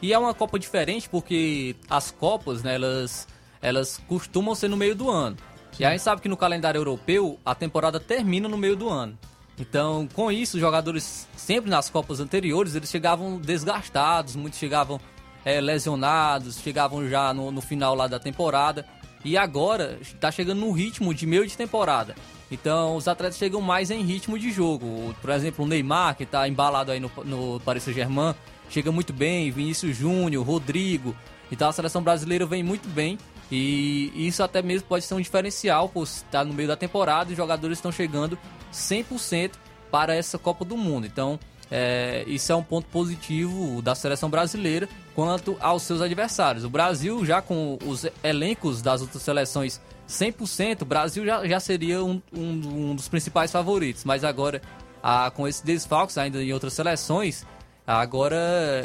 E 0.00 0.12
é 0.12 0.18
uma 0.18 0.32
Copa 0.32 0.58
diferente 0.58 1.08
porque 1.08 1.76
as 1.90 2.10
Copas, 2.10 2.62
né, 2.62 2.76
elas, 2.76 3.26
elas 3.60 4.00
costumam 4.08 4.54
ser 4.54 4.68
no 4.68 4.76
meio 4.76 4.94
do 4.94 5.10
ano. 5.10 5.36
E 5.78 5.84
a 5.84 5.90
gente 5.90 6.02
sabe 6.02 6.20
que 6.20 6.28
no 6.28 6.36
calendário 6.36 6.78
europeu 6.78 7.38
a 7.44 7.54
temporada 7.54 8.00
termina 8.00 8.48
no 8.48 8.56
meio 8.56 8.74
do 8.74 8.88
ano. 8.88 9.16
Então, 9.58 10.08
com 10.12 10.30
isso, 10.30 10.56
os 10.56 10.60
jogadores 10.60 11.28
sempre 11.36 11.70
nas 11.70 11.88
Copas 11.88 12.20
anteriores 12.20 12.74
eles 12.74 12.90
chegavam 12.90 13.38
desgastados, 13.38 14.36
muitos 14.36 14.58
chegavam 14.58 15.00
é, 15.44 15.60
lesionados, 15.60 16.58
chegavam 16.58 17.08
já 17.08 17.32
no, 17.32 17.50
no, 17.50 17.60
final 17.60 17.94
lá 17.94 18.06
da 18.06 18.18
temporada. 18.18 18.84
E 19.24 19.36
agora 19.36 19.98
está 20.00 20.30
chegando 20.30 20.60
no 20.60 20.70
ritmo 20.70 21.12
de 21.12 21.26
meio 21.26 21.46
de 21.46 21.56
temporada. 21.56 22.14
Então, 22.50 22.96
os 22.96 23.08
atletas 23.08 23.36
chegam 23.36 23.60
mais 23.60 23.90
em 23.90 24.02
ritmo 24.02 24.38
de 24.38 24.50
jogo. 24.50 25.14
Por 25.20 25.30
exemplo, 25.30 25.64
o 25.64 25.68
Neymar, 25.68 26.16
que 26.16 26.22
está 26.22 26.48
embalado 26.48 26.92
aí 26.92 27.00
no, 27.00 27.10
no 27.24 27.60
Paris 27.60 27.82
Saint-Germain, 27.82 28.34
chega 28.70 28.92
muito 28.92 29.12
bem. 29.12 29.50
Vinícius 29.50 29.96
Júnior, 29.96 30.46
Rodrigo. 30.46 31.16
Então, 31.50 31.68
a 31.68 31.72
seleção 31.72 32.02
brasileira 32.02 32.46
vem 32.46 32.62
muito 32.62 32.88
bem. 32.88 33.18
E 33.50 34.12
isso 34.14 34.42
até 34.42 34.60
mesmo 34.60 34.86
pode 34.86 35.04
ser 35.04 35.14
um 35.14 35.20
diferencial 35.20 35.88
por 35.88 36.04
estar 36.04 36.44
no 36.44 36.52
meio 36.52 36.68
da 36.68 36.76
temporada 36.76 37.30
e 37.30 37.32
os 37.32 37.36
jogadores 37.36 37.78
estão 37.78 37.90
chegando 37.90 38.38
100% 38.72 39.52
para 39.90 40.14
essa 40.14 40.38
Copa 40.38 40.64
do 40.64 40.76
Mundo. 40.76 41.06
Então, 41.06 41.38
é, 41.70 42.24
isso 42.26 42.50
é 42.50 42.56
um 42.56 42.62
ponto 42.62 42.86
positivo 42.88 43.82
da 43.82 43.94
seleção 43.94 44.30
brasileira 44.30 44.88
quanto 45.14 45.56
aos 45.60 45.82
seus 45.82 46.00
adversários. 46.00 46.64
O 46.64 46.70
Brasil, 46.70 47.24
já 47.24 47.42
com 47.42 47.78
os 47.86 48.06
elencos 48.22 48.80
das 48.80 49.00
outras 49.00 49.22
seleções 49.22 49.80
100%, 50.08 50.82
o 50.82 50.84
Brasil 50.84 51.24
já, 51.24 51.46
já 51.46 51.60
seria 51.60 52.02
um, 52.02 52.22
um, 52.32 52.90
um 52.90 52.94
dos 52.94 53.08
principais 53.08 53.52
favoritos. 53.52 54.04
Mas 54.04 54.24
agora, 54.24 54.62
a, 55.02 55.30
com 55.30 55.46
esses 55.46 55.60
desfalques 55.60 56.16
ainda 56.16 56.42
em 56.42 56.52
outras 56.52 56.72
seleções, 56.72 57.46
agora 57.86 58.36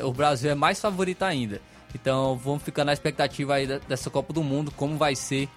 o 0.04 0.12
Brasil 0.12 0.52
é 0.52 0.56
mais 0.56 0.80
favorito 0.80 1.24
ainda. 1.24 1.62
Então 1.94 2.36
vamos 2.38 2.64
ficar 2.64 2.84
na 2.84 2.94
expectativa 2.94 3.56
aí 3.56 3.68
dessa 3.88 4.10
Copa 4.10 4.34
do 4.34 4.44
Mundo, 4.44 4.72
como 4.72 4.98
vai 4.98 5.16
ser 5.16 5.48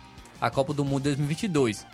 a 0.41 0.51
Copa 0.51 0.73
do 0.73 0.85
Mundo 0.85 1.05
2022. 1.05 1.87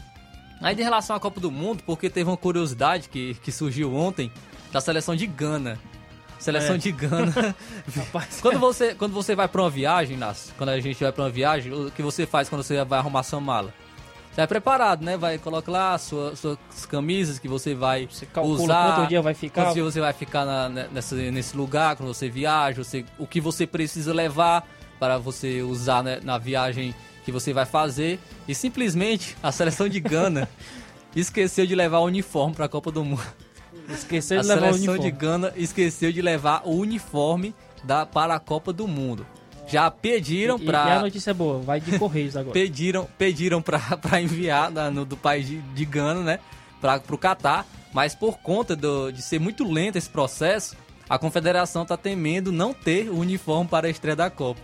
Aí 0.60 0.74
em 0.74 0.82
relação 0.82 1.16
à 1.16 1.20
Copa 1.20 1.40
do 1.40 1.50
Mundo, 1.50 1.82
porque 1.84 2.08
teve 2.08 2.30
uma 2.30 2.36
curiosidade 2.36 3.08
que, 3.08 3.34
que 3.34 3.50
surgiu 3.50 3.94
ontem 3.94 4.30
da 4.70 4.80
seleção 4.80 5.14
de 5.14 5.26
Gana. 5.26 5.78
Seleção 6.38 6.74
é. 6.74 6.78
de 6.78 6.90
Gana. 6.90 7.54
Rapaz, 7.94 8.40
quando, 8.40 8.58
você, 8.58 8.94
quando 8.94 9.12
você 9.12 9.34
vai 9.34 9.46
para 9.46 9.62
uma 9.62 9.70
viagem, 9.70 10.16
Nas, 10.16 10.52
quando 10.58 10.70
a 10.70 10.80
gente 10.80 11.02
vai 11.02 11.12
para 11.12 11.24
uma 11.24 11.30
viagem, 11.30 11.72
o 11.72 11.90
que 11.90 12.02
você 12.02 12.26
faz 12.26 12.48
quando 12.48 12.62
você 12.62 12.82
vai 12.84 12.98
arrumar 12.98 13.22
sua 13.22 13.40
mala? 13.40 13.72
Você 14.32 14.40
é 14.40 14.46
preparado, 14.46 15.04
né? 15.04 15.16
Vai 15.16 15.36
coloca 15.36 15.70
lá 15.70 15.98
sua, 15.98 16.34
suas 16.34 16.58
camisas 16.88 17.38
que 17.38 17.46
você 17.46 17.74
vai 17.74 18.06
você 18.06 18.26
usar. 18.42 18.96
Quanto 18.96 19.08
dia 19.08 19.20
vai 19.20 19.34
ficar? 19.34 19.64
Quanto 19.64 19.74
dia 19.74 19.84
você 19.84 20.00
vai 20.00 20.12
ficar 20.14 20.46
na, 20.46 20.68
nessa, 20.68 21.14
nesse 21.14 21.54
lugar 21.54 21.96
quando 21.96 22.12
você 22.12 22.30
viaja, 22.30 22.82
você, 22.82 23.04
o 23.18 23.26
que 23.26 23.42
você 23.42 23.66
precisa 23.66 24.12
levar 24.12 24.66
para 24.98 25.18
você 25.18 25.60
usar 25.60 26.02
né, 26.02 26.18
na 26.22 26.38
viagem 26.38 26.94
que 27.26 27.30
você 27.30 27.52
vai 27.52 27.66
fazer. 27.66 28.18
E 28.48 28.54
simplesmente 28.54 29.36
a 29.42 29.52
seleção 29.52 29.86
de 29.86 30.00
Gana 30.00 30.48
esqueceu 31.14 31.66
de 31.66 31.74
levar 31.74 31.98
o 31.98 32.04
uniforme 32.04 32.54
para 32.54 32.64
a 32.64 32.68
Copa 32.68 32.90
do 32.90 33.04
Mundo. 33.04 33.22
Esqueceu 33.90 34.38
a 34.38 34.42
de 34.42 34.48
levar 34.48 34.70
o 34.70 34.72
seleção 34.72 34.94
uniforme. 34.94 35.12
de 35.12 35.18
Gana 35.18 35.52
esqueceu 35.56 36.10
de 36.10 36.22
levar 36.22 36.62
o 36.64 36.74
uniforme 36.74 37.54
da, 37.84 38.06
para 38.06 38.34
a 38.34 38.40
Copa 38.40 38.72
do 38.72 38.88
Mundo. 38.88 39.26
Já 39.72 39.90
pediram 39.90 40.56
E, 40.58 40.64
e 40.64 40.68
a 40.68 40.70
para 40.70 41.00
notícia 41.00 41.30
é 41.30 41.34
boa, 41.34 41.58
vai 41.60 41.80
de 41.80 41.98
Correios 41.98 42.36
agora. 42.36 42.52
pediram 42.54 43.08
pediram 43.16 43.62
para 43.62 43.80
enviar 44.20 44.70
da- 44.70 44.90
no, 44.90 45.04
do 45.04 45.16
país 45.16 45.46
de, 45.46 45.58
de 45.60 45.84
Gana, 45.84 46.20
né, 46.22 46.38
para 46.80 47.00
o 47.10 47.18
Catar, 47.18 47.66
mas 47.92 48.14
por 48.14 48.38
conta 48.38 48.76
do- 48.76 49.10
de 49.10 49.22
ser 49.22 49.38
muito 49.40 49.64
lento 49.70 49.96
esse 49.96 50.10
processo, 50.10 50.76
a 51.08 51.18
confederação 51.18 51.82
está 51.82 51.96
temendo 51.96 52.52
não 52.52 52.72
ter 52.74 53.08
o 53.08 53.18
uniforme 53.18 53.68
para 53.68 53.86
a 53.86 53.90
estreia 53.90 54.16
da 54.16 54.28
Copa. 54.30 54.60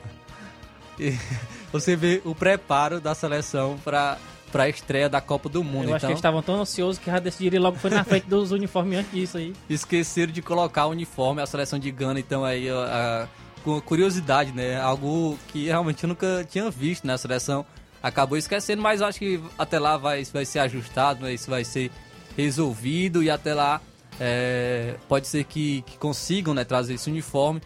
E 0.99 1.15
você 1.73 1.95
vê 1.97 2.21
o 2.25 2.35
preparo 2.35 3.01
da 3.01 3.15
seleção 3.15 3.79
para 3.85 4.19
para 4.51 4.63
a 4.63 4.69
estreia 4.71 5.11
da 5.11 5.21
Copa 5.21 5.47
do 5.47 5.63
Mundo. 5.63 5.91
Eu 5.91 5.95
acho 5.95 5.97
que 5.97 5.97
então, 5.97 6.09
eles 6.09 6.19
estavam 6.21 6.41
tão 6.43 6.59
ansiosos 6.59 6.99
que 6.99 7.11
já 7.11 7.19
decidiram 7.19 7.57
ir 7.57 7.59
logo 7.59 7.77
foi 7.77 7.91
na 7.91 8.03
frente 8.03 8.27
dos 8.27 8.51
uniformes 8.51 9.01
antes 9.01 9.13
disso 9.13 9.37
aí. 9.37 9.53
esqueceram 9.69 10.33
de 10.33 10.41
colocar 10.41 10.87
o 10.87 10.91
uniforme, 10.93 11.43
a 11.43 11.47
seleção 11.47 11.79
de 11.79 11.91
Gana, 11.91 12.19
então 12.19 12.43
aí 12.47 12.67
a, 12.71 13.29
com 13.69 13.81
curiosidade, 13.83 14.53
né? 14.53 14.81
Algo 14.81 15.39
que 15.49 15.67
realmente 15.67 16.03
eu 16.03 16.09
nunca 16.09 16.47
tinha 16.49 16.71
visto, 16.71 17.07
né? 17.07 17.13
A 17.13 17.19
seleção 17.19 17.67
acabou 18.03 18.39
esquecendo, 18.39 18.81
mas 18.81 19.03
acho 19.03 19.19
que 19.19 19.43
até 19.59 19.79
lá 19.79 19.99
vai, 19.99 20.25
vai 20.25 20.47
ser 20.47 20.61
ajustado, 20.61 21.23
né? 21.23 21.35
Isso 21.35 21.51
vai 21.51 21.65
ser 21.65 21.91
resolvido 22.35 23.23
e 23.23 23.31
até 23.31 23.53
lá 23.53 23.81
é, 24.19 24.95
pode 25.07 25.27
ser 25.27 25.45
que, 25.45 25.83
que 25.83 25.99
consigam 25.99 26.55
né, 26.55 26.65
trazer 26.65 26.95
esse 26.95 27.11
uniforme 27.11 27.61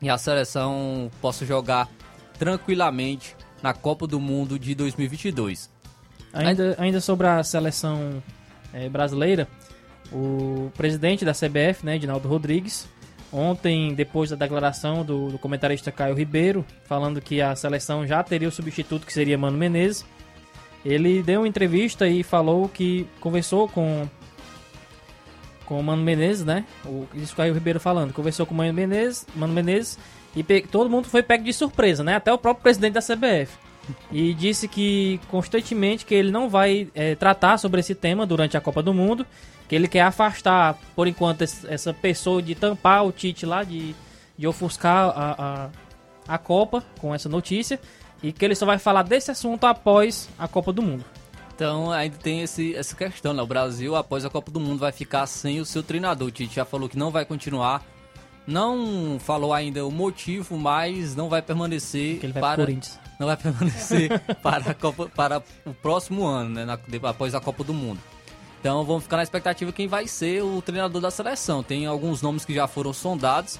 e 0.00 0.08
a 0.08 0.16
seleção 0.16 1.10
possa 1.20 1.44
jogar 1.44 1.88
tranquilamente 2.38 3.34
na 3.62 3.72
Copa 3.72 4.06
do 4.06 4.20
Mundo 4.20 4.58
de 4.58 4.74
2022. 4.74 5.70
Ainda, 6.32 6.76
ainda 6.78 7.00
sobre 7.00 7.26
a 7.26 7.42
seleção 7.42 8.22
eh, 8.72 8.90
brasileira, 8.90 9.48
o 10.12 10.70
presidente 10.76 11.24
da 11.24 11.32
CBF, 11.32 11.84
né, 11.84 11.96
Edinaldo 11.96 12.28
Rodrigues, 12.28 12.86
ontem, 13.32 13.94
depois 13.94 14.30
da 14.30 14.36
declaração 14.36 15.04
do, 15.04 15.28
do 15.30 15.38
comentarista 15.38 15.90
Caio 15.92 16.14
Ribeiro, 16.14 16.64
falando 16.84 17.20
que 17.20 17.40
a 17.40 17.54
seleção 17.56 18.06
já 18.06 18.22
teria 18.22 18.48
o 18.48 18.52
substituto, 18.52 19.06
que 19.06 19.12
seria 19.12 19.36
Mano 19.38 19.58
Menezes, 19.58 20.04
ele 20.84 21.22
deu 21.22 21.40
uma 21.40 21.48
entrevista 21.48 22.06
e 22.08 22.22
falou 22.22 22.68
que 22.68 23.06
conversou 23.20 23.68
com 23.68 24.08
com 25.64 25.80
o 25.80 25.82
Mano 25.82 26.02
Menezes, 26.02 26.44
né? 26.44 26.64
O, 26.84 27.06
isso 27.14 27.32
o 27.32 27.36
Caio 27.36 27.52
Ribeiro 27.52 27.80
falando. 27.80 28.12
Conversou 28.12 28.46
com 28.46 28.54
o 28.54 28.56
Mano 28.56 28.72
Menezes, 28.72 29.26
Mano 29.34 29.52
Menezes 29.52 29.98
e 30.36 30.42
pe- 30.44 30.62
todo 30.70 30.88
mundo 30.88 31.08
foi 31.08 31.22
pego 31.24 31.42
de 31.42 31.52
surpresa, 31.52 32.04
né? 32.04 32.14
Até 32.14 32.32
o 32.32 32.38
próprio 32.38 32.62
presidente 32.62 32.92
da 32.94 33.00
CBF. 33.02 33.52
E 34.12 34.32
disse 34.34 34.68
que 34.68 35.18
constantemente 35.28 36.04
que 36.04 36.14
ele 36.14 36.30
não 36.30 36.48
vai 36.48 36.88
eh, 36.94 37.16
tratar 37.16 37.58
sobre 37.58 37.80
esse 37.80 37.94
tema 37.96 38.24
durante 38.24 38.56
a 38.56 38.60
Copa 38.60 38.80
do 38.82 38.94
Mundo, 38.94 39.26
que 39.68 39.74
ele 39.74 39.88
quer 39.88 40.02
afastar, 40.02 40.78
por 40.94 41.06
enquanto, 41.06 41.42
essa 41.42 41.92
pessoa 41.92 42.40
de 42.40 42.54
tampar 42.54 43.04
o 43.04 43.12
Tite 43.12 43.44
lá, 43.44 43.64
de, 43.64 43.94
de 44.38 44.46
ofuscar 44.46 45.08
a, 45.08 45.68
a, 46.28 46.34
a 46.34 46.38
Copa 46.38 46.84
com 47.00 47.14
essa 47.14 47.28
notícia, 47.28 47.80
e 48.22 48.32
que 48.32 48.44
ele 48.44 48.54
só 48.54 48.64
vai 48.64 48.78
falar 48.78 49.02
desse 49.02 49.30
assunto 49.30 49.64
após 49.64 50.28
a 50.38 50.46
Copa 50.46 50.72
do 50.72 50.82
Mundo. 50.82 51.04
Então 51.54 51.90
ainda 51.90 52.18
tem 52.18 52.42
esse, 52.42 52.74
essa 52.74 52.94
questão, 52.94 53.32
né? 53.32 53.42
O 53.42 53.46
Brasil, 53.46 53.96
após 53.96 54.24
a 54.24 54.30
Copa 54.30 54.50
do 54.50 54.60
Mundo, 54.60 54.78
vai 54.78 54.92
ficar 54.92 55.26
sem 55.26 55.58
o 55.58 55.64
seu 55.64 55.82
treinador. 55.82 56.28
O 56.28 56.30
Tite 56.30 56.54
já 56.54 56.64
falou 56.64 56.88
que 56.88 56.98
não 56.98 57.10
vai 57.10 57.24
continuar. 57.24 57.82
Não 58.46 59.18
falou 59.18 59.52
ainda 59.52 59.84
o 59.84 59.90
motivo, 59.90 60.56
mas 60.56 61.16
não 61.16 61.28
vai 61.28 61.42
permanecer 61.42 62.20
vai 62.32 62.42
para 62.42 62.66
não 63.18 63.26
vai 63.26 63.36
permanecer 63.36 64.20
para 64.42 64.70
a 64.70 64.74
Copa 64.74 65.08
para 65.08 65.42
o 65.64 65.74
próximo 65.74 66.24
ano, 66.24 66.50
né? 66.50 66.64
na- 66.64 66.78
após 67.10 67.34
a 67.34 67.40
Copa 67.40 67.64
do 67.64 67.74
Mundo. 67.74 67.98
Então 68.60 68.84
vamos 68.84 69.04
ficar 69.04 69.18
na 69.18 69.22
expectativa 69.22 69.72
quem 69.72 69.86
vai 69.86 70.06
ser 70.06 70.42
o 70.42 70.60
treinador 70.60 71.00
da 71.00 71.10
seleção. 71.10 71.62
Tem 71.62 71.86
alguns 71.86 72.22
nomes 72.22 72.44
que 72.44 72.54
já 72.54 72.66
foram 72.66 72.92
sondados. 72.92 73.58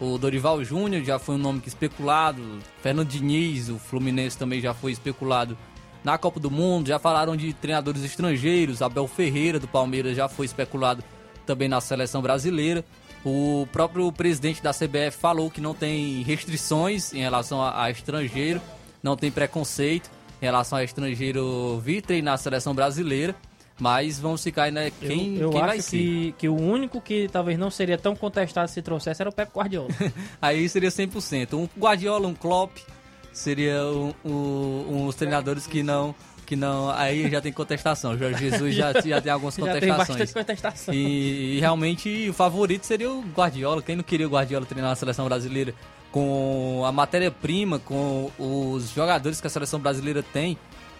O 0.00 0.16
Dorival 0.16 0.62
Júnior 0.64 1.04
já 1.04 1.18
foi 1.18 1.34
um 1.34 1.38
nome 1.38 1.60
que 1.60 1.68
especulado. 1.68 2.42
Fernando 2.82 3.08
Diniz, 3.08 3.68
o 3.68 3.78
Fluminense 3.78 4.38
também 4.38 4.60
já 4.60 4.72
foi 4.72 4.92
especulado 4.92 5.56
na 6.04 6.16
Copa 6.16 6.38
do 6.38 6.50
Mundo. 6.50 6.88
Já 6.88 6.98
falaram 6.98 7.36
de 7.36 7.52
treinadores 7.52 8.04
estrangeiros. 8.04 8.80
Abel 8.80 9.08
Ferreira 9.08 9.58
do 9.58 9.68
Palmeiras 9.68 10.16
já 10.16 10.28
foi 10.28 10.46
especulado 10.46 11.02
também 11.44 11.68
na 11.68 11.80
seleção 11.80 12.22
brasileira. 12.22 12.84
O 13.24 13.66
próprio 13.72 14.10
presidente 14.12 14.62
da 14.62 14.72
CBF 14.72 15.18
falou 15.18 15.50
que 15.50 15.60
não 15.60 15.74
tem 15.74 16.22
restrições 16.22 17.12
em 17.12 17.20
relação 17.20 17.60
a, 17.60 17.82
a 17.82 17.90
estrangeiro, 17.90 18.60
não 19.02 19.16
tem 19.16 19.30
preconceito 19.30 20.08
em 20.40 20.44
relação 20.44 20.78
a 20.78 20.84
estrangeiro 20.84 21.80
vir 21.80 22.02
treinar 22.02 22.34
a 22.34 22.38
seleção 22.38 22.74
brasileira. 22.74 23.34
Mas 23.78 24.18
vamos 24.18 24.42
ficar 24.42 24.72
né? 24.72 24.90
Quem, 24.90 25.36
eu 25.36 25.42
eu 25.42 25.50
quem 25.50 25.60
acho 25.60 25.68
vai 25.68 25.80
ser? 25.80 25.96
que, 25.96 26.34
que 26.38 26.48
o 26.48 26.56
único 26.56 27.00
que 27.00 27.28
talvez 27.28 27.58
não 27.58 27.70
seria 27.70 27.96
tão 27.96 28.16
contestado 28.16 28.68
se 28.68 28.82
trouxesse 28.82 29.22
era 29.22 29.30
o 29.30 29.32
Pep 29.32 29.50
Guardiola. 29.54 29.88
Aí 30.42 30.68
seria 30.68 30.90
100%. 30.90 31.54
Um 31.54 31.68
Guardiola, 31.78 32.26
um 32.26 32.34
Klopp, 32.34 32.76
seria 33.32 33.84
um, 33.84 34.12
um, 34.24 35.06
uns 35.06 35.14
treinadores 35.14 35.66
que 35.66 35.82
não, 35.82 36.12
que 36.44 36.56
não. 36.56 36.90
Aí 36.90 37.30
já 37.30 37.40
tem 37.40 37.52
contestação. 37.52 38.12
O 38.12 38.18
Jorge 38.18 38.50
Jesus 38.50 38.74
já, 38.74 38.92
já 39.00 39.20
tem 39.20 39.30
algumas 39.30 39.54
tem 39.56 39.64
contestações. 39.64 40.08
bastante 40.08 40.34
contestação. 40.34 40.94
E, 40.94 41.56
e 41.56 41.60
realmente 41.60 42.28
o 42.28 42.32
favorito 42.32 42.84
seria 42.84 43.10
o 43.10 43.22
Guardiola. 43.22 43.80
Quem 43.80 43.94
não 43.94 44.02
queria 44.02 44.26
o 44.26 44.30
Guardiola 44.30 44.66
treinar 44.66 44.90
a 44.90 44.96
seleção 44.96 45.26
brasileira 45.26 45.72
com 46.10 46.82
a 46.84 46.90
matéria-prima, 46.90 47.78
com 47.78 48.30
os 48.38 48.90
jogadores 48.90 49.40
que 49.40 49.46
a 49.46 49.50
seleção 49.50 49.78
brasileira 49.78 50.22
tem 50.22 50.58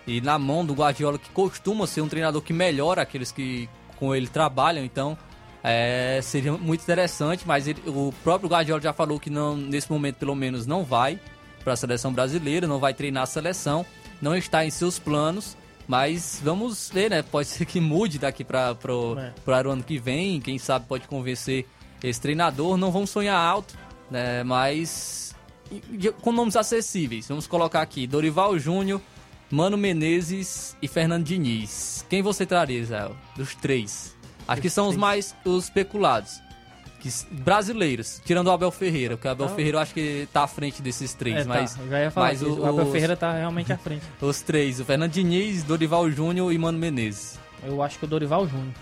e 0.09 0.20
na 0.20 0.38
mão 0.38 0.64
do 0.64 0.74
Guardiola, 0.74 1.18
que 1.18 1.28
costuma 1.30 1.86
ser 1.86 2.00
um 2.00 2.09
treinador 2.09 2.40
que 2.42 2.52
melhora 2.52 3.02
aqueles 3.02 3.30
que 3.30 3.68
com 3.96 4.14
ele 4.14 4.26
trabalham. 4.26 4.84
Então 4.84 5.16
é, 5.62 6.20
seria 6.22 6.52
muito 6.52 6.82
interessante, 6.82 7.44
mas 7.46 7.68
ele- 7.68 7.82
o 7.86 8.12
próprio 8.24 8.48
Guardiola 8.48 8.80
já 8.80 8.92
falou 8.92 9.20
que 9.20 9.28
não, 9.30 9.56
nesse 9.56 9.90
momento 9.92 10.16
pelo 10.16 10.34
menos 10.34 10.66
não 10.66 10.82
vai 10.84 11.20
para 11.62 11.72
a 11.74 11.76
seleção 11.76 12.12
brasileira, 12.12 12.66
não 12.66 12.78
vai 12.78 12.94
treinar 12.94 13.24
a 13.24 13.26
seleção, 13.26 13.84
não 14.22 14.34
está 14.34 14.64
em 14.64 14.70
seus 14.70 14.98
planos. 14.98 15.56
Mas 15.86 16.38
vamos 16.44 16.90
ver, 16.92 17.09
né? 17.11 17.22
Pode 17.22 17.48
ser 17.48 17.64
que 17.64 17.80
mude 17.80 18.18
daqui 18.18 18.44
para 18.44 18.76
É. 19.18 19.32
pro 19.44 19.70
ano 19.70 19.82
que 19.82 19.98
vem. 19.98 20.38
Quem 20.40 20.59
sabe 20.59 20.84
pode 20.86 21.09
convencer 21.09 21.66
esse 22.04 22.20
treinador. 22.20 22.76
Não 22.76 22.92
vamos 22.92 23.09
sonhar 23.11 23.36
alto, 23.38 23.74
né? 24.11 24.42
Mas 24.44 25.34
com 26.20 26.30
nomes 26.30 26.56
acessíveis. 26.56 27.26
Vamos 27.28 27.46
colocar 27.46 27.80
aqui 27.82 28.06
Dorival 28.06 28.59
Júnior, 28.59 29.00
Mano 29.51 29.76
Menezes 29.78 30.76
e 30.82 30.88
Fernando 30.88 31.24
Diniz. 31.24 32.05
Quem 32.09 32.22
você 32.22 32.44
traria, 32.44 32.84
Zé? 32.84 33.09
Dos 33.36 33.55
três. 33.55 34.14
Acho 34.46 34.61
que 34.62 34.70
são 34.70 34.88
os 34.88 34.96
mais 34.96 35.34
os 35.44 35.64
especulados. 35.64 36.40
Que, 37.01 37.09
brasileiros, 37.30 38.20
tirando 38.24 38.49
o 38.49 38.51
Abel 38.51 38.72
Ferreira, 38.72 39.16
porque 39.16 39.28
o 39.28 39.30
Abel 39.30 39.46
Ah. 39.46 39.51
Ferreira 39.51 39.76
eu 39.78 39.82
acho 39.82 39.94
que 39.94 40.28
tá 40.32 40.42
à 40.42 40.46
frente 40.49 40.82
desses 40.82 41.14
três, 41.14 41.36
É, 41.36 41.44
tá, 41.44 41.49
mas, 41.49 41.78
eu 41.78 41.88
já 41.88 42.01
ia 42.01 42.11
falar 42.11 42.26
mas 42.26 42.42
o- 42.42 42.59
o 42.61 42.66
Abel 42.66 42.84
os- 42.86 42.92
Ferreira 42.92 43.16
tá 43.16 43.32
realmente 43.38 43.72
à 43.72 43.78
frente. 43.78 44.03
os 44.20 44.40
três, 44.42 44.80
o 44.80 44.84
Fernando 44.84 45.12
Diniz, 45.12 45.62
Dorival 45.62 46.11
Júnior 46.11 46.53
e 46.53 46.59
Mano 46.59 46.76
Menezes. 46.76 47.38
Eu 47.62 47.80
acho 47.82 47.99
que 48.01 48.05
o 48.05 48.09
Dorival 48.09 48.49
Júnior. 48.49 48.74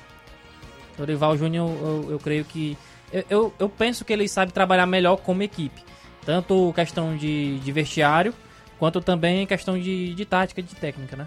Dorival 0.96 1.36
Júnior, 1.36 1.68
eu, 1.68 2.06
eu 2.12 2.18
creio 2.18 2.44
que. 2.44 2.76
Eu, 3.12 3.24
eu, 3.28 3.54
eu 3.58 3.68
penso 3.68 4.02
que 4.04 4.12
ele 4.12 4.26
sabe 4.28 4.50
trabalhar 4.52 4.86
melhor 4.86 5.16
como 5.18 5.42
equipe. 5.42 5.82
Tanto 6.24 6.72
questão 6.74 7.16
de, 7.16 7.58
de 7.60 7.70
vestiário, 7.72 8.32
quanto 8.78 9.00
também 9.00 9.46
questão 9.46 9.78
de, 9.78 10.14
de 10.14 10.24
tática, 10.24 10.62
de 10.62 10.74
técnica, 10.74 11.16
né? 11.16 11.26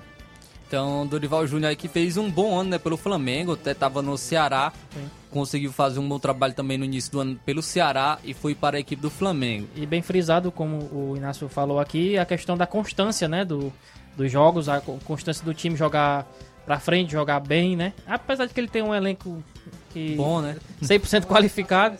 Então, 0.67 1.07
Dorival 1.07 1.47
Júnior 1.47 1.69
aí 1.71 1.75
que 1.75 1.87
fez 1.87 2.15
um 2.15 2.29
bom 2.29 2.59
ano 2.59 2.69
né, 2.69 2.77
pelo 2.77 2.95
Flamengo, 2.95 3.53
até 3.53 3.73
tava 3.73 4.03
no 4.03 4.15
Ceará, 4.17 4.71
Sim. 4.93 5.09
conseguiu 5.31 5.71
fazer 5.71 5.99
um 5.99 6.07
bom 6.07 6.19
trabalho 6.19 6.53
também 6.53 6.77
no 6.77 6.85
início 6.85 7.11
do 7.11 7.19
ano 7.21 7.39
pelo 7.43 7.63
Ceará 7.63 8.19
e 8.23 8.35
foi 8.35 8.53
para 8.53 8.77
a 8.77 8.79
equipe 8.79 9.01
do 9.01 9.09
Flamengo. 9.09 9.67
E 9.75 9.83
bem 9.87 10.03
frisado, 10.03 10.51
como 10.51 10.77
o 10.93 11.15
Inácio 11.17 11.49
falou 11.49 11.79
aqui, 11.79 12.19
a 12.19 12.25
questão 12.25 12.55
da 12.55 12.67
constância, 12.67 13.27
né? 13.27 13.43
Do, 13.43 13.73
dos 14.15 14.31
jogos, 14.31 14.69
a 14.69 14.79
co- 14.79 14.99
constância 15.05 15.43
do 15.43 15.55
time 15.55 15.75
jogar 15.75 16.27
pra 16.67 16.79
frente, 16.79 17.13
jogar 17.13 17.39
bem, 17.39 17.75
né? 17.75 17.91
Apesar 18.05 18.45
de 18.45 18.53
que 18.53 18.59
ele 18.59 18.67
tem 18.67 18.83
um 18.83 18.93
elenco 18.93 19.43
que 19.91 20.13
Bom, 20.15 20.39
né? 20.39 20.55
100% 20.83 21.25
qualificado. 21.25 21.97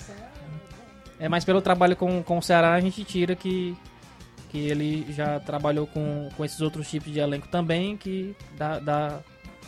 É, 1.20 1.28
mas 1.28 1.44
pelo 1.44 1.60
trabalho 1.60 1.96
com, 1.96 2.22
com 2.22 2.38
o 2.38 2.42
Ceará 2.44 2.74
a 2.76 2.80
gente 2.80 3.04
tira 3.04 3.36
que, 3.36 3.76
que 4.50 4.58
ele 4.58 5.06
já 5.14 5.40
trabalhou 5.40 5.88
com, 5.88 6.30
com 6.36 6.44
esses 6.44 6.60
outros 6.62 6.90
tipos 6.90 7.12
de 7.14 7.20
elenco 7.20 7.48
também, 7.48 7.96
que 7.96 8.36
dá, 8.58 8.80
dá- 8.80 9.20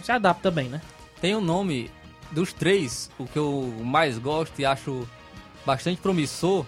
se 0.03 0.11
adapta 0.11 0.49
bem, 0.51 0.67
né? 0.69 0.81
Tem 1.21 1.35
um 1.35 1.41
nome 1.41 1.89
dos 2.31 2.51
três, 2.51 3.09
o 3.19 3.25
que 3.25 3.37
eu 3.37 3.73
mais 3.83 4.17
gosto 4.17 4.59
e 4.59 4.65
acho 4.65 5.07
bastante 5.65 6.01
promissor, 6.01 6.65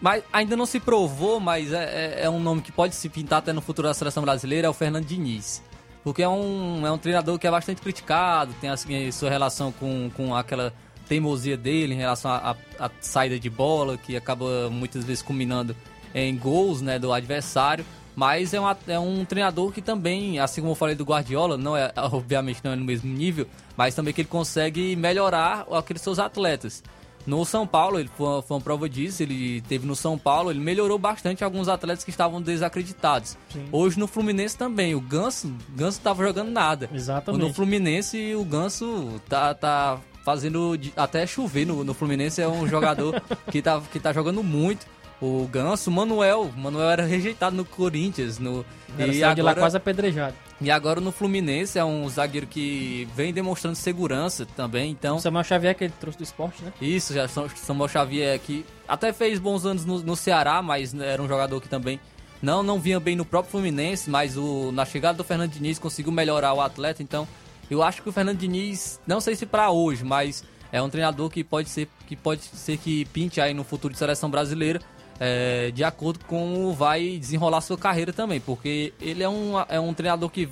mas 0.00 0.24
ainda 0.32 0.56
não 0.56 0.66
se 0.66 0.80
provou, 0.80 1.38
mas 1.38 1.72
é, 1.72 1.84
é- 2.20 2.24
é 2.24 2.30
um 2.30 2.40
nome 2.40 2.60
que 2.62 2.72
pode 2.72 2.94
se 2.94 3.08
pintar 3.08 3.38
até 3.40 3.52
no 3.52 3.60
futuro 3.60 3.86
da 3.88 3.94
seleção 3.94 4.22
brasileira, 4.22 4.66
é 4.66 4.70
o 4.70 4.72
Fernando 4.72 5.04
Diniz. 5.04 5.62
Porque 6.02 6.22
é 6.22 6.28
um, 6.28 6.84
é 6.84 6.90
um 6.90 6.98
treinador 6.98 7.38
que 7.38 7.46
é 7.46 7.50
bastante 7.50 7.80
criticado, 7.80 8.52
tem 8.60 8.68
assim, 8.70 9.06
a 9.06 9.12
sua 9.12 9.30
relação 9.30 9.70
com, 9.70 10.10
com 10.16 10.34
aquela 10.34 10.72
teimosia 11.06 11.56
dele 11.56 11.94
em 11.94 11.98
relação 11.98 12.30
à 12.32 12.56
saída 13.00 13.38
de 13.38 13.48
bola, 13.48 13.96
que 13.96 14.16
acaba 14.16 14.68
muitas 14.70 15.04
vezes 15.04 15.22
culminando 15.22 15.76
em 16.14 16.36
gols 16.36 16.80
né, 16.80 16.98
do 16.98 17.12
adversário. 17.12 17.84
Mas 18.14 18.52
é, 18.52 18.60
uma, 18.60 18.76
é 18.86 18.98
um 18.98 19.24
treinador 19.24 19.72
que 19.72 19.80
também, 19.80 20.38
assim 20.38 20.60
como 20.60 20.72
eu 20.72 20.76
falei 20.76 20.94
do 20.94 21.04
Guardiola, 21.04 21.56
não 21.56 21.76
é, 21.76 21.92
obviamente 21.96 22.60
não 22.62 22.72
é 22.72 22.76
no 22.76 22.84
mesmo 22.84 23.10
nível, 23.10 23.46
mas 23.76 23.94
também 23.94 24.12
que 24.12 24.20
ele 24.20 24.28
consegue 24.28 24.94
melhorar 24.96 25.66
aqueles 25.70 26.02
seus 26.02 26.18
atletas. 26.18 26.82
No 27.24 27.44
São 27.44 27.66
Paulo, 27.66 28.00
ele 28.00 28.10
foi, 28.16 28.42
foi 28.42 28.56
uma 28.56 28.60
prova 28.60 28.88
disso, 28.88 29.22
ele 29.22 29.60
teve 29.62 29.86
no 29.86 29.94
São 29.94 30.18
Paulo, 30.18 30.50
ele 30.50 30.58
melhorou 30.58 30.98
bastante 30.98 31.44
alguns 31.44 31.68
atletas 31.68 32.02
que 32.02 32.10
estavam 32.10 32.42
desacreditados. 32.42 33.36
Sim. 33.48 33.68
Hoje 33.70 33.98
no 33.98 34.08
Fluminense 34.08 34.58
também, 34.58 34.94
o 34.94 35.00
Ganso, 35.00 35.54
Ganso 35.70 36.00
tava 36.00 36.24
jogando 36.24 36.50
nada. 36.50 36.90
Exatamente. 36.92 37.40
No 37.40 37.54
Fluminense, 37.54 38.34
o 38.34 38.44
Ganso 38.44 39.20
tá, 39.28 39.54
tá 39.54 40.00
fazendo 40.24 40.72
até 40.96 41.24
chover 41.24 41.64
no, 41.64 41.84
no 41.84 41.94
Fluminense, 41.94 42.42
é 42.42 42.48
um 42.48 42.66
jogador 42.66 43.22
que 43.52 43.62
tá, 43.62 43.80
que 43.80 44.00
tá 44.00 44.12
jogando 44.12 44.42
muito 44.42 44.84
o 45.22 45.46
Ganso, 45.46 45.88
o 45.88 45.92
Manuel. 45.92 46.50
O 46.54 46.60
Manuel 46.60 46.90
era 46.90 47.06
rejeitado 47.06 47.54
no 47.54 47.64
Corinthians. 47.64 48.40
No, 48.40 48.66
era 48.98 49.12
e 49.12 49.22
agora, 49.22 49.34
de 49.36 49.42
lá 49.42 49.54
quase 49.54 49.76
apedrejado. 49.76 50.34
E 50.60 50.70
agora 50.70 51.00
no 51.00 51.12
Fluminense 51.12 51.78
é 51.78 51.84
um 51.84 52.08
zagueiro 52.08 52.46
que 52.46 53.08
vem 53.14 53.32
demonstrando 53.32 53.76
segurança 53.76 54.46
também, 54.56 54.90
então... 54.90 55.16
O 55.16 55.20
Samuel 55.20 55.44
Xavier 55.44 55.74
que 55.74 55.84
ele 55.84 55.94
trouxe 55.98 56.18
do 56.18 56.24
esporte, 56.24 56.62
né? 56.62 56.72
Isso, 56.80 57.12
já 57.12 57.26
Samuel 57.28 57.88
Xavier 57.88 58.38
que 58.38 58.64
até 58.86 59.12
fez 59.12 59.38
bons 59.38 59.64
anos 59.64 59.84
no, 59.84 60.00
no 60.02 60.14
Ceará, 60.14 60.62
mas 60.62 60.94
era 60.94 61.20
um 61.20 61.26
jogador 61.26 61.60
que 61.60 61.68
também 61.68 61.98
não 62.40 62.62
não 62.62 62.78
vinha 62.78 63.00
bem 63.00 63.16
no 63.16 63.24
próprio 63.24 63.50
Fluminense, 63.50 64.08
mas 64.08 64.36
o, 64.36 64.70
na 64.72 64.84
chegada 64.84 65.18
do 65.18 65.24
Fernando 65.24 65.50
Diniz 65.50 65.78
conseguiu 65.78 66.12
melhorar 66.12 66.52
o 66.52 66.60
atleta, 66.60 67.02
então 67.02 67.26
eu 67.68 67.82
acho 67.82 68.02
que 68.02 68.08
o 68.08 68.12
Fernando 68.12 68.38
Diniz, 68.38 69.00
não 69.06 69.20
sei 69.20 69.34
se 69.34 69.46
para 69.46 69.70
hoje, 69.70 70.04
mas 70.04 70.44
é 70.70 70.80
um 70.80 70.88
treinador 70.88 71.28
que 71.28 71.42
pode 71.42 71.68
ser 71.68 71.88
que 72.06 72.14
pode 72.14 72.42
ser 72.42 72.76
que 72.76 73.04
pinte 73.06 73.40
aí 73.40 73.52
no 73.52 73.64
futuro 73.64 73.92
de 73.92 73.98
seleção 73.98 74.30
brasileira 74.30 74.80
é, 75.20 75.70
de 75.70 75.84
acordo 75.84 76.24
com 76.24 76.42
como 76.42 76.72
vai 76.72 77.18
desenrolar 77.18 77.60
sua 77.60 77.78
carreira 77.78 78.12
também, 78.12 78.40
porque 78.40 78.92
ele 79.00 79.22
é 79.22 79.28
um, 79.28 79.52
é 79.68 79.78
um 79.78 79.94
treinador 79.94 80.28
que 80.30 80.48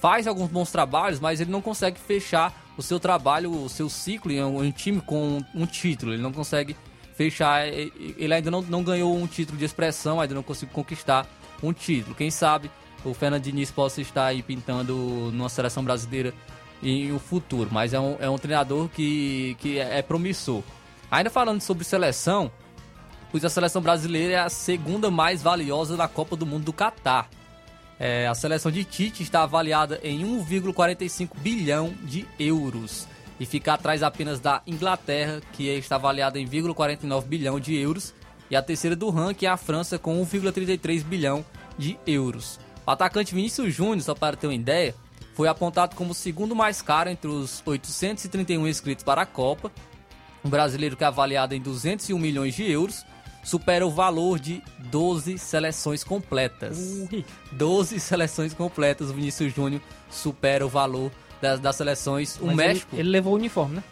faz 0.00 0.26
alguns 0.26 0.50
bons 0.50 0.70
trabalhos, 0.70 1.20
mas 1.20 1.40
ele 1.40 1.50
não 1.50 1.60
consegue 1.60 1.98
fechar 1.98 2.54
o 2.76 2.82
seu 2.82 3.00
trabalho, 3.00 3.50
o 3.50 3.68
seu 3.68 3.88
ciclo 3.88 4.30
em 4.30 4.42
um 4.42 4.70
time 4.70 5.00
com 5.00 5.42
um 5.54 5.66
título. 5.66 6.12
Ele 6.12 6.22
não 6.22 6.32
consegue 6.32 6.76
fechar, 7.14 7.66
ele 7.66 8.32
ainda 8.32 8.50
não, 8.50 8.62
não 8.62 8.82
ganhou 8.82 9.16
um 9.16 9.26
título 9.26 9.58
de 9.58 9.64
expressão, 9.64 10.20
ainda 10.20 10.34
não 10.34 10.42
conseguiu 10.42 10.74
conquistar 10.74 11.26
um 11.62 11.72
título. 11.72 12.14
Quem 12.14 12.30
sabe 12.30 12.70
o 13.04 13.14
Fernando 13.14 13.42
Diniz 13.42 13.70
possa 13.70 14.00
estar 14.00 14.26
aí 14.26 14.42
pintando 14.42 15.30
numa 15.32 15.48
seleção 15.48 15.82
brasileira 15.82 16.34
em 16.82 17.12
o 17.12 17.18
futuro, 17.18 17.68
mas 17.72 17.94
é 17.94 18.00
um, 18.00 18.16
é 18.20 18.28
um 18.28 18.36
treinador 18.36 18.88
que, 18.88 19.56
que 19.60 19.78
é 19.78 20.02
promissor. 20.02 20.62
Ainda 21.10 21.30
falando 21.30 21.60
sobre 21.60 21.84
seleção, 21.84 22.50
pois 23.36 23.44
a 23.44 23.50
seleção 23.50 23.82
brasileira 23.82 24.32
é 24.32 24.38
a 24.38 24.48
segunda 24.48 25.10
mais 25.10 25.42
valiosa 25.42 25.94
da 25.94 26.08
Copa 26.08 26.34
do 26.36 26.46
Mundo 26.46 26.64
do 26.64 26.72
Catar. 26.72 27.28
É, 28.00 28.26
a 28.26 28.34
seleção 28.34 28.72
de 28.72 28.82
Tite 28.82 29.22
está 29.22 29.42
avaliada 29.42 30.00
em 30.02 30.24
1,45 30.24 31.36
bilhão 31.36 31.92
de 32.02 32.26
euros 32.38 33.06
e 33.38 33.44
fica 33.44 33.74
atrás 33.74 34.02
apenas 34.02 34.40
da 34.40 34.62
Inglaterra, 34.66 35.42
que 35.52 35.68
está 35.68 35.96
avaliada 35.96 36.40
em 36.40 36.48
1,49 36.48 37.26
bilhão 37.26 37.60
de 37.60 37.76
euros, 37.76 38.14
e 38.50 38.56
a 38.56 38.62
terceira 38.62 38.96
do 38.96 39.10
ranking 39.10 39.44
é 39.44 39.50
a 39.50 39.58
França 39.58 39.98
com 39.98 40.18
1,33 40.24 41.04
bilhão 41.04 41.44
de 41.76 41.98
euros. 42.06 42.58
O 42.86 42.90
atacante 42.90 43.34
Vinícius 43.34 43.74
Júnior, 43.74 44.00
só 44.00 44.14
para 44.14 44.34
ter 44.34 44.46
uma 44.46 44.54
ideia, 44.54 44.94
foi 45.34 45.46
apontado 45.46 45.94
como 45.94 46.12
o 46.12 46.14
segundo 46.14 46.56
mais 46.56 46.80
caro 46.80 47.10
entre 47.10 47.28
os 47.28 47.62
831 47.66 48.66
inscritos 48.66 49.04
para 49.04 49.20
a 49.20 49.26
Copa. 49.26 49.70
Um 50.42 50.48
brasileiro 50.48 50.96
que 50.96 51.04
é 51.04 51.06
avaliado 51.06 51.54
em 51.54 51.60
201 51.60 52.18
milhões 52.18 52.54
de 52.54 52.70
euros 52.70 53.04
supera 53.46 53.86
o 53.86 53.90
valor 53.90 54.40
de 54.40 54.60
12 54.90 55.38
seleções 55.38 56.02
completas. 56.02 56.76
Ui. 57.12 57.24
12 57.52 58.00
seleções 58.00 58.52
completas. 58.52 59.08
O 59.08 59.14
Vinícius 59.14 59.54
Júnior 59.54 59.80
supera 60.10 60.66
o 60.66 60.68
valor 60.68 61.12
das, 61.40 61.60
das 61.60 61.76
seleções. 61.76 62.36
O 62.40 62.52
México. 62.52 62.88
Ele, 62.92 63.02
ele 63.02 63.10
levou 63.10 63.34
o 63.34 63.36
uniforme, 63.36 63.76
né? 63.76 63.84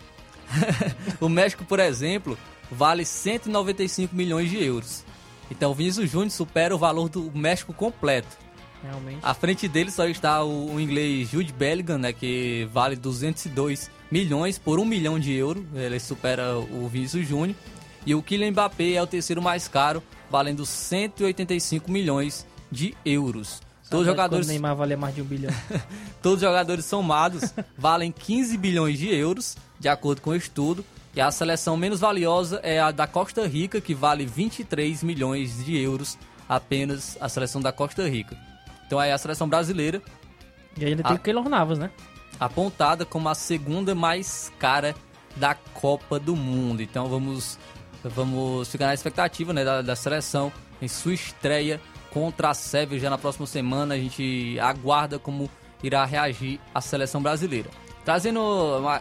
o 1.20 1.28
México, 1.28 1.64
por 1.64 1.78
exemplo, 1.78 2.36
vale 2.68 3.04
195 3.04 4.14
milhões 4.14 4.50
de 4.50 4.62
euros. 4.62 5.04
Então 5.48 5.70
o 5.70 5.74
Vinícius 5.74 6.10
Júnior 6.10 6.32
supera 6.32 6.74
o 6.74 6.78
valor 6.78 7.08
do 7.08 7.30
México 7.32 7.72
completo. 7.72 8.36
Realmente. 8.82 9.20
À 9.22 9.34
frente 9.34 9.68
dele 9.68 9.92
só 9.92 10.04
está 10.08 10.42
o, 10.42 10.74
o 10.74 10.80
inglês 10.80 11.30
Jude 11.30 11.52
Bellingham, 11.52 11.96
né, 11.96 12.12
que 12.12 12.68
vale 12.72 12.96
202 12.96 13.88
milhões 14.10 14.58
por 14.58 14.80
1 14.80 14.84
milhão 14.84 15.18
de 15.18 15.32
euros. 15.32 15.62
Ele 15.74 16.00
supera 16.00 16.58
o 16.58 16.88
Vinícius 16.88 17.26
Júnior. 17.26 17.56
E 18.06 18.14
o 18.14 18.22
Kylian 18.22 18.50
Mbappé 18.50 18.92
é 18.92 19.02
o 19.02 19.06
terceiro 19.06 19.40
mais 19.40 19.66
caro, 19.66 20.02
valendo 20.30 20.66
185 20.66 21.90
milhões 21.90 22.46
de 22.70 22.94
euros. 23.04 23.60
Todos 23.88 24.06
os 24.06 24.12
jogadores. 24.12 24.46
Neymar 24.46 24.74
vale 24.74 24.96
mais 24.96 25.14
de 25.14 25.22
um 25.22 25.24
bilhão. 25.24 25.52
Todos 26.22 26.36
os 26.36 26.48
jogadores 26.48 26.84
somados 26.84 27.54
valem 27.78 28.10
15 28.10 28.56
bilhões 28.58 28.98
de 28.98 29.14
euros, 29.14 29.56
de 29.78 29.88
acordo 29.88 30.20
com 30.20 30.30
o 30.30 30.36
estudo. 30.36 30.84
E 31.14 31.20
a 31.20 31.30
seleção 31.30 31.76
menos 31.76 32.00
valiosa 32.00 32.60
é 32.62 32.80
a 32.80 32.90
da 32.90 33.06
Costa 33.06 33.46
Rica, 33.46 33.80
que 33.80 33.94
vale 33.94 34.26
23 34.26 35.02
milhões 35.04 35.64
de 35.64 35.76
euros, 35.76 36.18
apenas 36.48 37.16
a 37.20 37.28
seleção 37.28 37.60
da 37.60 37.70
Costa 37.70 38.08
Rica. 38.08 38.36
Então 38.86 39.00
é 39.00 39.12
a 39.12 39.18
seleção 39.18 39.48
brasileira. 39.48 40.02
E 40.76 40.84
ainda 40.84 41.04
tem 41.04 41.14
o 41.14 41.18
Keylor 41.18 41.48
Navas, 41.48 41.78
né? 41.78 41.90
Apontada 42.40 43.04
como 43.04 43.28
a 43.28 43.34
segunda 43.34 43.94
mais 43.94 44.52
cara 44.58 44.94
da 45.36 45.54
Copa 45.54 46.18
do 46.18 46.34
Mundo. 46.34 46.82
Então 46.82 47.08
vamos 47.08 47.58
Vamos 48.10 48.68
ficar 48.68 48.86
na 48.86 48.94
expectativa 48.94 49.52
né, 49.52 49.64
da, 49.64 49.82
da 49.82 49.96
seleção 49.96 50.52
em 50.80 50.88
sua 50.88 51.14
estreia 51.14 51.80
contra 52.10 52.50
a 52.50 52.54
Sérvia 52.54 52.98
já 52.98 53.10
na 53.10 53.18
próxima 53.18 53.46
semana. 53.46 53.94
A 53.94 53.98
gente 53.98 54.58
aguarda 54.60 55.18
como 55.18 55.50
irá 55.82 56.04
reagir 56.04 56.60
a 56.74 56.80
seleção 56.80 57.22
brasileira. 57.22 57.70
Trazendo, 58.04 58.40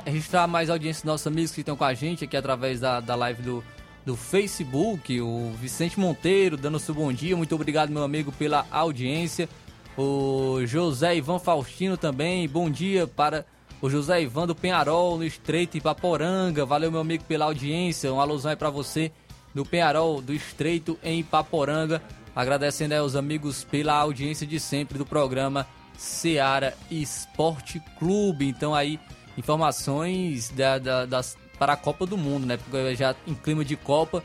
registrar 0.06 0.48
mais 0.48 0.70
audiência 0.70 1.02
dos 1.02 1.12
nossos 1.12 1.28
amigos 1.28 1.52
que 1.52 1.60
estão 1.60 1.76
com 1.76 1.84
a 1.84 1.94
gente 1.94 2.24
aqui 2.24 2.38
através 2.38 2.80
da, 2.80 3.02
da 3.02 3.16
live 3.16 3.42
do, 3.42 3.64
do 4.06 4.16
Facebook, 4.16 5.20
o 5.20 5.52
Vicente 5.60 6.00
Monteiro 6.00 6.56
dando 6.56 6.80
seu 6.80 6.96
bom 6.96 7.12
dia, 7.12 7.36
muito 7.36 7.54
obrigado 7.54 7.90
meu 7.90 8.04
amigo 8.04 8.32
pela 8.32 8.66
audiência. 8.72 9.50
O 9.98 10.66
José 10.66 11.18
Ivan 11.18 11.38
Faustino 11.38 11.98
também, 11.98 12.48
bom 12.48 12.70
dia 12.70 13.06
para 13.06 13.46
o 13.84 13.90
José 13.90 14.22
Ivan 14.22 14.48
do 14.48 14.56
Penharol, 14.56 15.18
no 15.18 15.26
Estreito 15.26 15.76
Ipaporanga. 15.76 16.66
Valeu, 16.66 16.90
meu 16.90 17.02
amigo, 17.02 17.26
pela 17.26 17.44
audiência. 17.44 18.14
Um 18.14 18.22
alusão 18.22 18.52
aí 18.52 18.56
pra 18.56 18.70
você 18.70 19.12
do 19.54 19.66
Penharol, 19.66 20.22
do 20.22 20.34
Estreito 20.34 20.98
em 21.04 21.20
Ipaporanga. 21.20 22.02
Agradecendo 22.34 22.94
aí 22.94 23.02
aos 23.02 23.14
amigos 23.14 23.66
pela 23.66 23.96
audiência 23.96 24.48
de 24.48 24.58
sempre 24.58 24.98
do 24.98 25.06
programa 25.06 25.68
Seara 25.98 26.78
Esporte 26.90 27.84
Clube. 28.00 28.48
Então 28.48 28.74
aí, 28.74 28.98
informações 29.38 30.50
da, 30.52 30.78
da, 30.78 31.06
das, 31.06 31.38
para 31.60 31.74
a 31.74 31.78
Copa 31.78 32.06
do 32.06 32.18
Mundo, 32.18 32.46
né? 32.46 32.56
Porque 32.56 32.96
já 32.96 33.14
em 33.28 33.34
clima 33.34 33.66
de 33.66 33.76
Copa, 33.76 34.24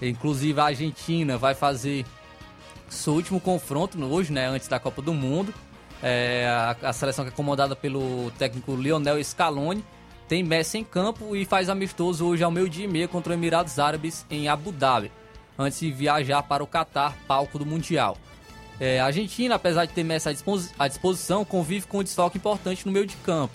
inclusive 0.00 0.60
a 0.60 0.66
Argentina 0.66 1.36
vai 1.36 1.56
fazer 1.56 2.06
seu 2.88 3.14
último 3.14 3.40
confronto 3.40 4.00
hoje, 4.04 4.32
né? 4.32 4.46
Antes 4.46 4.68
da 4.68 4.78
Copa 4.78 5.02
do 5.02 5.12
Mundo. 5.12 5.52
É, 6.02 6.46
a, 6.48 6.88
a, 6.88 6.92
seleção 6.92 7.24
que 7.24 7.30
é 7.30 7.34
comandada 7.34 7.76
pelo 7.76 8.30
técnico 8.38 8.74
Lionel 8.74 9.22
Scaloni 9.22 9.84
tem 10.26 10.42
Messi 10.42 10.78
em 10.78 10.84
campo 10.84 11.36
e 11.36 11.44
faz 11.44 11.68
amistoso 11.68 12.24
hoje 12.26 12.42
ao 12.42 12.50
meio-dia 12.50 12.86
e 12.86 12.88
meia 12.88 13.06
contra 13.06 13.32
os 13.32 13.38
Emirados 13.38 13.78
Árabes 13.78 14.24
em 14.30 14.48
Abu 14.48 14.72
Dhabi, 14.72 15.12
antes 15.58 15.80
de 15.80 15.90
viajar 15.90 16.42
para 16.44 16.64
o 16.64 16.66
Catar, 16.66 17.16
palco 17.26 17.58
do 17.58 17.66
Mundial. 17.66 18.16
É, 18.78 18.98
a 18.98 19.06
Argentina, 19.06 19.56
apesar 19.56 19.84
de 19.84 19.92
ter 19.92 20.02
Messi 20.02 20.28
à, 20.28 20.32
dispos 20.32 20.70
à 20.78 20.88
disposição, 20.88 21.44
convive 21.44 21.86
com 21.86 21.98
um 21.98 22.02
desfalque 22.02 22.38
importante 22.38 22.86
no 22.86 22.92
meio 22.92 23.06
de 23.06 23.16
campo, 23.16 23.52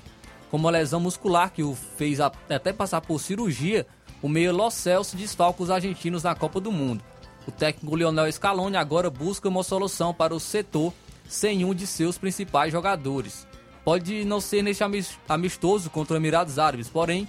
como 0.51 0.67
a 0.67 0.71
lesão 0.71 0.99
muscular 0.99 1.51
que 1.51 1.63
o 1.63 1.73
fez 1.73 2.19
até 2.21 2.71
passar 2.71 3.01
por 3.01 3.19
cirurgia, 3.19 3.87
o 4.21 4.29
meio 4.29 4.55
Lo 4.55 4.69
Celso 4.69 5.17
desfalca 5.17 5.63
os 5.63 5.71
argentinos 5.71 6.23
na 6.23 6.35
Copa 6.35 6.59
do 6.59 6.71
Mundo. 6.71 7.03
O 7.47 7.51
técnico 7.51 7.95
Lionel 7.95 8.31
Scaloni 8.31 8.75
agora 8.75 9.09
busca 9.09 9.49
uma 9.49 9.63
solução 9.63 10.13
para 10.13 10.33
o 10.33 10.39
setor 10.39 10.93
sem 11.27 11.65
um 11.65 11.73
de 11.73 11.87
seus 11.87 12.17
principais 12.17 12.71
jogadores. 12.71 13.47
Pode 13.83 14.25
não 14.25 14.41
ser 14.41 14.63
neste 14.63 14.83
amistoso 15.29 15.89
contra 15.89 16.15
o 16.15 16.17
Emirados 16.17 16.57
Árabes, 16.57 16.89
porém 16.89 17.27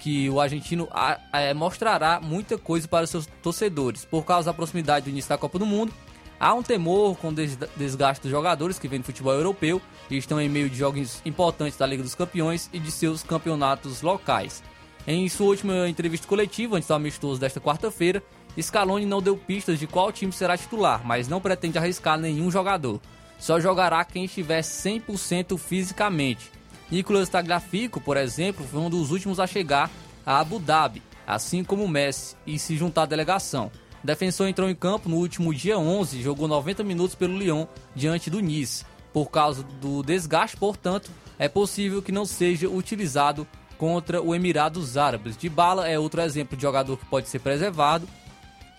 que 0.00 0.30
o 0.30 0.40
argentino 0.40 0.88
é, 1.32 1.52
mostrará 1.52 2.20
muita 2.20 2.56
coisa 2.56 2.86
para 2.86 3.06
seus 3.06 3.26
torcedores. 3.42 4.04
Por 4.04 4.24
causa 4.24 4.46
da 4.46 4.54
proximidade 4.54 5.04
do 5.04 5.10
início 5.10 5.28
da 5.28 5.36
Copa 5.36 5.58
do 5.58 5.66
Mundo, 5.66 5.92
há 6.38 6.54
um 6.54 6.62
temor 6.62 7.16
com 7.18 7.28
o 7.28 7.34
desgaste 7.76 8.22
dos 8.22 8.30
jogadores 8.30 8.78
que 8.78 8.88
vêm 8.88 9.00
do 9.00 9.04
futebol 9.04 9.34
europeu 9.34 9.82
e 10.08 10.16
estão 10.16 10.40
em 10.40 10.48
meio 10.48 10.70
de 10.70 10.78
jogos 10.78 11.20
importantes 11.26 11.76
da 11.76 11.84
Liga 11.84 12.02
dos 12.02 12.14
Campeões 12.14 12.70
e 12.72 12.78
de 12.78 12.90
seus 12.90 13.22
campeonatos 13.22 14.00
locais. 14.00 14.62
Em 15.06 15.28
sua 15.28 15.48
última 15.48 15.88
entrevista 15.88 16.26
coletiva, 16.26 16.76
antes 16.76 16.88
do 16.88 16.94
amistoso 16.94 17.40
desta 17.40 17.60
quarta-feira, 17.60 18.22
Scaloni 18.60 19.06
não 19.06 19.20
deu 19.20 19.36
pistas 19.36 19.78
de 19.78 19.86
qual 19.86 20.12
time 20.12 20.32
será 20.32 20.56
titular, 20.56 21.02
mas 21.04 21.28
não 21.28 21.40
pretende 21.40 21.78
arriscar 21.78 22.18
nenhum 22.18 22.50
jogador 22.50 23.00
só 23.38 23.60
jogará 23.60 24.04
quem 24.04 24.24
estiver 24.24 24.60
100% 24.60 25.56
fisicamente. 25.56 26.50
Nicolas 26.90 27.28
Tagliafico, 27.28 28.00
por 28.00 28.16
exemplo, 28.16 28.66
foi 28.66 28.80
um 28.80 28.90
dos 28.90 29.10
últimos 29.10 29.38
a 29.38 29.46
chegar 29.46 29.90
a 30.26 30.40
Abu 30.40 30.58
Dhabi, 30.58 31.02
assim 31.26 31.62
como 31.62 31.86
Messi, 31.86 32.34
e 32.46 32.58
se 32.58 32.76
juntar 32.76 33.02
à 33.02 33.06
delegação. 33.06 33.70
O 34.02 34.06
defensor 34.06 34.48
entrou 34.48 34.68
em 34.68 34.74
campo 34.74 35.08
no 35.08 35.16
último 35.16 35.54
dia 35.54 35.78
11, 35.78 36.22
jogou 36.22 36.48
90 36.48 36.82
minutos 36.82 37.14
pelo 37.14 37.38
Lyon 37.38 37.66
diante 37.94 38.30
do 38.30 38.40
Nice. 38.40 38.84
Por 39.12 39.30
causa 39.30 39.62
do 39.62 40.02
desgaste, 40.02 40.56
portanto, 40.56 41.10
é 41.38 41.48
possível 41.48 42.02
que 42.02 42.12
não 42.12 42.24
seja 42.24 42.68
utilizado 42.68 43.46
contra 43.76 44.20
o 44.20 44.34
Emirados 44.34 44.96
Árabes. 44.96 45.36
De 45.36 45.48
bala 45.48 45.88
é 45.88 45.98
outro 45.98 46.20
exemplo 46.20 46.56
de 46.56 46.62
jogador 46.62 46.96
que 46.96 47.06
pode 47.06 47.28
ser 47.28 47.38
preservado. 47.38 48.08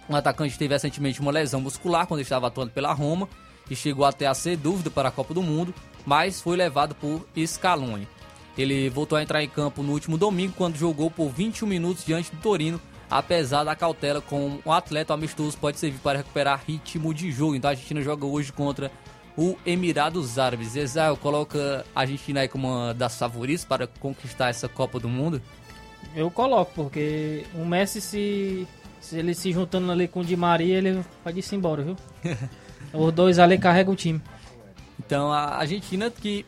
O 0.07 0.16
atacante 0.16 0.57
teve 0.57 0.74
recentemente 0.74 1.22
uma 1.22 1.32
lesão 1.32 1.62
muscular 1.62 2.07
quando 2.07 2.22
estava 2.22 2.47
atuando 2.47 2.72
pela 2.72 2.91
Roma 2.93 3.30
e 3.70 3.76
chegou 3.76 4.05
até 4.05 4.28
a 4.28 4.34
ser 4.34 4.57
dúvida 4.57 4.89
para 4.89 5.09
a 5.09 5.11
Copa 5.11 5.34
do 5.34 5.43
Mundo, 5.43 5.74
mas 6.05 6.41
foi 6.41 6.57
levado 6.57 6.95
por 6.95 7.26
Scaloni. 7.38 8.07
Ele 8.57 8.89
voltou 8.89 9.17
a 9.17 9.24
entrar 9.24 9.43
em 9.43 9.47
campo 9.47 9.82
no 9.82 9.93
último 9.93 10.17
domingo 10.17 10.53
quando 10.57 10.76
jogou 10.76 11.09
por 11.09 11.30
21 11.30 11.67
minutos 11.67 12.03
diante 12.03 12.36
do 12.36 12.41
Torino, 12.41 12.82
apesar 13.09 13.63
da 13.63 13.76
cautela 13.76 14.22
com 14.22 14.59
o 14.65 14.72
atleta 14.72 15.13
amistoso 15.13 15.57
pode 15.57 15.80
servir 15.80 15.99
para 15.99 16.17
recuperar 16.17 16.63
ritmo 16.67 17.13
de 17.13 17.32
jogo. 17.32 17.55
Então 17.55 17.70
a 17.70 17.72
Argentina 17.72 18.01
joga 18.01 18.26
hoje 18.26 18.51
contra 18.51 18.91
o 19.38 19.55
Emirados 19.65 20.38
Árabes. 20.38 20.76
Exael 20.76 21.15
coloca 21.15 21.86
a 21.95 22.01
Argentina 22.01 22.41
aí 22.41 22.47
como 22.47 22.67
uma 22.67 22.93
das 22.93 23.17
favoritas 23.17 23.63
para 23.63 23.88
conquistar 23.88 24.49
essa 24.49 24.67
Copa 24.67 24.99
do 24.99 25.07
Mundo? 25.07 25.41
Eu 26.15 26.30
coloco, 26.30 26.72
porque 26.76 27.45
o 27.55 27.65
Messi, 27.65 28.01
se, 28.01 28.67
se 28.99 29.17
ele 29.17 29.34
se 29.34 29.51
juntando 29.51 29.91
ali 29.91 30.07
com 30.07 30.22
o 30.22 30.26
Di 30.26 30.36
Maria, 30.36 30.78
ele 30.78 31.01
pode 31.24 31.39
ir 31.39 31.55
embora, 31.55 31.84
viu? 31.84 31.95
Os 32.93 33.13
dois 33.13 33.39
ali 33.39 33.57
carregam 33.57 33.93
o 33.93 33.95
time. 33.95 34.21
Então 34.99 35.31
a 35.31 35.57
Argentina, 35.57 36.09
que 36.09 36.45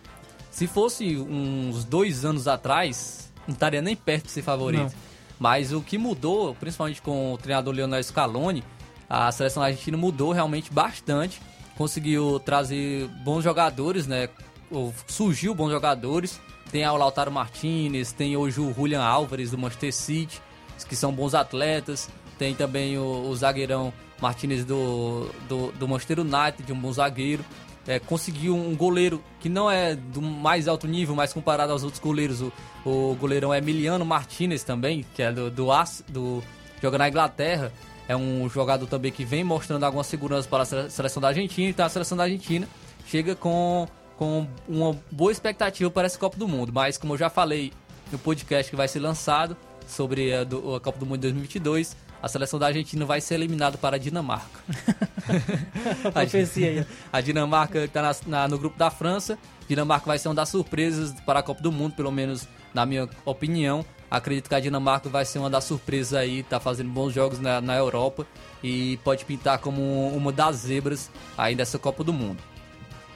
se 0.49 0.67
fosse 0.67 1.17
uns 1.17 1.85
dois 1.85 2.25
anos 2.25 2.47
atrás, 2.47 3.31
não 3.47 3.53
estaria 3.53 3.81
nem 3.81 3.95
perto 3.95 4.25
de 4.25 4.31
ser 4.31 4.41
favorito. 4.41 4.83
Não. 4.83 5.11
Mas 5.39 5.73
o 5.73 5.81
que 5.81 5.97
mudou, 5.97 6.53
principalmente 6.55 7.01
com 7.01 7.33
o 7.33 7.37
treinador 7.37 7.73
Leonel 7.73 8.03
Scaloni, 8.03 8.63
a 9.09 9.31
seleção 9.31 9.63
argentina 9.63 9.97
mudou 9.97 10.31
realmente 10.31 10.71
bastante 10.71 11.41
conseguiu 11.81 12.39
trazer 12.39 13.07
bons 13.23 13.43
jogadores, 13.43 14.05
né? 14.05 14.29
Surgiu 15.07 15.55
bons 15.55 15.71
jogadores. 15.71 16.39
Tem 16.71 16.87
o 16.87 16.95
Lautaro 16.95 17.31
Martinez, 17.31 18.11
tem 18.11 18.37
hoje 18.37 18.61
o 18.61 18.71
Julian 18.71 19.01
Álvares 19.01 19.49
do 19.51 19.57
Manchester 19.57 19.93
City, 19.93 20.41
que 20.87 20.95
são 20.95 21.11
bons 21.11 21.33
atletas. 21.33 22.07
Tem 22.37 22.53
também 22.53 22.97
o, 22.97 23.27
o 23.27 23.35
zagueirão 23.35 23.91
Martinez 24.21 24.63
do, 24.63 25.29
do, 25.47 25.71
do 25.71 25.87
Manchester 25.87 26.19
United, 26.19 26.71
um 26.71 26.79
bom 26.79 26.93
zagueiro. 26.93 27.43
É, 27.87 27.97
conseguiu 27.99 28.55
um 28.55 28.75
goleiro 28.75 29.23
que 29.39 29.49
não 29.49 29.69
é 29.69 29.95
do 29.95 30.21
mais 30.21 30.67
alto 30.67 30.87
nível, 30.87 31.15
mas 31.15 31.33
comparado 31.33 31.71
aos 31.71 31.83
outros 31.83 31.99
goleiros, 31.99 32.41
o, 32.41 32.53
o 32.85 33.15
goleirão 33.19 33.53
Emiliano 33.53 34.05
Martinez 34.05 34.63
também, 34.63 35.03
que 35.15 35.23
é 35.23 35.31
do, 35.31 35.49
do, 35.49 35.67
do 36.09 36.43
joga 36.79 36.97
na 36.99 37.09
Inglaterra 37.09 37.71
é 38.11 38.15
um 38.15 38.49
jogador 38.49 38.87
também 38.87 39.09
que 39.09 39.23
vem 39.23 39.41
mostrando 39.41 39.85
alguma 39.85 40.03
segurança 40.03 40.47
para 40.47 40.63
a 40.63 40.89
seleção 40.89 41.21
da 41.21 41.29
Argentina. 41.29 41.69
Então 41.69 41.85
a 41.85 41.89
seleção 41.89 42.17
da 42.17 42.25
Argentina 42.25 42.67
chega 43.05 43.35
com, 43.35 43.87
com 44.17 44.45
uma 44.67 44.97
boa 45.09 45.31
expectativa 45.31 45.89
para 45.89 46.07
essa 46.07 46.19
Copa 46.19 46.37
do 46.37 46.45
Mundo. 46.45 46.73
Mas 46.73 46.97
como 46.97 47.13
eu 47.13 47.17
já 47.17 47.29
falei 47.29 47.71
no 48.11 48.19
podcast 48.19 48.69
que 48.69 48.75
vai 48.75 48.89
ser 48.89 48.99
lançado 48.99 49.55
sobre 49.87 50.33
a, 50.33 50.43
do, 50.43 50.75
a 50.75 50.81
Copa 50.81 50.99
do 50.99 51.05
Mundo 51.05 51.21
2022, 51.21 51.95
a 52.21 52.27
seleção 52.27 52.59
da 52.59 52.67
Argentina 52.67 53.03
vai 53.05 53.19
ser 53.19 53.35
eliminada 53.35 53.77
para 53.77 53.95
a 53.95 53.99
Dinamarca. 53.99 54.61
a, 56.13 57.17
a 57.17 57.21
Dinamarca 57.21 57.85
está 57.85 58.47
no 58.47 58.57
grupo 58.57 58.77
da 58.77 58.91
França. 58.91 59.37
Dinamarca 59.67 60.05
vai 60.05 60.19
ser 60.19 60.27
uma 60.27 60.35
das 60.35 60.49
surpresas 60.49 61.13
para 61.21 61.39
a 61.39 61.43
Copa 61.43 61.61
do 61.61 61.71
Mundo, 61.71 61.95
pelo 61.95 62.11
menos 62.11 62.47
na 62.73 62.85
minha 62.85 63.09
opinião. 63.25 63.83
Acredito 64.09 64.49
que 64.49 64.55
a 64.55 64.59
Dinamarca 64.59 65.09
vai 65.09 65.25
ser 65.25 65.39
uma 65.39 65.49
das 65.49 65.63
surpresas 65.63 66.13
aí, 66.13 66.43
tá 66.43 66.59
fazendo 66.59 66.89
bons 66.89 67.13
jogos 67.13 67.39
na, 67.39 67.61
na 67.61 67.75
Europa 67.75 68.27
e 68.61 68.97
pode 69.05 69.25
pintar 69.25 69.57
como 69.59 70.09
uma 70.09 70.31
das 70.31 70.57
zebras 70.57 71.09
aí 71.37 71.55
dessa 71.55 71.79
Copa 71.79 72.03
do 72.03 72.11
Mundo. 72.13 72.43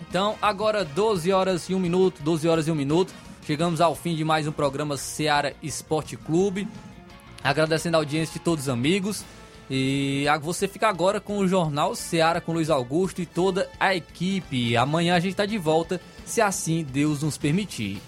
Então, 0.10 0.36
agora 0.42 0.84
12 0.84 1.32
horas 1.32 1.70
e 1.70 1.76
1 1.76 1.80
minuto, 1.80 2.24
12 2.24 2.48
horas 2.48 2.68
e 2.68 2.72
1 2.72 2.76
minuto, 2.76 3.14
chegamos 3.46 3.82
ao 3.82 3.94
fim 3.94 4.16
de 4.16 4.24
mais 4.24 4.48
um 4.48 4.52
programa 4.52 4.98
Seara 4.98 5.54
Esporte 5.62 6.16
Clube. 6.16 6.68
Agradecendo 7.46 7.96
a 7.96 8.00
audiência 8.00 8.34
de 8.34 8.40
todos 8.40 8.66
os 8.66 8.70
amigos. 8.70 9.24
E 9.70 10.26
você 10.42 10.68
fica 10.68 10.88
agora 10.88 11.20
com 11.20 11.38
o 11.38 11.48
Jornal 11.48 11.96
Seara 11.96 12.42
com 12.42 12.54
Luiz 12.54 12.70
Augusto 12.70 13.22
e 13.22 13.26
toda 13.26 13.70
a 13.80 13.96
equipe. 13.96 14.76
Amanhã 14.76 15.16
a 15.16 15.20
gente 15.20 15.32
está 15.32 15.46
de 15.46 15.58
volta, 15.58 16.02
se 16.26 16.42
assim 16.42 16.84
Deus 16.84 17.22
nos 17.22 17.38
permitir. 17.38 18.02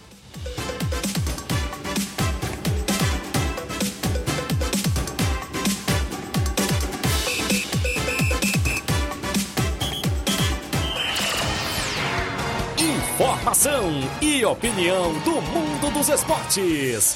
Informação 12.79 13.91
e 14.21 14.45
opinião 14.45 15.13
do 15.19 15.41
mundo 15.41 15.93
dos 15.93 16.09
esportes. 16.09 17.15